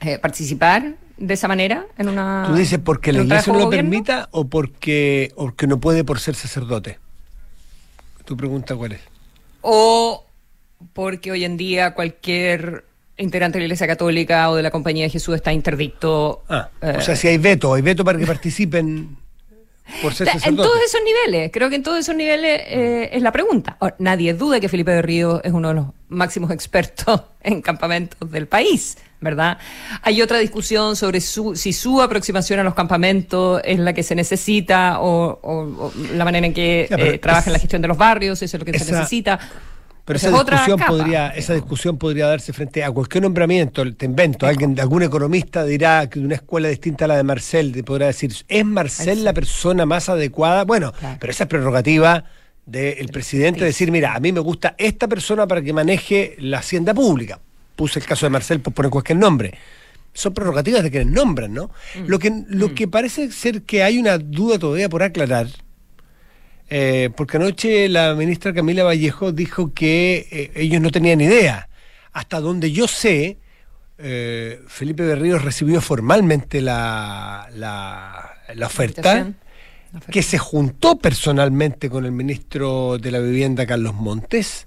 eh, 0.00 0.18
participar 0.18 0.94
de 1.16 1.34
esa 1.34 1.48
manera 1.48 1.86
en 1.98 2.08
una. 2.08 2.44
¿Tú 2.46 2.54
dices 2.54 2.78
porque 2.82 3.12
la 3.12 3.22
iglesia 3.22 3.52
no 3.52 3.58
lo 3.58 3.64
gobierno? 3.66 3.90
permita 3.90 4.28
o 4.32 4.46
porque, 4.46 5.32
o 5.36 5.46
porque 5.46 5.66
no 5.66 5.78
puede 5.78 6.04
por 6.04 6.18
ser 6.20 6.34
sacerdote? 6.34 6.98
Tu 8.24 8.36
pregunta 8.36 8.74
cuál 8.74 8.92
es. 8.92 9.00
O 9.60 10.26
porque 10.92 11.30
hoy 11.30 11.44
en 11.44 11.56
día 11.56 11.94
cualquier 11.94 12.84
integrante 13.16 13.58
de 13.58 13.60
la 13.60 13.66
Iglesia 13.66 13.86
Católica 13.86 14.50
o 14.50 14.56
de 14.56 14.62
la 14.62 14.70
Compañía 14.70 15.04
de 15.04 15.10
Jesús 15.10 15.36
está 15.36 15.52
interdicto. 15.52 16.42
Ah, 16.48 16.70
eh, 16.82 16.96
o 16.98 17.00
sea, 17.00 17.16
si 17.16 17.28
hay 17.28 17.38
veto, 17.38 17.74
hay 17.74 17.82
veto 17.82 18.04
para 18.04 18.18
que 18.18 18.26
participen 18.26 19.16
por 20.02 20.14
ser 20.14 20.28
en 20.44 20.56
todos 20.56 20.80
esos 20.84 21.00
niveles, 21.04 21.50
creo 21.52 21.68
que 21.70 21.76
en 21.76 21.82
todos 21.82 21.98
esos 21.98 22.14
niveles 22.16 22.62
eh, 22.66 23.10
es 23.12 23.22
la 23.22 23.32
pregunta. 23.32 23.76
Ahora, 23.80 23.94
nadie 23.98 24.32
duda 24.34 24.58
que 24.60 24.68
Felipe 24.68 24.90
de 24.92 25.02
Río 25.02 25.42
es 25.44 25.52
uno 25.52 25.68
de 25.68 25.74
los 25.74 25.86
máximos 26.08 26.50
expertos 26.50 27.22
en 27.42 27.60
campamentos 27.62 28.30
del 28.30 28.46
país, 28.46 28.96
¿verdad? 29.20 29.58
Hay 30.02 30.22
otra 30.22 30.38
discusión 30.38 30.96
sobre 30.96 31.20
su, 31.20 31.54
si 31.56 31.72
su 31.72 32.00
aproximación 32.02 32.60
a 32.60 32.62
los 32.64 32.74
campamentos 32.74 33.60
es 33.64 33.78
la 33.78 33.92
que 33.92 34.02
se 34.02 34.14
necesita 34.14 35.00
o, 35.00 35.38
o- 35.42 35.86
o 35.86 35.92
la 36.14 36.24
manera 36.24 36.46
en 36.46 36.54
que 36.54 36.86
Ya, 36.90 36.96
eh, 36.96 37.18
trabaja 37.18 37.46
en 37.50 37.52
la 37.52 37.56
es- 37.58 37.62
gestión 37.62 37.82
de 37.82 37.88
los 37.88 37.98
barrios, 37.98 38.38
si 38.38 38.46
eso 38.46 38.56
es 38.56 38.60
lo 38.60 38.64
que 38.64 38.78
se 38.78 38.90
necesita. 38.90 39.38
Pero 40.04 40.18
Esa 40.18 40.30
discusión, 40.30 40.78
capa. 40.78 40.90
podría, 40.90 41.28
esa 41.28 41.54
discusión 41.54 41.96
podría 41.96 42.26
darse 42.26 42.52
frente 42.52 42.84
a 42.84 42.90
cualquier 42.90 43.22
nombramiento. 43.22 43.90
Te 43.94 44.04
invento, 44.04 44.46
alguien, 44.46 44.78
algún 44.78 45.02
economista 45.02 45.64
dirá 45.64 46.08
que 46.10 46.20
de 46.20 46.26
una 46.26 46.34
escuela 46.34 46.68
distinta 46.68 47.06
a 47.06 47.08
la 47.08 47.16
de 47.16 47.22
Marcel, 47.22 47.72
te 47.72 47.82
podrá 47.82 48.06
decir, 48.06 48.34
¿es 48.46 48.64
Marcel 48.66 49.24
la 49.24 49.32
persona 49.32 49.86
más 49.86 50.10
adecuada? 50.10 50.64
Bueno, 50.64 50.92
pero 51.18 51.30
esa 51.30 51.44
es 51.44 51.48
prerrogativa 51.48 52.24
del 52.66 53.08
presidente 53.08 53.64
decir, 53.64 53.90
mira, 53.90 54.14
a 54.14 54.20
mí 54.20 54.30
me 54.30 54.40
gusta 54.40 54.74
esta 54.76 55.08
persona 55.08 55.46
para 55.46 55.62
que 55.62 55.72
maneje 55.72 56.36
la 56.38 56.58
hacienda 56.58 56.92
pública. 56.92 57.40
Puse 57.74 57.98
el 57.98 58.04
caso 58.04 58.26
de 58.26 58.30
Marcel 58.30 58.60
por 58.60 58.74
poner 58.74 58.90
cualquier 58.90 59.18
nombre. 59.18 59.54
Son 60.12 60.32
prerrogativas 60.34 60.82
de 60.82 60.90
quienes 60.90 61.12
nombran, 61.12 61.52
¿no? 61.52 61.70
Lo, 62.06 62.18
que, 62.18 62.44
lo 62.48 62.74
que 62.74 62.86
parece 62.88 63.32
ser 63.32 63.62
que 63.62 63.82
hay 63.82 63.98
una 63.98 64.18
duda 64.18 64.58
todavía 64.58 64.88
por 64.88 65.02
aclarar, 65.02 65.48
eh, 66.76 67.10
porque 67.14 67.36
anoche 67.36 67.88
la 67.88 68.16
ministra 68.16 68.52
Camila 68.52 68.82
Vallejo 68.82 69.30
dijo 69.30 69.72
que 69.72 70.26
eh, 70.28 70.50
ellos 70.56 70.80
no 70.80 70.90
tenían 70.90 71.20
idea. 71.20 71.68
Hasta 72.12 72.40
donde 72.40 72.72
yo 72.72 72.88
sé, 72.88 73.38
eh, 73.96 74.60
Felipe 74.66 75.04
Berríos 75.04 75.44
recibió 75.44 75.80
formalmente 75.80 76.60
la, 76.60 77.48
la, 77.54 78.28
la 78.56 78.66
oferta, 78.66 79.32
que 80.10 80.22
se 80.24 80.38
juntó 80.38 80.98
personalmente 80.98 81.88
con 81.88 82.06
el 82.06 82.10
ministro 82.10 82.98
de 82.98 83.12
la 83.12 83.20
Vivienda, 83.20 83.66
Carlos 83.66 83.94
Montes, 83.94 84.66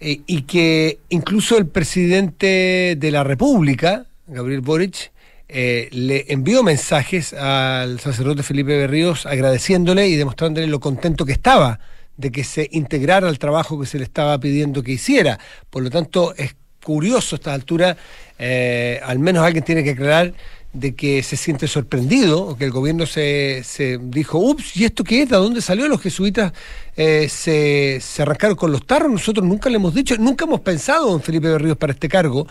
eh, 0.00 0.22
y 0.26 0.42
que 0.42 0.98
incluso 1.08 1.56
el 1.56 1.68
presidente 1.68 2.96
de 2.98 3.10
la 3.12 3.22
República, 3.22 4.06
Gabriel 4.26 4.60
Boric, 4.60 5.12
eh, 5.48 5.88
le 5.92 6.26
envió 6.28 6.62
mensajes 6.62 7.32
al 7.32 8.00
sacerdote 8.00 8.42
Felipe 8.42 8.76
Berríos 8.76 9.24
agradeciéndole 9.24 10.06
y 10.06 10.16
demostrándole 10.16 10.66
lo 10.66 10.78
contento 10.78 11.24
que 11.24 11.32
estaba 11.32 11.80
de 12.18 12.30
que 12.30 12.44
se 12.44 12.68
integrara 12.72 13.28
al 13.28 13.38
trabajo 13.38 13.80
que 13.80 13.86
se 13.86 13.96
le 13.96 14.04
estaba 14.04 14.38
pidiendo 14.38 14.82
que 14.82 14.92
hiciera. 14.92 15.38
Por 15.70 15.82
lo 15.82 15.90
tanto, 15.90 16.34
es 16.36 16.54
curioso 16.84 17.36
a 17.36 17.38
esta 17.38 17.54
altura, 17.54 17.96
eh, 18.38 19.00
al 19.04 19.18
menos 19.18 19.44
alguien 19.44 19.64
tiene 19.64 19.82
que 19.82 19.90
aclarar 19.90 20.34
de 20.72 20.94
que 20.94 21.22
se 21.22 21.36
siente 21.36 21.66
sorprendido 21.66 22.42
o 22.42 22.56
que 22.56 22.64
el 22.64 22.70
gobierno 22.70 23.06
se, 23.06 23.62
se 23.64 23.98
dijo, 23.98 24.38
ups, 24.38 24.76
¿y 24.76 24.84
esto 24.84 25.02
qué 25.02 25.22
es? 25.22 25.28
¿De 25.28 25.36
dónde 25.36 25.62
salió? 25.62 25.88
Los 25.88 26.02
jesuitas 26.02 26.52
eh, 26.96 27.28
se, 27.28 27.98
se 28.00 28.22
arrancaron 28.22 28.56
con 28.56 28.70
los 28.70 28.86
tarros, 28.86 29.10
nosotros 29.10 29.46
nunca 29.46 29.70
le 29.70 29.76
hemos 29.76 29.94
dicho, 29.94 30.16
nunca 30.18 30.44
hemos 30.44 30.60
pensado 30.60 31.14
en 31.14 31.22
Felipe 31.22 31.48
Berríos 31.48 31.76
para 31.78 31.92
este 31.92 32.08
cargo, 32.08 32.46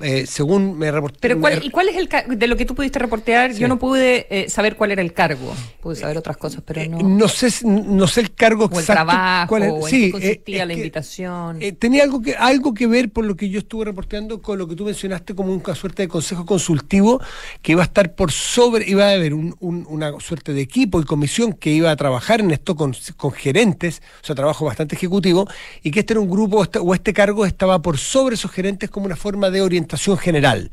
eh, 0.00 0.26
según 0.26 0.78
me 0.78 0.90
reporté. 0.90 1.18
Pero 1.20 1.40
cuál, 1.40 1.62
¿y 1.62 1.70
cuál 1.70 1.88
es 1.88 1.96
el 1.96 2.38
de 2.38 2.46
lo 2.46 2.56
que 2.56 2.64
tú 2.64 2.74
pudiste 2.74 2.98
reportear? 2.98 3.52
Yo 3.52 3.68
no 3.68 3.78
pude 3.78 4.26
eh, 4.30 4.48
saber 4.48 4.76
cuál 4.76 4.92
era 4.92 5.02
el 5.02 5.12
cargo. 5.12 5.54
Pude 5.80 5.96
saber 5.96 6.16
otras 6.16 6.36
cosas, 6.36 6.62
pero 6.64 6.84
no. 6.86 6.98
no 6.98 7.28
sé, 7.28 7.48
no 7.66 8.06
sé 8.06 8.20
el 8.22 8.32
cargo 8.32 8.64
o 8.64 8.66
exacto. 8.66 8.92
El 8.92 8.96
trabajo, 8.96 9.48
cuál 9.48 9.82
sí, 9.90 10.06
qué 10.06 10.12
consistía 10.12 10.64
la 10.64 10.72
invitación. 10.72 11.58
tenía 11.78 12.04
algo 12.04 12.22
que 12.22 12.34
algo 12.34 12.72
que 12.72 12.86
ver 12.86 13.10
por 13.10 13.24
lo 13.24 13.36
que 13.36 13.50
yo 13.50 13.58
estuve 13.58 13.84
reporteando 13.84 14.40
con 14.40 14.58
lo 14.58 14.66
que 14.66 14.74
tú 14.74 14.84
mencionaste 14.84 15.34
como 15.34 15.52
una 15.52 15.74
suerte 15.74 16.02
de 16.02 16.08
consejo 16.08 16.46
consultivo 16.46 17.20
que 17.60 17.72
iba 17.72 17.82
a 17.82 17.84
estar 17.84 18.14
por 18.14 18.32
sobre, 18.32 18.88
iba 18.88 19.06
a 19.06 19.12
haber 19.12 19.34
un, 19.34 19.54
una 19.60 20.18
suerte 20.20 20.54
de 20.54 20.62
equipo 20.62 21.00
y 21.00 21.04
comisión 21.04 21.52
que 21.52 21.70
iba 21.70 21.90
a 21.90 21.96
trabajar 21.96 22.40
en 22.40 22.50
esto 22.52 22.74
con, 22.74 22.94
con 23.16 23.32
gerentes, 23.32 24.02
o 24.22 24.26
sea, 24.26 24.34
trabajo 24.34 24.64
bastante 24.64 24.96
ejecutivo, 24.96 25.46
y 25.82 25.90
que 25.90 26.00
este 26.00 26.14
era 26.14 26.20
un 26.20 26.30
grupo 26.30 26.64
o 26.80 26.94
este 26.94 27.12
cargo 27.12 27.44
estaba 27.44 27.82
por 27.82 27.98
sobre 27.98 28.34
esos 28.34 28.50
gerentes 28.50 28.88
como 28.88 29.06
una 29.06 29.16
forma 29.16 29.50
de 29.50 29.60
orientación 29.60 29.89
general. 30.16 30.70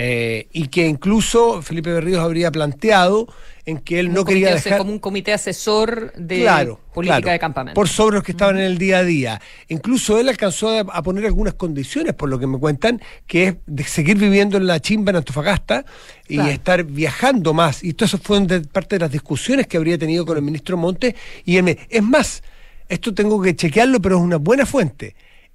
Eh, 0.00 0.46
y 0.52 0.68
que 0.68 0.86
incluso 0.86 1.60
Felipe 1.60 1.92
Berríos 1.92 2.20
habría 2.20 2.52
planteado 2.52 3.26
en 3.64 3.78
que 3.78 3.98
él 3.98 4.12
no 4.12 4.24
quería 4.24 4.54
dejar 4.54 4.78
como 4.78 4.92
un 4.92 5.00
comité 5.00 5.32
asesor 5.32 6.12
de 6.14 6.76
política 6.94 7.32
de 7.32 7.38
campamento. 7.40 7.74
por 7.74 7.88
sobre 7.88 8.14
los 8.14 8.22
que 8.22 8.30
estaban 8.32 8.58
en 8.58 8.64
el 8.64 8.78
día 8.78 8.98
a 8.98 9.04
día. 9.04 9.40
Incluso 9.66 10.18
él 10.20 10.28
alcanzó 10.28 10.78
a, 10.78 11.02
poner 11.02 11.26
algunas 11.26 11.54
condiciones 11.54 12.14
por 12.14 12.28
lo 12.28 12.38
que 12.38 12.46
me 12.46 12.58
cuentan 12.58 13.02
que 13.26 13.44
es 13.48 13.56
de 13.66 13.82
seguir 13.82 14.18
viviendo 14.18 14.56
en 14.56 14.68
la 14.68 14.78
chimba 14.78 15.10
en 15.10 15.16
Antofagasta 15.16 15.84
y 16.28 16.38
estar 16.40 16.84
viajando 16.84 17.52
más. 17.52 17.82
Y 17.82 17.94
todo 17.94 18.06
eso 18.06 18.18
fue 18.18 18.40
parte 18.72 18.96
de 18.96 19.00
las 19.00 19.10
discusiones 19.10 19.66
que 19.66 19.78
habría 19.78 19.98
tenido 19.98 20.24
con 20.24 20.36
el 20.36 20.42
ministro 20.42 20.76
Montes 20.76 21.14
y 21.44 21.56
él 21.56 21.64
me, 21.64 21.76
es 21.90 22.02
más 22.02 22.42
esto 22.88 23.12
tengo 23.12 23.42
que 23.42 23.54
chequearlo 23.54 24.00
pero 24.00 24.16
es 24.16 24.22
una 24.22 24.36
buena 24.36 24.64
fuente. 24.64 25.14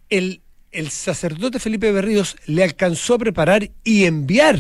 El 0.10 0.43
el 0.74 0.90
sacerdote 0.90 1.60
Felipe 1.60 1.92
Berríos 1.92 2.36
le 2.48 2.64
alcanzó 2.64 3.14
a 3.14 3.20
preparar 3.20 3.70
y 3.84 4.06
enviar 4.06 4.60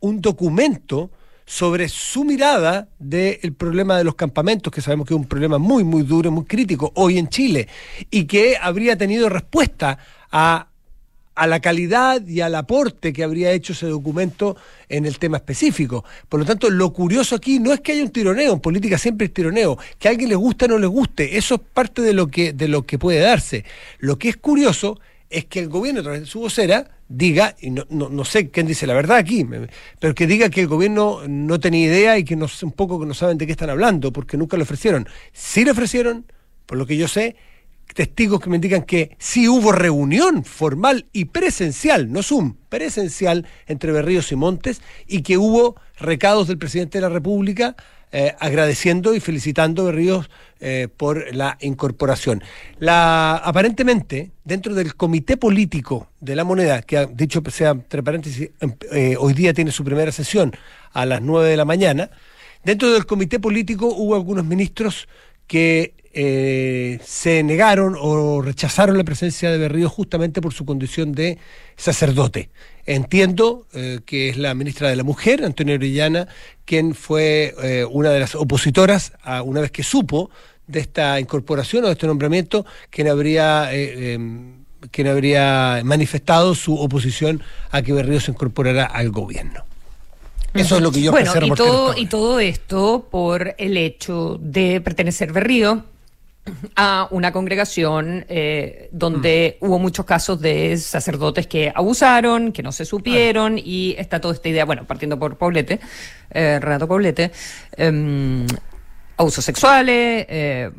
un 0.00 0.20
documento 0.20 1.10
sobre 1.46 1.88
su 1.88 2.24
mirada 2.24 2.88
del 2.98 3.54
problema 3.54 3.96
de 3.96 4.04
los 4.04 4.16
campamentos, 4.16 4.72
que 4.72 4.82
sabemos 4.82 5.06
que 5.06 5.14
es 5.14 5.20
un 5.20 5.26
problema 5.26 5.58
muy, 5.58 5.84
muy 5.84 6.02
duro, 6.02 6.30
muy 6.30 6.44
crítico 6.44 6.92
hoy 6.94 7.18
en 7.18 7.28
Chile, 7.28 7.68
y 8.10 8.24
que 8.24 8.56
habría 8.60 8.98
tenido 8.98 9.28
respuesta 9.28 9.98
a, 10.30 10.66
a 11.34 11.46
la 11.46 11.60
calidad 11.60 12.26
y 12.26 12.40
al 12.40 12.56
aporte 12.56 13.12
que 13.12 13.22
habría 13.22 13.52
hecho 13.52 13.72
ese 13.72 13.86
documento 13.86 14.56
en 14.88 15.06
el 15.06 15.18
tema 15.18 15.36
específico. 15.36 16.04
Por 16.28 16.40
lo 16.40 16.46
tanto, 16.46 16.68
lo 16.68 16.92
curioso 16.92 17.36
aquí 17.36 17.60
no 17.60 17.72
es 17.72 17.80
que 17.80 17.92
haya 17.92 18.02
un 18.02 18.10
tironeo, 18.10 18.52
en 18.52 18.60
política 18.60 18.98
siempre 18.98 19.28
es 19.28 19.32
tironeo, 19.32 19.78
que 19.98 20.08
a 20.08 20.10
alguien 20.10 20.28
le 20.28 20.36
guste 20.36 20.64
o 20.64 20.68
no 20.68 20.78
le 20.78 20.88
guste, 20.88 21.38
eso 21.38 21.54
es 21.54 21.60
parte 21.72 22.02
de 22.02 22.12
lo 22.12 22.26
que, 22.26 22.52
de 22.52 22.68
lo 22.68 22.84
que 22.84 22.98
puede 22.98 23.20
darse. 23.20 23.64
Lo 24.00 24.18
que 24.18 24.30
es 24.30 24.36
curioso 24.36 24.98
que 25.44 25.60
el 25.60 25.68
gobierno, 25.68 26.00
a 26.00 26.02
través 26.02 26.20
de 26.22 26.26
su 26.26 26.40
vocera, 26.40 26.88
diga, 27.08 27.54
y 27.60 27.70
no, 27.70 27.84
no, 27.90 28.24
sé 28.24 28.50
quién 28.50 28.66
dice 28.66 28.86
la 28.86 28.94
verdad 28.94 29.18
aquí, 29.18 29.46
pero 30.00 30.14
que 30.14 30.26
diga 30.26 30.48
que 30.48 30.62
el 30.62 30.66
gobierno 30.66 31.20
no 31.28 31.60
tenía 31.60 31.86
idea 31.86 32.18
y 32.18 32.24
que 32.24 32.36
no, 32.36 32.46
un 32.62 32.72
poco 32.72 32.98
que 32.98 33.06
no 33.06 33.14
saben 33.14 33.38
de 33.38 33.46
qué 33.46 33.52
están 33.52 33.70
hablando, 33.70 34.12
porque 34.12 34.36
nunca 34.36 34.56
lo 34.56 34.62
ofrecieron. 34.62 35.08
Sí 35.32 35.64
lo 35.64 35.72
ofrecieron, 35.72 36.24
por 36.64 36.78
lo 36.78 36.86
que 36.86 36.96
yo 36.96 37.06
sé, 37.06 37.36
testigos 37.94 38.40
que 38.40 38.50
me 38.50 38.56
indican 38.56 38.82
que 38.82 39.16
sí 39.18 39.48
hubo 39.48 39.72
reunión 39.72 40.44
formal 40.44 41.06
y 41.12 41.26
presencial, 41.26 42.10
no 42.10 42.22
Zoom, 42.22 42.56
presencial 42.68 43.46
entre 43.66 43.92
Berríos 43.92 44.32
y 44.32 44.36
Montes, 44.36 44.80
y 45.06 45.22
que 45.22 45.38
hubo 45.38 45.76
recados 45.98 46.48
del 46.48 46.58
presidente 46.58 46.98
de 46.98 47.02
la 47.02 47.08
República 47.08 47.76
eh, 48.12 48.34
agradeciendo 48.38 49.14
y 49.14 49.20
felicitando 49.20 49.82
a 49.82 49.86
Berríos 49.86 50.30
eh, 50.60 50.88
por 50.94 51.34
la 51.34 51.58
incorporación. 51.60 52.42
La, 52.78 53.36
aparentemente, 53.36 54.30
dentro 54.44 54.74
del 54.74 54.94
comité 54.94 55.36
político 55.36 56.08
de 56.20 56.34
la 56.34 56.44
moneda, 56.44 56.82
que 56.82 56.96
ha 56.96 57.06
dicho 57.06 57.42
sea 57.50 57.70
entre 57.70 58.02
paréntesis, 58.02 58.50
em, 58.60 58.74
eh, 58.92 59.16
hoy 59.18 59.34
día 59.34 59.52
tiene 59.52 59.70
su 59.70 59.84
primera 59.84 60.10
sesión 60.12 60.52
a 60.92 61.04
las 61.04 61.20
9 61.20 61.50
de 61.50 61.56
la 61.56 61.64
mañana, 61.64 62.10
dentro 62.64 62.90
del 62.92 63.06
comité 63.06 63.38
político 63.38 63.86
hubo 63.86 64.14
algunos 64.14 64.44
ministros 64.44 65.08
que 65.46 65.94
eh, 66.18 66.98
se 67.04 67.42
negaron 67.42 67.94
o 68.00 68.40
rechazaron 68.40 68.96
la 68.96 69.04
presencia 69.04 69.50
de 69.50 69.58
Berrío 69.58 69.90
justamente 69.90 70.40
por 70.40 70.54
su 70.54 70.64
condición 70.64 71.12
de 71.12 71.36
sacerdote. 71.76 72.48
Entiendo 72.86 73.66
eh, 73.74 74.00
que 74.06 74.28
es 74.28 74.36
la 74.36 74.54
ministra 74.54 74.88
de 74.88 74.94
la 74.94 75.02
Mujer, 75.02 75.44
Antonio 75.44 75.74
Orellana, 75.74 76.28
quien 76.64 76.94
fue 76.94 77.54
eh, 77.62 77.84
una 77.84 78.10
de 78.10 78.20
las 78.20 78.36
opositoras 78.36 79.12
a, 79.22 79.42
una 79.42 79.60
vez 79.60 79.72
que 79.72 79.82
supo 79.82 80.30
de 80.68 80.80
esta 80.80 81.18
incorporación 81.18 81.84
o 81.84 81.88
de 81.88 81.94
este 81.94 82.06
nombramiento, 82.06 82.64
quien 82.90 83.08
habría, 83.08 83.72
em, 83.72 84.64
quien 84.92 85.08
habría 85.08 85.80
manifestado 85.84 86.54
su 86.54 86.76
oposición 86.76 87.42
a 87.70 87.82
que 87.82 87.92
Berrío 87.92 88.20
se 88.20 88.30
incorporara 88.30 88.84
al 88.84 89.10
gobierno. 89.10 89.64
Eso 90.54 90.76
es 90.76 90.82
lo 90.82 90.90
que 90.90 91.02
yo 91.02 91.10
bueno, 91.10 91.32
y 91.42 91.50
todo, 91.50 91.96
y 91.96 92.06
todo 92.06 92.40
esto 92.40 93.08
por 93.10 93.54
el 93.58 93.76
hecho 93.76 94.38
de 94.40 94.80
pertenecer 94.80 95.32
Berrío 95.32 95.84
a 96.74 97.08
una 97.10 97.32
congregación 97.32 98.24
eh, 98.28 98.88
donde 98.92 99.58
mm. 99.60 99.64
hubo 99.64 99.78
muchos 99.78 100.04
casos 100.04 100.40
de 100.40 100.76
sacerdotes 100.76 101.46
que 101.46 101.72
abusaron, 101.74 102.52
que 102.52 102.62
no 102.62 102.72
se 102.72 102.84
supieron, 102.84 103.58
y 103.58 103.94
está 103.98 104.20
toda 104.20 104.34
esta 104.34 104.48
idea, 104.48 104.64
bueno, 104.64 104.84
partiendo 104.84 105.18
por 105.18 105.36
Poblete, 105.36 105.80
eh, 106.30 106.58
Renato 106.60 106.86
Poblete, 106.86 107.32
em, 107.76 108.46
abusos 109.16 109.44
sexuales, 109.44 110.26
eh, 110.28 110.70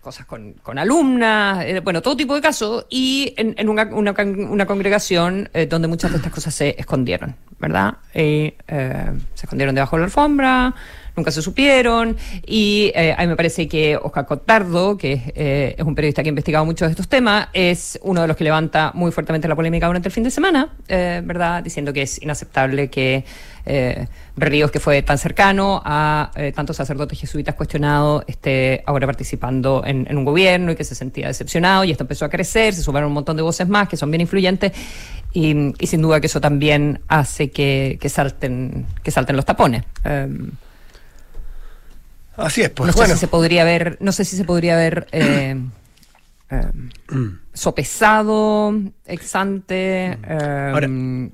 cosas 0.00 0.26
con, 0.26 0.54
con 0.54 0.78
alumnas, 0.78 1.64
bueno, 1.84 2.02
todo 2.02 2.16
tipo 2.16 2.34
de 2.34 2.40
casos, 2.40 2.86
y 2.90 3.34
en, 3.36 3.68
una, 3.68 3.84
una, 3.84 4.14
una, 4.50 4.66
congregación 4.66 5.48
donde 5.68 5.86
muchas 5.86 6.10
de 6.10 6.16
estas 6.16 6.32
cosas 6.32 6.54
se 6.54 6.74
escondieron, 6.76 7.36
¿verdad? 7.60 7.98
se 8.12 8.54
escondieron 9.34 9.76
debajo 9.76 9.96
de 9.96 10.00
la 10.00 10.06
alfombra, 10.06 10.74
nunca 11.18 11.30
se 11.30 11.42
supieron. 11.42 12.16
Y 12.46 12.92
eh, 12.94 13.14
a 13.16 13.22
mí 13.22 13.26
me 13.26 13.36
parece 13.36 13.68
que 13.68 13.96
Oscar 13.96 14.26
Cotardo, 14.26 14.96
que 14.96 15.32
eh, 15.34 15.74
es 15.76 15.84
un 15.84 15.94
periodista 15.94 16.22
que 16.22 16.28
ha 16.28 16.30
investigado 16.30 16.64
mucho 16.64 16.84
de 16.84 16.92
estos 16.92 17.08
temas, 17.08 17.48
es 17.52 17.98
uno 18.02 18.22
de 18.22 18.28
los 18.28 18.36
que 18.36 18.44
levanta 18.44 18.92
muy 18.94 19.12
fuertemente 19.12 19.48
la 19.48 19.56
polémica 19.56 19.86
durante 19.86 20.08
el 20.08 20.12
fin 20.12 20.24
de 20.24 20.30
semana, 20.30 20.74
eh, 20.88 21.20
¿verdad? 21.24 21.62
Diciendo 21.62 21.92
que 21.92 22.02
es 22.02 22.22
inaceptable 22.22 22.88
que 22.88 23.24
eh, 23.66 24.06
Ríos, 24.36 24.70
que 24.70 24.80
fue 24.80 25.02
tan 25.02 25.18
cercano 25.18 25.82
a 25.84 26.30
tantos 26.54 26.76
sacerdotes 26.76 27.18
jesuitas 27.18 27.54
cuestionados, 27.54 28.24
esté 28.26 28.82
ahora 28.86 29.06
participando 29.06 29.82
en, 29.84 30.16
un 30.16 30.24
gobierno 30.24 30.72
y 30.72 30.76
que 30.76 30.84
se 30.84 30.94
sentía 30.94 31.26
decepcionado. 31.26 31.84
Y 31.84 31.90
esto 31.90 32.04
empezó 32.04 32.24
a 32.24 32.28
crecer, 32.28 32.72
se 32.72 32.82
sumaron 32.82 33.08
un 33.08 33.14
montón 33.14 33.36
de 33.36 33.42
voces 33.42 33.68
más 33.68 33.88
que 33.88 33.96
son 33.96 34.10
bien 34.10 34.20
influyentes. 34.20 34.72
Y, 35.32 35.74
sin 35.86 36.02
duda 36.02 36.20
que 36.20 36.26
eso 36.26 36.40
también 36.40 37.00
hace 37.08 37.50
que, 37.50 37.98
salten 38.08 38.86
que 39.02 39.10
salten 39.10 39.36
los 39.36 39.44
tapones. 39.44 39.84
Así 42.38 42.62
es, 42.62 42.70
pues. 42.70 42.96
No 42.96 43.04
sé 43.04 43.12
si 43.12 43.18
se 43.18 43.28
podría 43.28 43.64
ver, 43.64 43.98
no 44.00 44.12
sé 44.12 44.24
si 44.24 44.36
se 44.36 44.44
podría 44.44 44.76
ver 44.76 45.08
eh, 45.10 45.60
eh, 46.50 46.70
sopesado, 47.52 48.74
exante, 49.06 50.18
eh, 50.22 51.30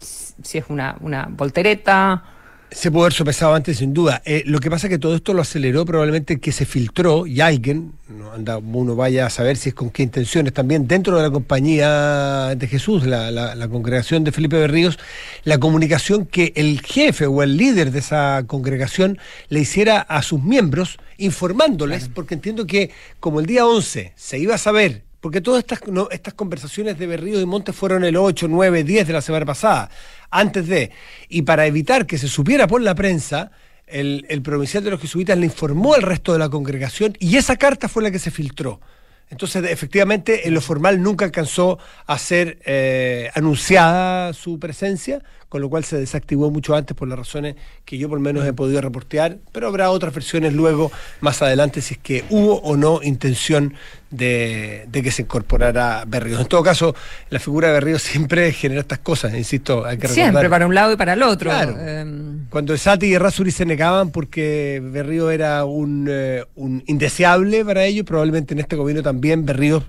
si 0.00 0.58
es 0.58 0.64
una, 0.68 0.96
una 1.00 1.28
voltereta. 1.30 2.24
Se 2.70 2.90
pudo 2.90 3.02
haber 3.02 3.12
sopesado 3.12 3.54
antes, 3.54 3.78
sin 3.78 3.94
duda. 3.94 4.22
Eh, 4.24 4.42
lo 4.44 4.58
que 4.58 4.70
pasa 4.70 4.88
es 4.88 4.90
que 4.90 4.98
todo 4.98 5.14
esto 5.14 5.32
lo 5.32 5.42
aceleró 5.42 5.84
probablemente 5.84 6.40
que 6.40 6.50
se 6.50 6.66
filtró 6.66 7.26
y 7.26 7.40
alguien, 7.40 7.92
no 8.08 8.32
anda, 8.32 8.58
uno 8.58 8.96
vaya 8.96 9.26
a 9.26 9.30
saber 9.30 9.56
si 9.56 9.68
es 9.68 9.74
con 9.74 9.90
qué 9.90 10.02
intenciones 10.02 10.52
también, 10.52 10.88
dentro 10.88 11.16
de 11.16 11.22
la 11.22 11.30
compañía 11.30 12.54
de 12.56 12.66
Jesús, 12.66 13.06
la, 13.06 13.68
congregación 13.70 14.24
de 14.24 14.32
Felipe 14.32 14.58
Berríos, 14.58 14.98
la 15.44 15.58
comunicación 15.58 16.26
que 16.26 16.52
el 16.56 16.80
jefe 16.80 17.26
o 17.26 17.42
el 17.42 17.56
líder 17.56 17.92
de 17.92 18.00
esa 18.00 18.42
congregación 18.46 19.18
le 19.48 19.60
hiciera 19.60 20.00
a 20.00 20.22
sus 20.22 20.42
miembros, 20.42 20.98
informándoles, 21.18 22.08
porque 22.08 22.34
entiendo 22.34 22.66
que 22.66 22.90
como 23.20 23.40
el 23.40 23.46
día 23.46 23.64
11 23.64 24.12
se 24.16 24.38
iba 24.38 24.56
a 24.56 24.58
saber 24.58 25.06
porque 25.26 25.40
todas 25.40 25.58
estas, 25.58 25.80
estas 26.12 26.34
conversaciones 26.34 27.00
de 27.00 27.06
Berrío 27.08 27.40
y 27.40 27.46
Montes 27.46 27.74
fueron 27.74 28.04
el 28.04 28.16
8, 28.16 28.46
9, 28.48 28.84
10 28.84 29.06
de 29.08 29.12
la 29.12 29.20
semana 29.20 29.44
pasada, 29.44 29.90
antes 30.30 30.66
de. 30.66 30.90
Y 31.28 31.42
para 31.42 31.66
evitar 31.66 32.06
que 32.06 32.18
se 32.18 32.28
supiera 32.28 32.66
por 32.66 32.82
la 32.82 32.94
prensa, 32.94 33.50
el, 33.86 34.26
el 34.28 34.42
provincial 34.42 34.84
de 34.84 34.90
los 34.90 35.00
jesuitas 35.00 35.38
le 35.38 35.46
informó 35.46 35.94
al 35.94 36.02
resto 36.02 36.32
de 36.32 36.38
la 36.38 36.48
congregación 36.48 37.16
y 37.20 37.36
esa 37.36 37.56
carta 37.56 37.88
fue 37.88 38.02
la 38.02 38.10
que 38.10 38.18
se 38.18 38.30
filtró. 38.30 38.80
Entonces, 39.28 39.64
efectivamente, 39.64 40.46
en 40.46 40.54
lo 40.54 40.60
formal 40.60 41.02
nunca 41.02 41.24
alcanzó 41.24 41.78
a 42.06 42.16
ser 42.16 42.58
eh, 42.64 43.28
anunciada 43.34 44.32
su 44.32 44.60
presencia, 44.60 45.20
con 45.48 45.60
lo 45.60 45.68
cual 45.68 45.84
se 45.84 45.98
desactivó 45.98 46.52
mucho 46.52 46.76
antes 46.76 46.96
por 46.96 47.08
las 47.08 47.18
razones 47.18 47.56
que 47.84 47.98
yo 47.98 48.08
por 48.08 48.18
lo 48.18 48.22
menos 48.22 48.46
he 48.46 48.52
podido 48.52 48.80
reportear, 48.80 49.38
pero 49.50 49.66
habrá 49.66 49.90
otras 49.90 50.14
versiones 50.14 50.52
luego, 50.52 50.92
más 51.20 51.42
adelante, 51.42 51.80
si 51.80 51.94
es 51.94 52.00
que 52.00 52.24
hubo 52.30 52.60
o 52.60 52.76
no 52.76 53.00
intención 53.02 53.74
de, 54.16 54.88
que 54.92 55.10
se 55.10 55.22
incorporara 55.22 56.04
Berríos. 56.06 56.40
En 56.40 56.46
todo 56.46 56.62
caso, 56.62 56.94
la 57.30 57.38
figura 57.38 57.68
de 57.68 57.74
Berríos 57.74 58.02
siempre 58.02 58.52
genera 58.52 58.80
estas 58.80 58.98
cosas, 59.00 59.34
insisto, 59.34 59.84
hay 59.84 59.96
que 59.96 60.08
recordar. 60.08 60.24
Siempre, 60.24 60.50
para 60.50 60.66
un 60.66 60.74
lado 60.74 60.92
y 60.92 60.96
para 60.96 61.12
el 61.14 61.22
otro. 61.22 61.50
Claro. 61.50 61.78
Em. 61.78 62.46
Cuando 62.50 62.76
Sati 62.76 63.06
y 63.06 63.18
Rasuri 63.18 63.50
se 63.50 63.66
negaban 63.66 64.10
porque 64.10 64.80
Berríos 64.82 65.32
era 65.32 65.64
un, 65.64 66.06
eh, 66.10 66.44
un 66.54 66.82
indeseable 66.86 67.64
para 67.64 67.84
ellos, 67.84 68.04
probablemente 68.06 68.54
en 68.54 68.60
este 68.60 68.76
gobierno 68.76 69.02
también 69.02 69.44
Berríos 69.44 69.84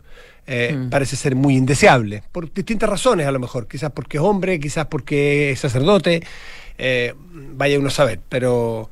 eh, 0.50 0.76
mm. 0.78 0.90
parece 0.90 1.18
ser 1.18 1.36
muy 1.36 1.58
indeseable, 1.58 2.24
por 2.32 2.52
distintas 2.54 2.90
razones 2.90 3.28
a 3.28 3.32
lo 3.32 3.40
mejor, 3.40 3.68
quizás 3.68 3.92
porque 3.92 4.18
es 4.18 4.24
hombre, 4.24 4.60
quizás 4.62 4.86
porque 4.88 5.52
es 5.52 5.60
sacerdote, 5.60 6.24
eh, 6.78 7.14
vaya 7.54 7.78
uno 7.78 7.90
a 7.90 7.92
saber, 7.92 8.22
pero, 8.30 8.90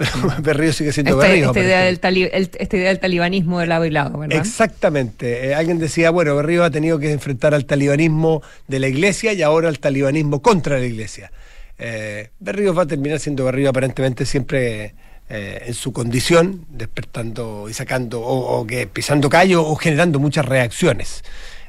pero 0.00 0.12
Berrío 0.42 0.72
sigue 0.72 0.92
siendo 0.92 1.20
este, 1.20 1.28
Berrío. 1.28 1.48
Esta 1.48 1.60
idea, 1.60 1.80
del 1.80 2.50
esta 2.58 2.76
idea 2.76 2.88
del 2.88 3.00
talibanismo 3.00 3.60
de 3.60 3.66
lado 3.66 3.84
y 3.84 3.90
lado, 3.90 4.18
¿verdad? 4.18 4.38
Exactamente. 4.38 5.48
Eh, 5.48 5.54
alguien 5.54 5.78
decía, 5.78 6.10
bueno, 6.10 6.34
Berrío 6.36 6.64
ha 6.64 6.70
tenido 6.70 6.98
que 6.98 7.12
enfrentar 7.12 7.52
al 7.52 7.66
talibanismo 7.66 8.42
de 8.66 8.78
la 8.78 8.88
iglesia 8.88 9.34
y 9.34 9.42
ahora 9.42 9.68
al 9.68 9.78
talibanismo 9.78 10.40
contra 10.40 10.78
la 10.78 10.86
iglesia. 10.86 11.30
Eh, 11.78 12.30
Berrío 12.38 12.72
va 12.72 12.84
a 12.84 12.86
terminar 12.86 13.20
siendo 13.20 13.44
Berrío 13.44 13.68
aparentemente 13.68 14.24
siempre 14.24 14.94
eh, 15.28 15.64
en 15.66 15.74
su 15.74 15.92
condición, 15.92 16.64
despertando 16.70 17.68
y 17.68 17.74
sacando, 17.74 18.22
o, 18.22 18.66
que 18.66 18.86
pisando 18.86 19.28
callo 19.28 19.66
o 19.66 19.76
generando 19.76 20.18
muchas 20.18 20.46
reacciones. 20.46 21.24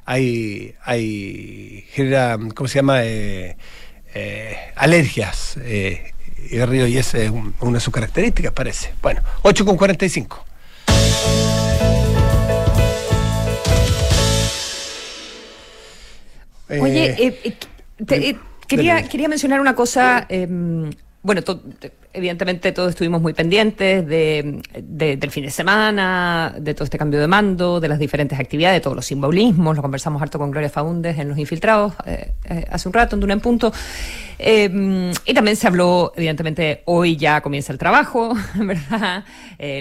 Hay, 0.06 0.76
hay 0.86 1.84
genera, 1.92 2.40
¿cómo 2.56 2.70
se 2.70 2.76
llama? 2.76 3.02
Eh, 3.04 3.58
alergias. 4.76 5.58
Y 6.50 6.58
el 6.58 6.68
río 6.68 6.88
y 6.88 6.98
esa 6.98 7.20
es 7.20 7.32
una 7.32 7.74
de 7.74 7.80
sus 7.80 7.94
características, 7.94 8.52
parece. 8.54 8.94
Bueno, 9.02 9.22
8 9.44 9.66
con 9.66 9.78
45. 9.78 10.46
Oye, 16.80 17.36
quería, 18.68 19.08
quería 19.08 19.28
mencionar 19.28 19.60
una 19.60 19.76
cosa. 19.76 20.28
Bueno, 21.24 21.44
evidentemente 22.14 22.72
todos 22.72 22.90
estuvimos 22.90 23.22
muy 23.22 23.34
pendientes 23.34 24.08
de, 24.08 24.60
del 24.82 25.30
fin 25.30 25.46
de 25.46 25.52
semana, 25.52 26.56
de 26.58 26.74
todo 26.74 26.86
este 26.86 26.98
cambio 26.98 27.20
de 27.20 27.28
mando, 27.28 27.80
de 27.80 27.88
las 27.88 28.00
diferentes 28.00 28.40
actividades, 28.40 28.78
de 28.78 28.82
todos 28.82 28.96
los 28.96 29.06
simbolismos. 29.06 29.76
Lo 29.76 29.84
conversamos 29.84 30.20
harto 30.20 30.40
con 30.40 30.50
Gloria 30.50 30.70
Faúndez 30.70 31.20
en 31.20 31.30
Los 31.30 31.38
Infiltrados 31.38 31.94
eh, 32.08 32.34
eh, 32.46 32.66
hace 32.72 32.90
un 32.90 32.94
rato, 32.94 33.16
en 33.16 33.24
un 33.24 33.30
en 33.30 33.40
punto. 33.40 33.72
Eh, 34.40 35.12
y 35.24 35.34
también 35.36 35.56
se 35.56 35.68
habló, 35.68 36.12
evidentemente, 36.16 36.82
hoy 36.86 37.18
ya 37.18 37.42
comienza 37.42 37.72
el 37.72 37.78
trabajo, 37.78 38.34
¿verdad? 38.56 39.24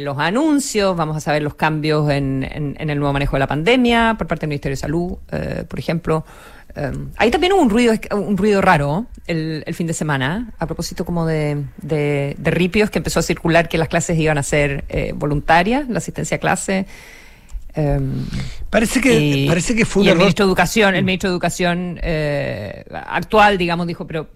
los 0.03 0.18
anuncios, 0.18 0.95
vamos 0.95 1.16
a 1.16 1.20
saber 1.20 1.43
los 1.43 1.55
cambios 1.55 2.11
en, 2.11 2.47
en, 2.78 2.91
el 2.91 2.99
nuevo 2.99 3.14
manejo 3.14 3.36
de 3.36 3.41
la 3.41 3.47
pandemia 3.47 4.14
por 4.18 4.26
parte 4.26 4.43
del 4.43 4.51
Ministerio 4.51 4.74
de 4.74 4.80
Salud, 4.80 5.16
por 5.68 5.78
ejemplo. 5.78 6.26
Um, 6.76 7.10
ahí 7.16 7.30
también 7.30 7.52
hubo 7.52 7.62
un 7.62 7.70
ruido, 7.70 7.94
un 8.12 8.36
ruido 8.36 8.60
raro 8.60 9.06
el, 9.26 9.64
fin 9.74 9.86
de 9.86 9.92
semana, 9.92 10.52
a 10.58 10.66
propósito 10.66 11.04
como 11.04 11.26
de, 11.26 11.64
de, 11.82 12.36
ripios 12.50 12.90
que 12.90 12.98
empezó 12.98 13.20
a 13.20 13.22
circular 13.22 13.68
que 13.68 13.78
las 13.78 13.88
clases 13.88 14.18
iban 14.18 14.38
a 14.38 14.42
ser 14.42 14.84
eh, 14.88 15.12
voluntarias, 15.14 15.88
la 15.88 15.98
asistencia 15.98 16.36
a 16.36 16.40
clase. 16.40 16.86
Em, 17.72 18.26
parece 18.68 19.00
que 19.00 19.44
parece 19.46 19.76
que 19.76 19.84
fue 19.84 20.08
el 20.10 20.18
ministro 20.18 20.44
de 20.44 20.48
educación 20.48 20.96
el 20.96 21.04
ministro 21.04 21.30
de 21.30 21.34
educación 21.34 22.00
eh, 22.02 22.84
actual 22.90 23.58
digamos 23.58 23.86
dijo 23.86 24.08
pero 24.08 24.28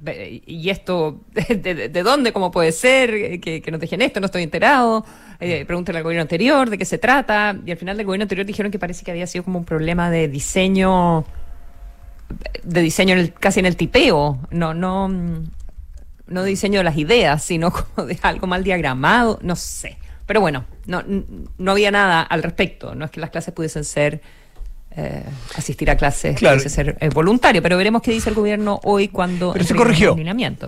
y 0.46 0.70
esto 0.70 1.22
de, 1.32 2.02
dónde 2.04 2.32
cómo 2.32 2.52
puede 2.52 2.70
ser 2.70 3.40
que, 3.40 3.60
que, 3.60 3.70
nos 3.72 3.80
dejen 3.80 4.02
esto 4.02 4.20
no 4.20 4.26
estoy 4.26 4.44
enterado. 4.44 5.04
Eh, 5.40 5.64
pregúntale 5.66 5.98
al 5.98 6.04
gobierno 6.04 6.22
anterior 6.22 6.70
de 6.70 6.78
qué 6.78 6.84
se 6.84 6.98
trata 6.98 7.56
y 7.66 7.72
al 7.72 7.76
final 7.76 7.96
del 7.96 8.06
gobierno 8.06 8.22
anterior 8.22 8.46
dijeron 8.46 8.70
que 8.70 8.78
parece 8.78 9.04
que 9.04 9.10
había 9.10 9.26
sido 9.26 9.42
como 9.42 9.58
un 9.58 9.64
problema 9.64 10.10
de 10.10 10.28
diseño 10.28 11.24
de 12.62 12.80
diseño 12.80 13.16
casi 13.38 13.60
en 13.60 13.66
el 13.66 13.76
tipeo, 13.76 14.38
no, 14.50 14.74
no, 14.74 15.08
no 16.26 16.44
diseño 16.44 16.80
de 16.80 16.84
las 16.84 16.96
ideas, 16.96 17.42
sino 17.42 17.72
como 17.94 18.06
de 18.06 18.18
algo 18.22 18.46
mal 18.46 18.64
diagramado, 18.64 19.38
no 19.42 19.56
sé. 19.56 19.98
Pero 20.26 20.40
bueno, 20.40 20.64
no, 20.86 21.02
no 21.58 21.70
había 21.70 21.90
nada 21.90 22.22
al 22.22 22.42
respecto, 22.42 22.94
no 22.94 23.04
es 23.04 23.10
que 23.10 23.20
las 23.20 23.30
clases 23.30 23.52
pudiesen 23.52 23.84
ser 23.84 24.22
eh, 24.96 25.24
asistir 25.56 25.90
a 25.90 25.96
clases, 25.96 26.36
claro. 26.36 26.60
ser 26.60 26.96
eh, 27.00 27.08
voluntario, 27.08 27.60
pero 27.60 27.76
veremos 27.76 28.00
qué 28.00 28.12
dice 28.12 28.28
el 28.30 28.36
gobierno 28.36 28.78
hoy 28.84 29.08
cuando 29.08 29.52
pero 29.52 29.64
se 29.64 29.74
corrigió. 29.74 30.16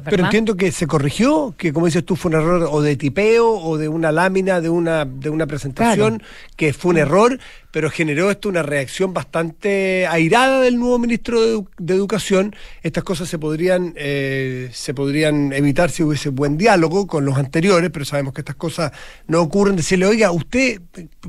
Pero 0.04 0.24
entiendo 0.24 0.56
que 0.56 0.72
se 0.72 0.88
corrigió, 0.88 1.54
que 1.56 1.72
como 1.72 1.86
dices 1.86 2.04
tú 2.04 2.16
fue 2.16 2.30
un 2.30 2.34
error 2.34 2.68
o 2.68 2.82
de 2.82 2.96
tipeo 2.96 3.48
o 3.48 3.78
de 3.78 3.88
una 3.88 4.10
lámina 4.10 4.60
de 4.60 4.68
una 4.68 5.04
de 5.04 5.30
una 5.30 5.46
presentación 5.46 6.24
que 6.56 6.72
fue 6.72 6.90
un 6.90 6.98
error, 6.98 7.38
pero 7.70 7.88
generó 7.88 8.30
esto 8.30 8.48
una 8.48 8.64
reacción 8.64 9.14
bastante 9.14 10.08
airada 10.08 10.60
del 10.60 10.76
nuevo 10.78 10.98
ministro 10.98 11.40
de, 11.78 11.94
Educación. 11.94 12.56
Estas 12.82 13.04
cosas 13.04 13.28
se 13.28 13.38
podrían 13.38 13.94
eh, 13.96 14.70
se 14.72 14.92
podrían 14.92 15.52
evitar 15.52 15.90
si 15.90 16.02
hubiese 16.02 16.30
buen 16.30 16.58
diálogo 16.58 17.06
con 17.06 17.24
los 17.24 17.38
anteriores, 17.38 17.90
pero 17.90 18.04
sabemos 18.04 18.34
que 18.34 18.40
estas 18.40 18.56
cosas 18.56 18.90
no 19.28 19.40
ocurren. 19.40 19.76
Decirle, 19.76 20.06
oiga, 20.06 20.32
usted, 20.32 20.80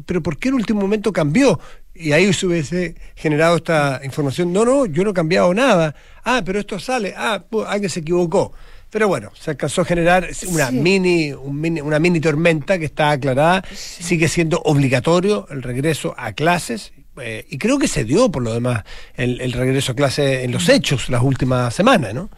pero 0.07 0.23
¿por 0.23 0.37
qué 0.37 0.49
en 0.49 0.55
último 0.55 0.81
momento 0.81 1.13
cambió? 1.13 1.59
Y 1.99 2.11
ahí 2.11 2.31
se 2.33 2.45
hubiese 2.45 2.95
generado 3.15 3.57
esta 3.57 4.01
información. 4.03 4.53
No, 4.53 4.65
no, 4.65 4.85
yo 4.85 5.03
no 5.03 5.11
he 5.11 5.13
cambiado 5.13 5.53
nada. 5.53 5.95
Ah, 6.23 6.41
pero 6.45 6.59
esto 6.59 6.79
sale. 6.79 7.13
Ah, 7.17 7.43
alguien 7.67 7.89
se 7.89 8.01
equivocó. 8.01 8.53
Pero 8.89 9.07
bueno, 9.07 9.31
se 9.35 9.51
alcanzó 9.51 9.81
a 9.81 9.85
generar 9.85 10.29
una 10.47 10.71
mini, 10.71 11.33
una 11.33 11.99
mini 11.99 12.19
tormenta 12.19 12.79
que 12.79 12.85
está 12.85 13.11
aclarada. 13.11 13.63
Sigue 13.73 14.27
siendo 14.27 14.59
obligatorio 14.61 15.47
el 15.49 15.61
regreso 15.61 16.15
a 16.17 16.33
clases. 16.33 16.93
Eh, 17.21 17.45
y 17.49 17.57
creo 17.57 17.79
que 17.79 17.87
se 17.87 18.03
dio, 18.03 18.29
por 18.29 18.43
lo 18.43 18.53
demás, 18.53 18.83
el, 19.15 19.41
el 19.41 19.51
regreso 19.51 19.91
a 19.91 19.95
clases 19.95 20.43
en 20.43 20.51
los 20.51 20.69
hechos 20.69 21.09
las 21.09 21.23
últimas 21.23 21.73
semanas, 21.73 22.13
¿no? 22.13 22.29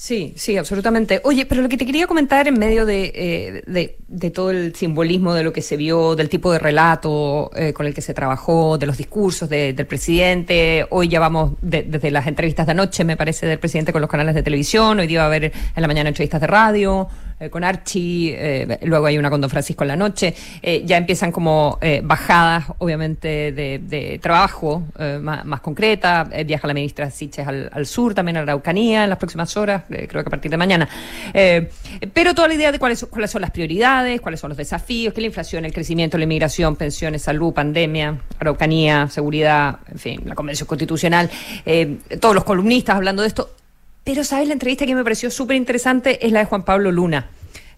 Sí, 0.00 0.32
sí, 0.34 0.56
absolutamente. 0.56 1.20
Oye, 1.24 1.44
pero 1.44 1.60
lo 1.60 1.68
que 1.68 1.76
te 1.76 1.84
quería 1.84 2.06
comentar 2.06 2.48
en 2.48 2.58
medio 2.58 2.86
de, 2.86 3.12
eh, 3.14 3.96
de, 4.08 4.30
todo 4.30 4.50
el 4.50 4.74
simbolismo 4.74 5.34
de 5.34 5.42
lo 5.42 5.52
que 5.52 5.60
se 5.60 5.76
vio, 5.76 6.16
del 6.16 6.30
tipo 6.30 6.50
de 6.50 6.58
relato 6.58 7.50
eh, 7.54 7.74
con 7.74 7.84
el 7.84 7.92
que 7.92 8.00
se 8.00 8.14
trabajó, 8.14 8.78
de 8.78 8.86
los 8.86 8.96
discursos 8.96 9.50
del 9.50 9.74
presidente, 9.86 10.86
hoy 10.88 11.08
ya 11.08 11.20
vamos 11.20 11.52
desde 11.60 12.10
las 12.10 12.26
entrevistas 12.26 12.64
de 12.64 12.72
anoche, 12.72 13.04
me 13.04 13.18
parece, 13.18 13.44
del 13.44 13.58
presidente 13.58 13.92
con 13.92 14.00
los 14.00 14.08
canales 14.08 14.34
de 14.34 14.42
televisión, 14.42 14.98
hoy 15.00 15.06
día 15.06 15.18
va 15.18 15.24
a 15.24 15.26
haber 15.26 15.44
en 15.44 15.82
la 15.82 15.86
mañana 15.86 16.08
entrevistas 16.08 16.40
de 16.40 16.46
radio, 16.46 17.06
eh, 17.40 17.48
con 17.48 17.64
Archie, 17.64 18.34
eh, 18.36 18.78
luego 18.82 19.06
hay 19.06 19.16
una 19.16 19.30
con 19.30 19.40
Don 19.40 19.48
Francisco 19.48 19.82
en 19.82 19.88
la 19.88 19.96
noche, 19.96 20.34
eh, 20.60 20.82
ya 20.84 20.98
empiezan 20.98 21.32
como 21.32 21.78
bajadas, 22.02 22.66
obviamente, 22.78 23.52
de, 23.52 24.18
trabajo 24.22 24.84
más, 25.20 25.44
más, 25.46 25.60
concreta, 25.60 26.24
viaja 26.44 26.66
la 26.66 26.74
ministra 26.74 27.10
Siches 27.10 27.46
al, 27.46 27.86
sur, 27.86 28.14
también 28.14 28.36
a 28.36 28.40
Araucanía 28.40 29.04
en 29.04 29.10
las 29.10 29.18
próximas 29.18 29.56
horas, 29.56 29.84
creo 29.88 30.08
que 30.08 30.18
a 30.18 30.24
partir 30.24 30.50
de 30.50 30.56
mañana. 30.58 30.88
pero 32.12 32.34
toda 32.34 32.48
la 32.48 32.54
idea 32.54 32.72
de 32.72 32.78
cuáles, 32.78 33.04
cuáles 33.06 33.30
son 33.30 33.40
las 33.40 33.50
prioridades, 33.50 34.20
cuáles 34.20 34.40
son 34.40 34.50
los 34.50 34.58
desafíos, 34.58 35.14
que 35.14 35.20
la 35.20 35.28
inflación, 35.28 35.64
el 35.64 35.72
crecimiento, 35.72 36.18
la 36.18 36.24
inmigración, 36.24 36.76
pensiones, 36.76 37.22
salud, 37.22 37.54
pandemia, 37.54 38.18
Araucanía, 38.38 39.08
seguridad, 39.08 39.78
en 39.90 39.98
fin, 39.98 40.22
la 40.26 40.34
Convención 40.34 40.66
Constitucional, 40.66 41.30
todos 42.20 42.34
los 42.34 42.44
columnistas 42.44 42.96
hablando 42.96 43.22
de 43.22 43.28
esto, 43.28 43.50
pero, 44.10 44.24
¿sabes? 44.24 44.48
La 44.48 44.54
entrevista 44.54 44.86
que 44.86 44.94
me 44.96 45.04
pareció 45.04 45.30
súper 45.30 45.56
interesante 45.56 46.26
es 46.26 46.32
la 46.32 46.40
de 46.40 46.46
Juan 46.46 46.64
Pablo 46.64 46.90
Luna. 46.90 47.28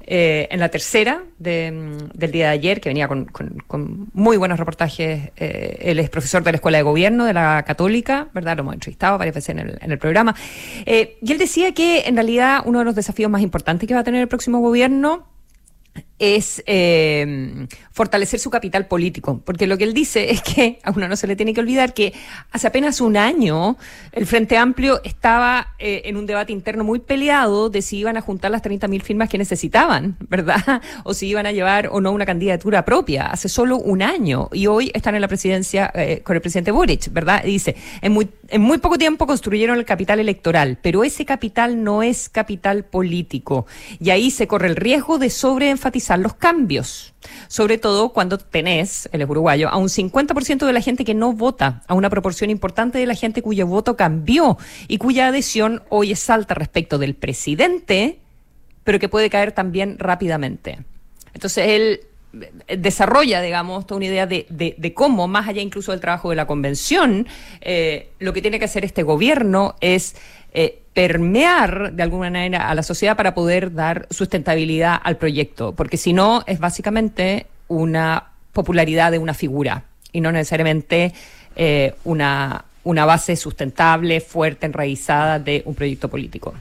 Eh, 0.06 0.48
en 0.50 0.60
la 0.60 0.70
tercera 0.70 1.24
del 1.38 2.08
día 2.16 2.46
de 2.46 2.52
ayer, 2.52 2.80
que 2.80 2.88
venía 2.88 3.06
con, 3.06 4.10
muy 4.14 4.38
buenos 4.38 4.58
reportajes. 4.58 5.30
Eh, 5.36 5.76
él 5.82 5.98
es 5.98 6.08
profesor 6.08 6.42
de 6.42 6.52
la 6.52 6.56
Escuela 6.56 6.78
de 6.78 6.84
Gobierno 6.84 7.26
de 7.26 7.34
la 7.34 7.62
Católica, 7.66 8.28
¿verdad? 8.32 8.56
Lo 8.56 8.62
hemos 8.62 8.72
entrevistado 8.72 9.18
varias 9.18 9.34
veces 9.34 9.50
en 9.50 9.58
el, 9.58 9.78
en 9.78 9.92
el 9.92 9.98
programa. 9.98 10.34
Eh, 10.86 11.18
y 11.20 11.32
él 11.32 11.36
decía 11.36 11.72
que 11.72 12.04
en 12.06 12.14
realidad 12.14 12.62
uno 12.64 12.78
de 12.78 12.86
los 12.86 12.94
desafíos 12.94 13.30
más 13.30 13.42
importantes 13.42 13.86
que 13.86 13.92
va 13.92 14.00
a 14.00 14.04
tener 14.04 14.22
el 14.22 14.28
próximo 14.28 14.60
gobierno 14.60 15.26
es 16.22 16.62
eh, 16.66 17.66
fortalecer 17.90 18.38
su 18.38 18.48
capital 18.48 18.86
político, 18.86 19.42
porque 19.44 19.66
lo 19.66 19.76
que 19.76 19.82
él 19.82 19.92
dice 19.92 20.30
es 20.30 20.40
que 20.40 20.78
a 20.84 20.92
uno 20.92 21.08
no 21.08 21.16
se 21.16 21.26
le 21.26 21.34
tiene 21.34 21.52
que 21.52 21.60
olvidar 21.60 21.94
que 21.94 22.12
hace 22.52 22.68
apenas 22.68 23.00
un 23.00 23.16
año 23.16 23.76
el 24.12 24.24
Frente 24.26 24.56
Amplio 24.56 25.00
estaba 25.02 25.74
eh, 25.80 26.02
en 26.04 26.16
un 26.16 26.24
debate 26.24 26.52
interno 26.52 26.84
muy 26.84 27.00
peleado 27.00 27.70
de 27.70 27.82
si 27.82 27.98
iban 27.98 28.16
a 28.16 28.20
juntar 28.20 28.52
las 28.52 28.62
30.000 28.62 29.02
firmas 29.02 29.28
que 29.28 29.36
necesitaban, 29.36 30.16
¿verdad? 30.28 30.80
O 31.04 31.12
si 31.12 31.26
iban 31.26 31.46
a 31.46 31.50
llevar 31.50 31.88
o 31.90 32.00
no 32.00 32.12
una 32.12 32.24
candidatura 32.24 32.84
propia, 32.84 33.26
hace 33.26 33.48
solo 33.48 33.78
un 33.78 34.00
año, 34.00 34.48
y 34.52 34.68
hoy 34.68 34.92
están 34.94 35.16
en 35.16 35.22
la 35.22 35.28
presidencia 35.28 35.90
eh, 35.92 36.20
con 36.22 36.36
el 36.36 36.40
presidente 36.40 36.70
Boric, 36.70 37.12
¿verdad? 37.12 37.42
Y 37.44 37.48
dice, 37.48 37.74
en 38.00 38.12
muy, 38.12 38.28
en 38.48 38.62
muy 38.62 38.78
poco 38.78 38.96
tiempo 38.96 39.26
construyeron 39.26 39.76
el 39.76 39.84
capital 39.84 40.20
electoral, 40.20 40.78
pero 40.80 41.02
ese 41.02 41.24
capital 41.24 41.82
no 41.82 42.04
es 42.04 42.28
capital 42.28 42.84
político, 42.84 43.66
y 43.98 44.10
ahí 44.10 44.30
se 44.30 44.46
corre 44.46 44.68
el 44.68 44.76
riesgo 44.76 45.18
de 45.18 45.28
sobreenfatizar 45.28 46.11
los 46.16 46.34
cambios, 46.34 47.14
sobre 47.48 47.78
todo 47.78 48.12
cuando 48.12 48.38
tenés, 48.38 49.08
es 49.12 49.28
uruguayo, 49.28 49.68
a 49.68 49.76
un 49.76 49.88
50% 49.88 50.66
de 50.66 50.72
la 50.72 50.80
gente 50.80 51.04
que 51.04 51.14
no 51.14 51.32
vota, 51.32 51.82
a 51.86 51.94
una 51.94 52.10
proporción 52.10 52.50
importante 52.50 52.98
de 52.98 53.06
la 53.06 53.14
gente 53.14 53.42
cuyo 53.42 53.66
voto 53.66 53.96
cambió 53.96 54.58
y 54.88 54.98
cuya 54.98 55.28
adhesión 55.28 55.82
hoy 55.88 56.12
es 56.12 56.30
alta 56.30 56.54
respecto 56.54 56.98
del 56.98 57.14
presidente, 57.14 58.18
pero 58.84 58.98
que 58.98 59.08
puede 59.08 59.30
caer 59.30 59.52
también 59.52 59.98
rápidamente. 59.98 60.78
Entonces 61.34 61.68
él 61.68 62.00
eh, 62.68 62.76
desarrolla, 62.76 63.40
digamos, 63.40 63.86
toda 63.86 63.96
una 63.98 64.06
idea 64.06 64.26
de, 64.26 64.92
cómo, 64.94 65.28
más 65.28 65.48
allá 65.48 65.62
incluso 65.62 65.92
del 65.92 66.00
trabajo 66.00 66.30
de 66.30 66.36
la 66.36 66.46
convención, 66.46 67.26
eh, 67.60 68.10
lo 68.18 68.32
que 68.32 68.42
tiene 68.42 68.58
que 68.58 68.64
hacer 68.64 68.84
este 68.84 69.02
gobierno 69.02 69.76
es 69.80 70.16
eh, 70.54 70.82
permear 70.94 71.92
de 71.92 72.02
alguna 72.02 72.30
manera 72.30 72.68
a 72.68 72.74
la 72.74 72.82
sociedad 72.82 73.16
para 73.16 73.34
poder 73.34 73.72
dar 73.72 74.06
sustentabilidad 74.10 75.00
al 75.02 75.16
proyecto, 75.16 75.72
porque 75.72 75.96
si 75.96 76.12
no 76.12 76.44
es 76.46 76.58
básicamente 76.58 77.46
una 77.68 78.24
popularidad 78.52 79.10
de 79.10 79.18
una 79.18 79.34
figura 79.34 79.84
y 80.12 80.20
no 80.20 80.30
necesariamente 80.30 81.14
eh, 81.56 81.94
una, 82.04 82.64
una 82.84 83.04
base 83.06 83.36
sustentable, 83.36 84.20
fuerte, 84.20 84.66
enraizada 84.66 85.38
de 85.38 85.62
un 85.64 85.74
proyecto 85.74 86.08
político. 86.08 86.54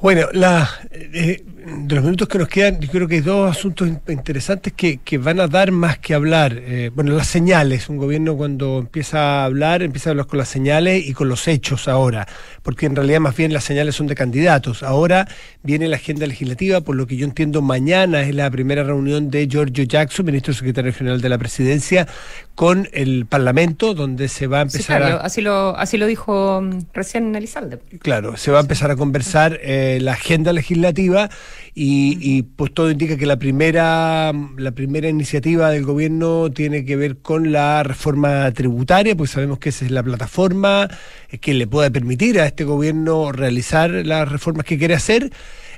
Bueno, 0.00 0.28
la, 0.32 0.68
eh, 0.92 1.44
de 1.66 1.94
los 1.94 2.04
minutos 2.04 2.28
que 2.28 2.38
nos 2.38 2.48
quedan, 2.48 2.80
yo 2.80 2.90
creo 2.90 3.06
que 3.06 3.16
hay 3.16 3.20
dos 3.20 3.50
asuntos 3.50 3.88
interesantes 4.08 4.72
que, 4.72 4.98
que 4.98 5.18
van 5.18 5.40
a 5.40 5.46
dar 5.46 5.72
más 5.72 5.98
que 5.98 6.14
hablar. 6.14 6.54
Eh, 6.56 6.90
bueno, 6.94 7.12
las 7.12 7.26
señales. 7.26 7.88
Un 7.88 7.96
gobierno 7.96 8.36
cuando 8.36 8.78
empieza 8.78 9.42
a 9.42 9.44
hablar, 9.44 9.82
empieza 9.82 10.10
a 10.10 10.12
hablar 10.12 10.26
con 10.26 10.38
las 10.38 10.48
señales 10.48 11.06
y 11.06 11.12
con 11.12 11.28
los 11.28 11.46
hechos 11.48 11.88
ahora, 11.88 12.26
porque 12.62 12.86
en 12.86 12.96
realidad 12.96 13.20
más 13.20 13.36
bien 13.36 13.52
las 13.52 13.64
señales 13.64 13.94
son 13.94 14.06
de 14.06 14.14
candidatos. 14.14 14.82
Ahora 14.82 15.28
viene 15.62 15.88
la 15.88 15.96
agenda 15.96 16.26
legislativa, 16.26 16.80
por 16.80 16.96
lo 16.96 17.06
que 17.06 17.16
yo 17.16 17.26
entiendo 17.26 17.62
mañana 17.62 18.22
es 18.22 18.34
la 18.34 18.50
primera 18.50 18.82
reunión 18.82 19.30
de 19.30 19.46
Giorgio 19.46 19.84
Jackson, 19.84 20.26
ministro 20.26 20.54
secretario 20.54 20.92
general 20.92 21.20
de 21.20 21.28
la 21.28 21.38
presidencia, 21.38 22.08
con 22.54 22.88
el 22.92 23.26
Parlamento, 23.26 23.94
donde 23.94 24.28
se 24.28 24.46
va 24.46 24.58
a 24.58 24.62
empezar 24.62 25.02
a... 25.02 25.16
Así 25.16 25.40
lo, 25.40 25.76
así 25.76 25.96
lo 25.96 26.06
dijo 26.06 26.60
mm, 26.62 26.80
recién 26.92 27.34
Elizalde. 27.34 27.78
Claro, 28.00 28.36
se 28.36 28.50
va 28.50 28.58
a 28.58 28.60
empezar 28.60 28.90
a 28.90 28.96
conversar 28.96 29.58
eh, 29.62 29.98
la 30.00 30.12
agenda 30.12 30.52
legislativa 30.52 31.30
y, 31.74 32.42
pues 32.42 32.72
todo 32.74 32.90
indica 32.90 33.16
que 33.16 33.26
la 33.26 33.38
primera, 33.38 34.32
la 34.56 34.72
primera 34.72 35.08
iniciativa 35.08 35.70
del 35.70 35.84
gobierno 35.84 36.50
tiene 36.50 36.84
que 36.84 36.96
ver 36.96 37.18
con 37.18 37.52
la 37.52 37.82
reforma 37.82 38.50
tributaria, 38.52 39.16
pues 39.16 39.30
sabemos 39.30 39.58
que 39.58 39.70
esa 39.70 39.84
es 39.84 39.90
la 39.90 40.02
plataforma 40.02 40.88
eh, 41.28 41.38
que 41.38 41.54
le 41.54 41.66
puede 41.66 41.90
permitir 41.90 42.40
a 42.40 42.46
este 42.46 42.64
gobierno 42.64 43.32
realizar 43.32 43.90
las 43.90 44.28
reformas 44.28 44.64
que 44.66 44.78
quiere 44.78 44.94
hacer. 44.94 45.30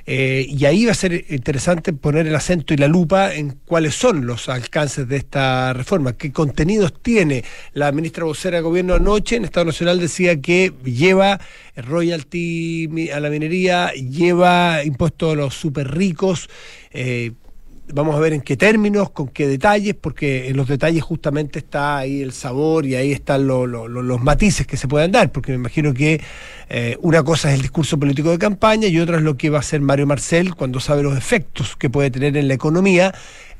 Eh, 0.05 0.45
y 0.49 0.65
ahí 0.65 0.85
va 0.85 0.91
a 0.91 0.95
ser 0.95 1.25
interesante 1.29 1.93
poner 1.93 2.27
el 2.27 2.35
acento 2.35 2.73
y 2.73 2.77
la 2.77 2.87
lupa 2.87 3.33
en 3.33 3.59
cuáles 3.65 3.95
son 3.95 4.25
los 4.25 4.49
alcances 4.49 5.07
de 5.07 5.15
esta 5.15 5.71
reforma, 5.73 6.17
qué 6.17 6.31
contenidos 6.31 6.93
tiene. 7.01 7.43
La 7.73 7.91
ministra 7.91 8.25
vocera 8.25 8.57
de 8.57 8.63
Gobierno 8.63 8.95
anoche 8.95 9.37
en 9.37 9.45
Estado 9.45 9.67
Nacional 9.67 9.99
decía 9.99 10.41
que 10.41 10.73
lleva 10.83 11.39
royalty 11.77 13.09
a 13.11 13.19
la 13.19 13.29
minería, 13.29 13.91
lleva 13.93 14.83
impuestos 14.83 15.33
a 15.33 15.35
los 15.35 15.53
super 15.53 15.89
ricos. 15.89 16.49
Eh, 16.91 17.31
vamos 17.91 18.15
a 18.15 18.19
ver 18.19 18.33
en 18.33 18.41
qué 18.41 18.55
términos, 18.55 19.09
con 19.09 19.27
qué 19.27 19.47
detalles, 19.47 19.95
porque 19.99 20.47
en 20.47 20.57
los 20.57 20.67
detalles 20.67 21.03
justamente 21.03 21.59
está 21.59 21.97
ahí 21.97 22.21
el 22.21 22.31
sabor 22.31 22.85
y 22.85 22.95
ahí 22.95 23.11
están 23.11 23.47
los 23.47 24.21
matices 24.21 24.65
que 24.65 24.77
se 24.77 24.87
pueden 24.87 25.11
dar, 25.11 25.31
porque 25.31 25.51
me 25.51 25.57
imagino 25.57 25.93
que 25.93 26.21
eh, 26.69 26.97
una 27.01 27.23
cosa 27.23 27.49
es 27.49 27.55
el 27.55 27.61
discurso 27.61 27.99
político 27.99 28.31
de 28.31 28.37
campaña 28.37 28.87
y 28.87 28.99
otra 28.99 29.17
es 29.17 29.23
lo 29.23 29.37
que 29.37 29.49
va 29.49 29.57
a 29.57 29.59
hacer 29.61 29.81
Mario 29.81 30.07
Marcel 30.07 30.55
cuando 30.55 30.79
sabe 30.79 31.03
los 31.03 31.17
efectos 31.17 31.75
que 31.75 31.89
puede 31.89 32.09
tener 32.09 32.37
en 32.37 32.47
la 32.47 32.53
economía 32.53 33.13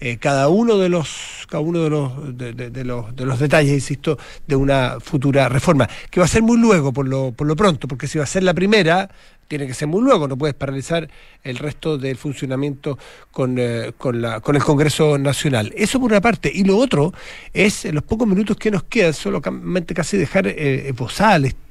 eh, 0.05 0.17
cada 0.17 0.49
uno 0.49 0.77
de 0.77 0.89
los 0.89 1.47
cada 1.47 1.61
uno 1.61 1.81
de 1.81 1.89
los 1.89 2.37
de, 2.37 2.83
los 2.83 3.15
de 3.15 3.25
los 3.25 3.39
detalles 3.39 3.71
insisto 3.73 4.17
de 4.45 4.57
una 4.57 4.97
futura 4.99 5.47
reforma 5.47 5.87
que 6.09 6.19
va 6.19 6.25
a 6.25 6.29
ser 6.29 6.41
muy 6.41 6.57
luego 6.57 6.91
por 6.91 7.07
lo 7.07 7.31
por 7.31 7.47
lo 7.47 7.55
pronto 7.55 7.87
porque 7.87 8.07
si 8.07 8.17
va 8.17 8.25
a 8.25 8.27
ser 8.27 8.43
la 8.43 8.53
primera 8.53 9.09
tiene 9.47 9.67
que 9.67 9.73
ser 9.73 9.87
muy 9.87 10.01
luego, 10.01 10.27
no 10.27 10.37
puedes 10.37 10.55
paralizar 10.55 11.07
el 11.43 11.57
resto 11.57 11.97
del 11.97 12.17
funcionamiento 12.17 12.97
con, 13.31 13.57
eh, 13.59 13.91
con, 13.97 14.21
la, 14.21 14.39
con 14.39 14.55
el 14.55 14.63
Congreso 14.63 15.17
Nacional. 15.17 15.71
Eso 15.75 15.99
por 15.99 16.11
una 16.11 16.21
parte. 16.21 16.51
Y 16.53 16.63
lo 16.63 16.77
otro 16.77 17.13
es, 17.53 17.85
en 17.85 17.95
los 17.95 18.03
pocos 18.03 18.27
minutos 18.27 18.57
que 18.57 18.71
nos 18.71 18.83
quedan, 18.83 19.13
solamente 19.13 19.93
casi 19.93 20.17
dejar 20.17 20.47
eh, 20.47 20.91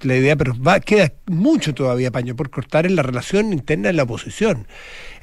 la 0.03 0.17
idea, 0.17 0.37
pero 0.37 0.55
va, 0.61 0.79
queda 0.81 1.13
mucho 1.27 1.75
todavía 1.75 2.11
paño 2.11 2.37
por 2.37 2.51
cortar 2.51 2.87
en 2.87 2.95
la 2.95 3.03
relación 3.03 3.53
interna 3.53 3.89
de 3.89 3.95
la 3.95 4.05
oposición. 4.05 4.67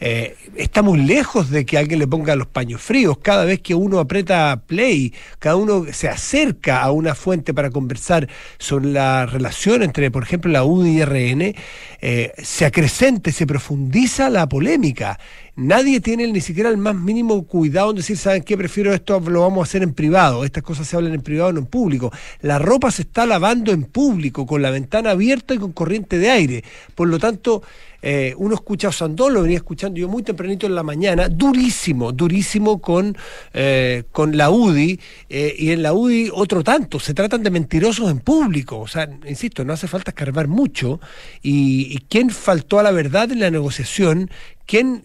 Eh, 0.02 0.36
está 0.56 0.82
muy 0.82 1.00
lejos 1.00 1.50
de 1.50 1.66
que 1.66 1.78
alguien 1.78 2.00
le 2.00 2.08
ponga 2.08 2.36
los 2.36 2.47
paños 2.47 2.82
fríos. 2.82 3.18
Cada 3.20 3.45
vez 3.45 3.60
que 3.62 3.76
uno 3.76 4.00
aprieta 4.00 4.64
play, 4.66 5.14
cada 5.39 5.56
uno 5.56 5.86
se 5.91 6.08
acerca 6.08 6.82
a 6.82 6.91
una 6.91 7.16
fuente 7.16 7.54
para 7.54 7.70
conversar 7.70 8.28
sobre 8.58 8.89
la 8.89 9.26
relación 9.26 9.84
entre, 9.84 10.12
por 10.12 10.24
ejemplo, 10.24 10.52
la 10.52 10.64
UDI 10.64 10.89
y 10.89 11.06
RN, 11.06 11.56
eh, 12.02 12.34
se 12.38 12.66
acrecente, 12.66 13.32
se 13.32 13.45
profundiza 13.45 14.30
la 14.30 14.47
polémica. 14.47 15.20
Nadie 15.62 15.99
tiene 15.99 16.26
ni 16.26 16.39
siquiera 16.39 16.70
el 16.70 16.78
más 16.78 16.95
mínimo 16.95 17.43
cuidado 17.43 17.89
en 17.89 17.97
decir, 17.97 18.16
¿saben 18.16 18.43
qué? 18.43 18.55
Prefiero 18.55 18.93
esto, 18.93 19.20
lo 19.20 19.41
vamos 19.41 19.60
a 19.60 19.64
hacer 19.64 19.84
en 19.84 19.93
privado. 19.93 20.45
Estas 20.45 20.64
cosas 20.64 20.88
se 20.88 20.95
hablan 20.95 21.14
en 21.14 21.22
privado, 21.22 21.51
no 21.51 21.60
en 21.60 21.66
público. 21.66 22.14
La 22.39 22.60
ropa 22.60 22.89
se 22.91 23.01
está 23.01 23.26
lavando 23.26 23.74
en 23.74 23.84
público, 23.84 24.45
con 24.45 24.62
la 24.62 24.72
ventana 24.72 25.12
abierta 25.12 25.53
y 25.53 25.57
con 25.57 25.74
corriente 25.74 26.18
de 26.18 26.32
aire. 26.32 26.64
Por 26.95 27.10
lo 27.10 27.20
tanto, 27.20 27.62
eh, 28.01 28.34
uno 28.38 28.55
escucha 28.55 28.88
a 28.88 28.91
Sandón, 28.93 29.34
lo 29.34 29.41
venía 29.41 29.57
escuchando 29.57 29.99
yo 29.99 30.07
muy 30.07 30.24
tempranito 30.24 30.66
en 30.66 30.76
la 30.76 30.84
mañana, 30.84 31.28
durísimo, 31.28 32.14
durísimo 32.14 32.80
con, 32.80 33.18
eh, 33.53 34.03
con 34.14 34.38
la 34.38 34.49
UDI, 34.49 34.97
eh, 35.30 35.55
y 35.60 35.72
en 35.72 35.84
la 35.84 35.91
UDI 35.91 36.32
otro 36.34 36.64
tanto, 36.64 37.01
se 37.01 37.14
tratan 37.14 37.43
de 37.43 37.51
mentirosos 37.51 38.10
en 38.10 38.20
público, 38.20 38.80
o 38.80 38.88
sea, 38.88 39.10
insisto, 39.28 39.66
no 39.66 39.74
hace 39.74 39.88
falta 39.88 40.12
escarbar 40.12 40.47
mucho, 40.47 41.01
y 41.41 41.99
quién 42.07 42.30
faltó 42.30 42.80
a 42.80 42.84
la 42.84 42.91
verdad 42.91 43.32
en 43.34 43.41
la 43.41 43.51
negociación, 43.51 44.30
quién 44.70 45.04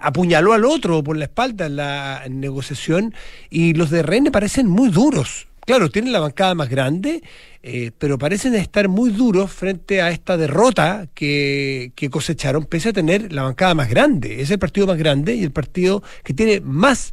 apuñaló 0.00 0.54
al 0.54 0.64
otro 0.64 1.04
por 1.04 1.18
la 1.18 1.26
espalda 1.26 1.66
en 1.66 1.76
la 1.76 2.24
negociación, 2.30 3.14
y 3.50 3.74
los 3.74 3.90
de 3.90 4.02
RN 4.02 4.32
parecen 4.32 4.66
muy 4.66 4.88
duros, 4.88 5.48
claro, 5.66 5.90
tienen 5.90 6.12
la 6.12 6.20
bancada 6.20 6.54
más 6.54 6.70
grande, 6.70 7.22
eh, 7.62 7.90
pero 7.98 8.16
parecen 8.16 8.54
estar 8.54 8.88
muy 8.88 9.10
duros 9.10 9.50
frente 9.52 10.00
a 10.00 10.10
esta 10.10 10.36
derrota 10.36 11.08
que, 11.12 11.92
cosecharon, 12.10 12.64
pese 12.64 12.90
a 12.90 12.92
tener 12.92 13.32
la 13.32 13.42
bancada 13.42 13.74
más 13.74 13.90
grande. 13.90 14.40
Es 14.40 14.50
el 14.50 14.58
partido 14.58 14.86
más 14.86 14.96
grande 14.96 15.34
y 15.34 15.42
el 15.42 15.50
partido 15.50 16.02
que 16.22 16.32
tiene 16.32 16.60
más, 16.60 17.12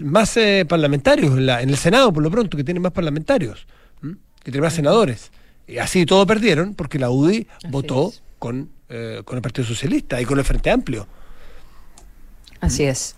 más 0.00 0.36
eh, 0.36 0.64
parlamentarios 0.66 1.36
en, 1.36 1.48
el 1.48 1.76
Senado, 1.76 2.12
por 2.12 2.22
lo 2.22 2.30
pronto, 2.30 2.56
que 2.56 2.64
tiene 2.64 2.80
más 2.80 2.92
parlamentarios, 2.92 3.66
que 4.00 4.50
tiene 4.50 4.60
más 4.60 4.74
senadores. 4.74 5.32
Y 5.66 5.78
así 5.78 6.06
todo 6.06 6.26
perdieron 6.26 6.74
porque 6.74 6.98
la 6.98 7.10
UDI 7.10 7.48
votó 7.68 8.12
con, 8.38 8.70
eh, 8.92 9.22
con 9.24 9.36
el 9.36 9.42
Partido 9.42 9.66
Socialista 9.66 10.20
y 10.20 10.24
con 10.24 10.38
el 10.38 10.44
Frente 10.44 10.70
Amplio. 10.70 11.06
Así 12.60 12.84
es. 12.84 13.16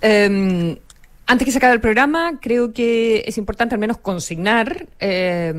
Em, 0.00 0.76
antes 1.26 1.46
que 1.46 1.52
se 1.52 1.58
acabe 1.58 1.74
el 1.74 1.80
programa, 1.80 2.38
creo 2.40 2.72
que 2.72 3.24
es 3.26 3.38
importante 3.38 3.74
al 3.74 3.80
menos 3.80 3.96
consignar 3.96 4.86
eh, 5.00 5.54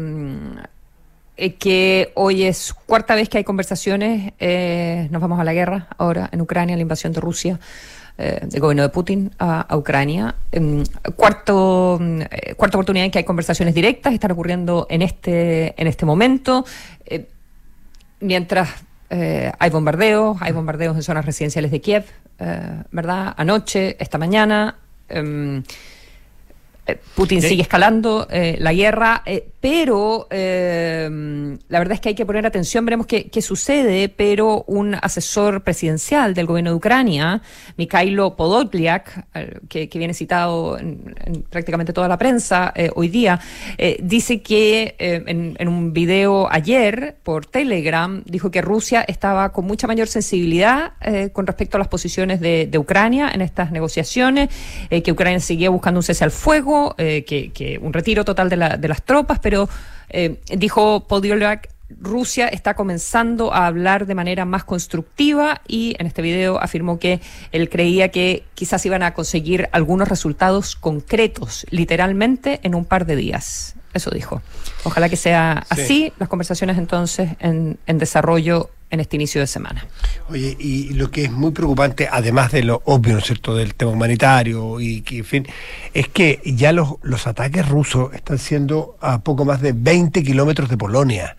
eh, 1.38 1.53
que 1.55 2.11
hoy 2.14 2.43
es 2.43 2.74
cuarta 2.86 3.16
vez 3.16 3.30
que 3.30 3.39
hay 3.39 3.43
conversaciones, 3.43 4.34
eh, 4.39 5.07
nos 5.09 5.22
vamos 5.22 5.39
a 5.39 5.43
la 5.43 5.53
guerra 5.53 5.88
ahora 5.97 6.30
en 6.32 6.41
Ucrania, 6.41 6.76
la 6.76 6.82
invasión 6.82 7.14
de 7.14 7.22
Rusia. 7.22 7.59
del 8.16 8.59
gobierno 8.59 8.84
de 8.84 8.89
Putin 8.89 9.32
a, 9.39 9.76
Ucrania. 9.76 10.36
Em, 10.51 10.84
cuarto, 11.16 11.99
cuarta 12.55 12.78
oportunidad 12.78 13.05
en 13.05 13.11
que 13.11 13.18
hay 13.18 13.24
conversaciones 13.24 13.74
directas, 13.74 14.14
están 14.14 14.30
ocurriendo 14.32 14.86
en 14.91 15.01
este, 15.01 15.74
en 15.82 15.88
este 15.88 16.05
momento. 16.05 16.64
mientras 18.20 18.70
hay 19.59 19.70
bombardeos, 19.70 20.38
hay 20.41 20.51
bombardeos 20.51 20.95
en 20.95 21.03
zonas 21.03 21.26
residenciales 21.26 21.72
de 21.72 21.82
Kiev, 21.82 22.05
¿verdad? 22.91 23.34
Anoche, 23.38 23.95
esta 23.99 24.18
mañana, 24.18 24.78
Um, 25.14 25.64
Eh, 26.86 26.97
Putin 27.16 27.41
sigue 27.41 27.61
escalando 27.61 28.28
eh, 28.30 28.57
la 28.59 28.74
guerra, 28.74 29.24
eh, 29.64 29.70
pero 29.84 30.28
la 31.70 31.80
verdad 31.80 31.93
es 31.93 32.01
que 32.01 32.09
hay 32.09 32.16
que 32.16 32.26
poner 32.26 32.45
atención, 32.45 32.86
veremos 32.86 33.07
qué, 33.07 33.41
sucede, 33.41 34.09
pero 34.09 34.64
un 34.68 34.95
asesor 34.95 35.64
presidencial 35.64 36.34
del 36.34 36.45
gobierno 36.45 36.72
de 36.72 36.76
Ucrania, 36.76 37.41
Mikhailo 37.78 38.36
Podolyak, 38.36 39.26
que, 39.68 39.89
viene 39.93 40.14
citado 40.14 40.78
en, 40.78 41.16
prácticamente 41.49 41.93
toda 41.93 42.07
la 42.07 42.18
prensa 42.18 42.74
hoy 42.95 43.07
día, 43.07 43.39
dice 43.99 44.41
que 44.41 44.95
en, 44.99 45.68
un 45.68 45.93
video 45.93 46.47
ayer 46.51 47.18
por 47.24 47.45
Telegram 47.45 48.22
dijo 48.26 48.51
que 48.51 48.61
Rusia 48.61 49.03
estaba 49.07 49.51
con 49.51 49.66
mucha 49.66 49.88
mayor 49.88 50.07
sensibilidad 50.07 50.93
con 51.34 51.47
respecto 51.47 51.78
a 51.78 51.80
las 51.80 51.88
posiciones 51.88 52.39
de, 52.39 52.68
de 52.68 52.78
Ucrania 52.78 53.32
en 53.34 53.41
estas 53.41 53.72
negociaciones, 53.72 54.49
que 54.89 55.11
Ucrania 55.11 55.39
seguía 55.39 55.70
buscando 55.70 55.99
un 55.99 56.03
cese 56.03 56.24
al 56.24 56.32
fuego, 56.32 56.95
eh, 56.97 57.24
que, 57.26 57.80
un 57.82 57.93
retiro 57.93 58.26
total 58.26 58.49
de, 58.49 58.57
las 58.57 59.03
tropas, 59.03 59.39
pero 59.39 59.53
eh, 60.10 60.39
dijo 60.56 61.08
Podolyak 61.08 61.70
Rusia 61.99 62.47
está 62.47 62.76
comenzando 62.76 63.54
a 63.54 63.68
hablar 63.68 64.06
de 64.06 64.16
manera 64.16 64.45
más 64.45 64.64
constructiva 64.64 65.62
y 65.68 65.95
en 65.99 66.08
este 66.08 66.22
video 66.22 66.60
afirmó 66.60 66.99
que 66.99 67.22
él 67.51 67.70
creía 67.70 68.10
que 68.10 68.45
quizás 68.56 68.86
iban 68.86 69.04
a 69.04 69.14
conseguir 69.14 69.70
algunos 69.72 70.08
resultados 70.08 70.76
concretos, 70.76 71.66
literalmente 71.70 72.60
en 72.64 72.76
un 72.76 72.86
par 72.86 73.06
de 73.06 73.16
días. 73.16 73.76
Eso 73.93 74.10
dijo. 74.10 74.41
Ojalá 74.86 75.08
que 75.08 75.18
sea 75.18 75.66
así. 75.70 76.12
Las 76.18 76.28
conversaciones 76.28 76.78
entonces 76.78 77.32
en, 77.39 77.78
en 77.86 77.97
desarrollo 77.99 78.72
en 78.94 79.00
este 79.00 79.16
inicio 79.16 79.41
de 79.41 79.48
semana. 79.48 79.88
Oye, 80.30 80.56
y 80.60 80.94
lo 80.94 81.10
que 81.10 81.24
es 81.26 81.32
muy 81.32 81.52
preocupante, 81.52 82.08
además 82.12 82.52
de 82.52 82.62
lo 82.62 82.84
obvio, 82.86 83.14
¿no 83.14 83.20
es 83.20 83.26
cierto?, 83.26 83.56
del 83.56 83.74
tema 83.74 83.91
humanitario 83.91 84.80
y 84.80 85.02
que, 85.02 85.18
en 85.18 85.26
fin, 85.26 85.48
es 85.96 86.08
que 86.10 86.39
ya 86.46 86.72
los, 86.72 86.98
los 87.02 87.26
ataques 87.26 87.68
rusos 87.68 88.14
están 88.14 88.38
siendo 88.38 88.96
a 89.02 89.24
poco 89.24 89.46
más 89.46 89.62
de 89.62 89.74
20 89.74 90.24
kilómetros 90.24 90.70
de 90.70 90.78
Polonia. 90.78 91.38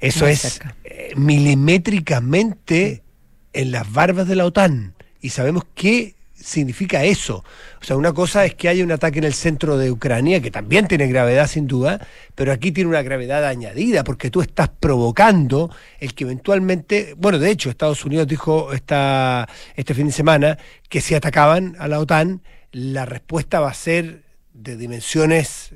Eso 0.00 0.26
es 0.26 0.60
eh, 0.82 1.12
milimétricamente 1.14 3.04
en 3.52 3.70
las 3.70 3.90
barbas 3.92 4.26
de 4.26 4.34
la 4.34 4.44
OTAN. 4.44 4.94
Y 5.20 5.30
sabemos 5.30 5.64
que 5.76 6.15
significa 6.46 7.02
eso. 7.02 7.44
O 7.80 7.84
sea, 7.84 7.96
una 7.96 8.12
cosa 8.12 8.44
es 8.44 8.54
que 8.54 8.68
haya 8.68 8.84
un 8.84 8.92
ataque 8.92 9.18
en 9.18 9.24
el 9.24 9.34
centro 9.34 9.76
de 9.76 9.90
Ucrania, 9.90 10.40
que 10.40 10.52
también 10.52 10.86
tiene 10.86 11.08
gravedad 11.08 11.48
sin 11.48 11.66
duda, 11.66 12.06
pero 12.36 12.52
aquí 12.52 12.70
tiene 12.70 12.88
una 12.88 13.02
gravedad 13.02 13.44
añadida, 13.44 14.04
porque 14.04 14.30
tú 14.30 14.40
estás 14.42 14.68
provocando 14.68 15.74
el 15.98 16.14
que 16.14 16.22
eventualmente, 16.22 17.14
bueno, 17.16 17.40
de 17.40 17.50
hecho, 17.50 17.68
Estados 17.68 18.04
Unidos 18.04 18.28
dijo 18.28 18.72
esta, 18.72 19.48
este 19.74 19.92
fin 19.92 20.06
de 20.06 20.12
semana 20.12 20.58
que 20.88 21.00
si 21.00 21.14
atacaban 21.16 21.74
a 21.80 21.88
la 21.88 21.98
OTAN, 21.98 22.42
la 22.70 23.04
respuesta 23.06 23.58
va 23.58 23.70
a 23.70 23.74
ser 23.74 24.22
de 24.52 24.76
dimensiones 24.76 25.74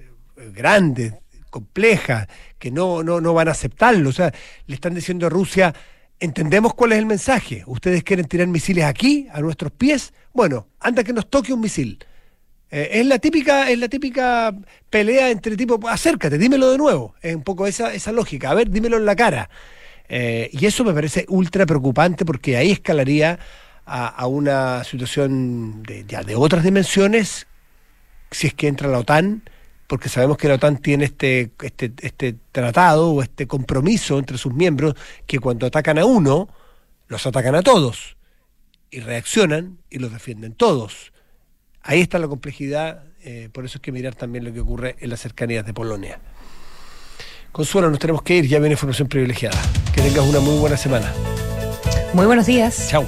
grandes, 0.54 1.14
complejas, 1.50 2.28
que 2.60 2.70
no, 2.70 3.02
no, 3.02 3.20
no 3.20 3.34
van 3.34 3.48
a 3.48 3.52
aceptarlo. 3.52 4.10
O 4.10 4.12
sea, 4.12 4.32
le 4.66 4.74
están 4.74 4.94
diciendo 4.94 5.26
a 5.26 5.30
Rusia, 5.30 5.74
entendemos 6.20 6.74
cuál 6.74 6.92
es 6.92 6.98
el 6.98 7.06
mensaje. 7.06 7.64
Ustedes 7.66 8.04
quieren 8.04 8.26
tirar 8.26 8.46
misiles 8.46 8.84
aquí, 8.84 9.26
a 9.32 9.40
nuestros 9.40 9.72
pies. 9.72 10.12
Bueno, 10.32 10.68
anda 10.78 11.02
que 11.02 11.12
nos 11.12 11.28
toque 11.28 11.52
un 11.52 11.60
misil. 11.60 11.98
Eh, 12.70 12.88
es 12.92 13.06
la 13.06 13.18
típica, 13.18 13.70
es 13.70 13.78
la 13.78 13.88
típica 13.88 14.54
pelea 14.88 15.30
entre 15.30 15.56
tipo, 15.56 15.80
acércate, 15.88 16.38
dímelo 16.38 16.70
de 16.70 16.78
nuevo. 16.78 17.14
Es 17.22 17.34
un 17.34 17.42
poco 17.42 17.66
esa, 17.66 17.92
esa 17.92 18.12
lógica. 18.12 18.50
A 18.50 18.54
ver, 18.54 18.70
dímelo 18.70 18.98
en 18.98 19.06
la 19.06 19.16
cara. 19.16 19.50
Eh, 20.08 20.50
y 20.52 20.66
eso 20.66 20.84
me 20.84 20.92
parece 20.92 21.24
ultra 21.28 21.66
preocupante 21.66 22.24
porque 22.24 22.56
ahí 22.56 22.70
escalaría 22.70 23.38
a, 23.86 24.26
una 24.28 24.84
situación 24.84 25.82
de, 25.82 26.04
de 26.04 26.36
otras 26.36 26.62
dimensiones 26.62 27.48
si 28.30 28.46
es 28.46 28.54
que 28.54 28.68
entra 28.68 28.88
la 28.88 28.98
OTAN 28.98 29.42
porque 29.90 30.08
sabemos 30.08 30.38
que 30.38 30.46
la 30.46 30.54
OTAN 30.54 30.76
tiene 30.76 31.04
este, 31.04 31.50
este, 31.62 31.92
este 32.00 32.36
tratado 32.52 33.10
o 33.10 33.22
este 33.24 33.48
compromiso 33.48 34.20
entre 34.20 34.38
sus 34.38 34.54
miembros 34.54 34.94
que 35.26 35.40
cuando 35.40 35.66
atacan 35.66 35.98
a 35.98 36.04
uno, 36.04 36.48
los 37.08 37.26
atacan 37.26 37.56
a 37.56 37.62
todos 37.62 38.16
y 38.92 39.00
reaccionan 39.00 39.78
y 39.90 39.98
los 39.98 40.12
defienden 40.12 40.54
todos. 40.54 41.12
Ahí 41.82 42.00
está 42.00 42.20
la 42.20 42.28
complejidad, 42.28 43.02
eh, 43.24 43.48
por 43.52 43.64
eso 43.64 43.78
hay 43.78 43.82
que 43.82 43.90
mirar 43.90 44.14
también 44.14 44.44
lo 44.44 44.52
que 44.52 44.60
ocurre 44.60 44.94
en 45.00 45.10
las 45.10 45.18
cercanías 45.18 45.66
de 45.66 45.74
Polonia. 45.74 46.20
Consuelo, 47.50 47.90
nos 47.90 47.98
tenemos 47.98 48.22
que 48.22 48.36
ir, 48.36 48.46
ya 48.46 48.60
viene 48.60 48.74
información 48.74 49.08
privilegiada. 49.08 49.60
Que 49.92 50.02
tengas 50.02 50.24
una 50.24 50.38
muy 50.38 50.56
buena 50.60 50.76
semana. 50.76 51.12
Muy 52.14 52.26
buenos 52.26 52.46
días. 52.46 52.86
Chao. 52.88 53.04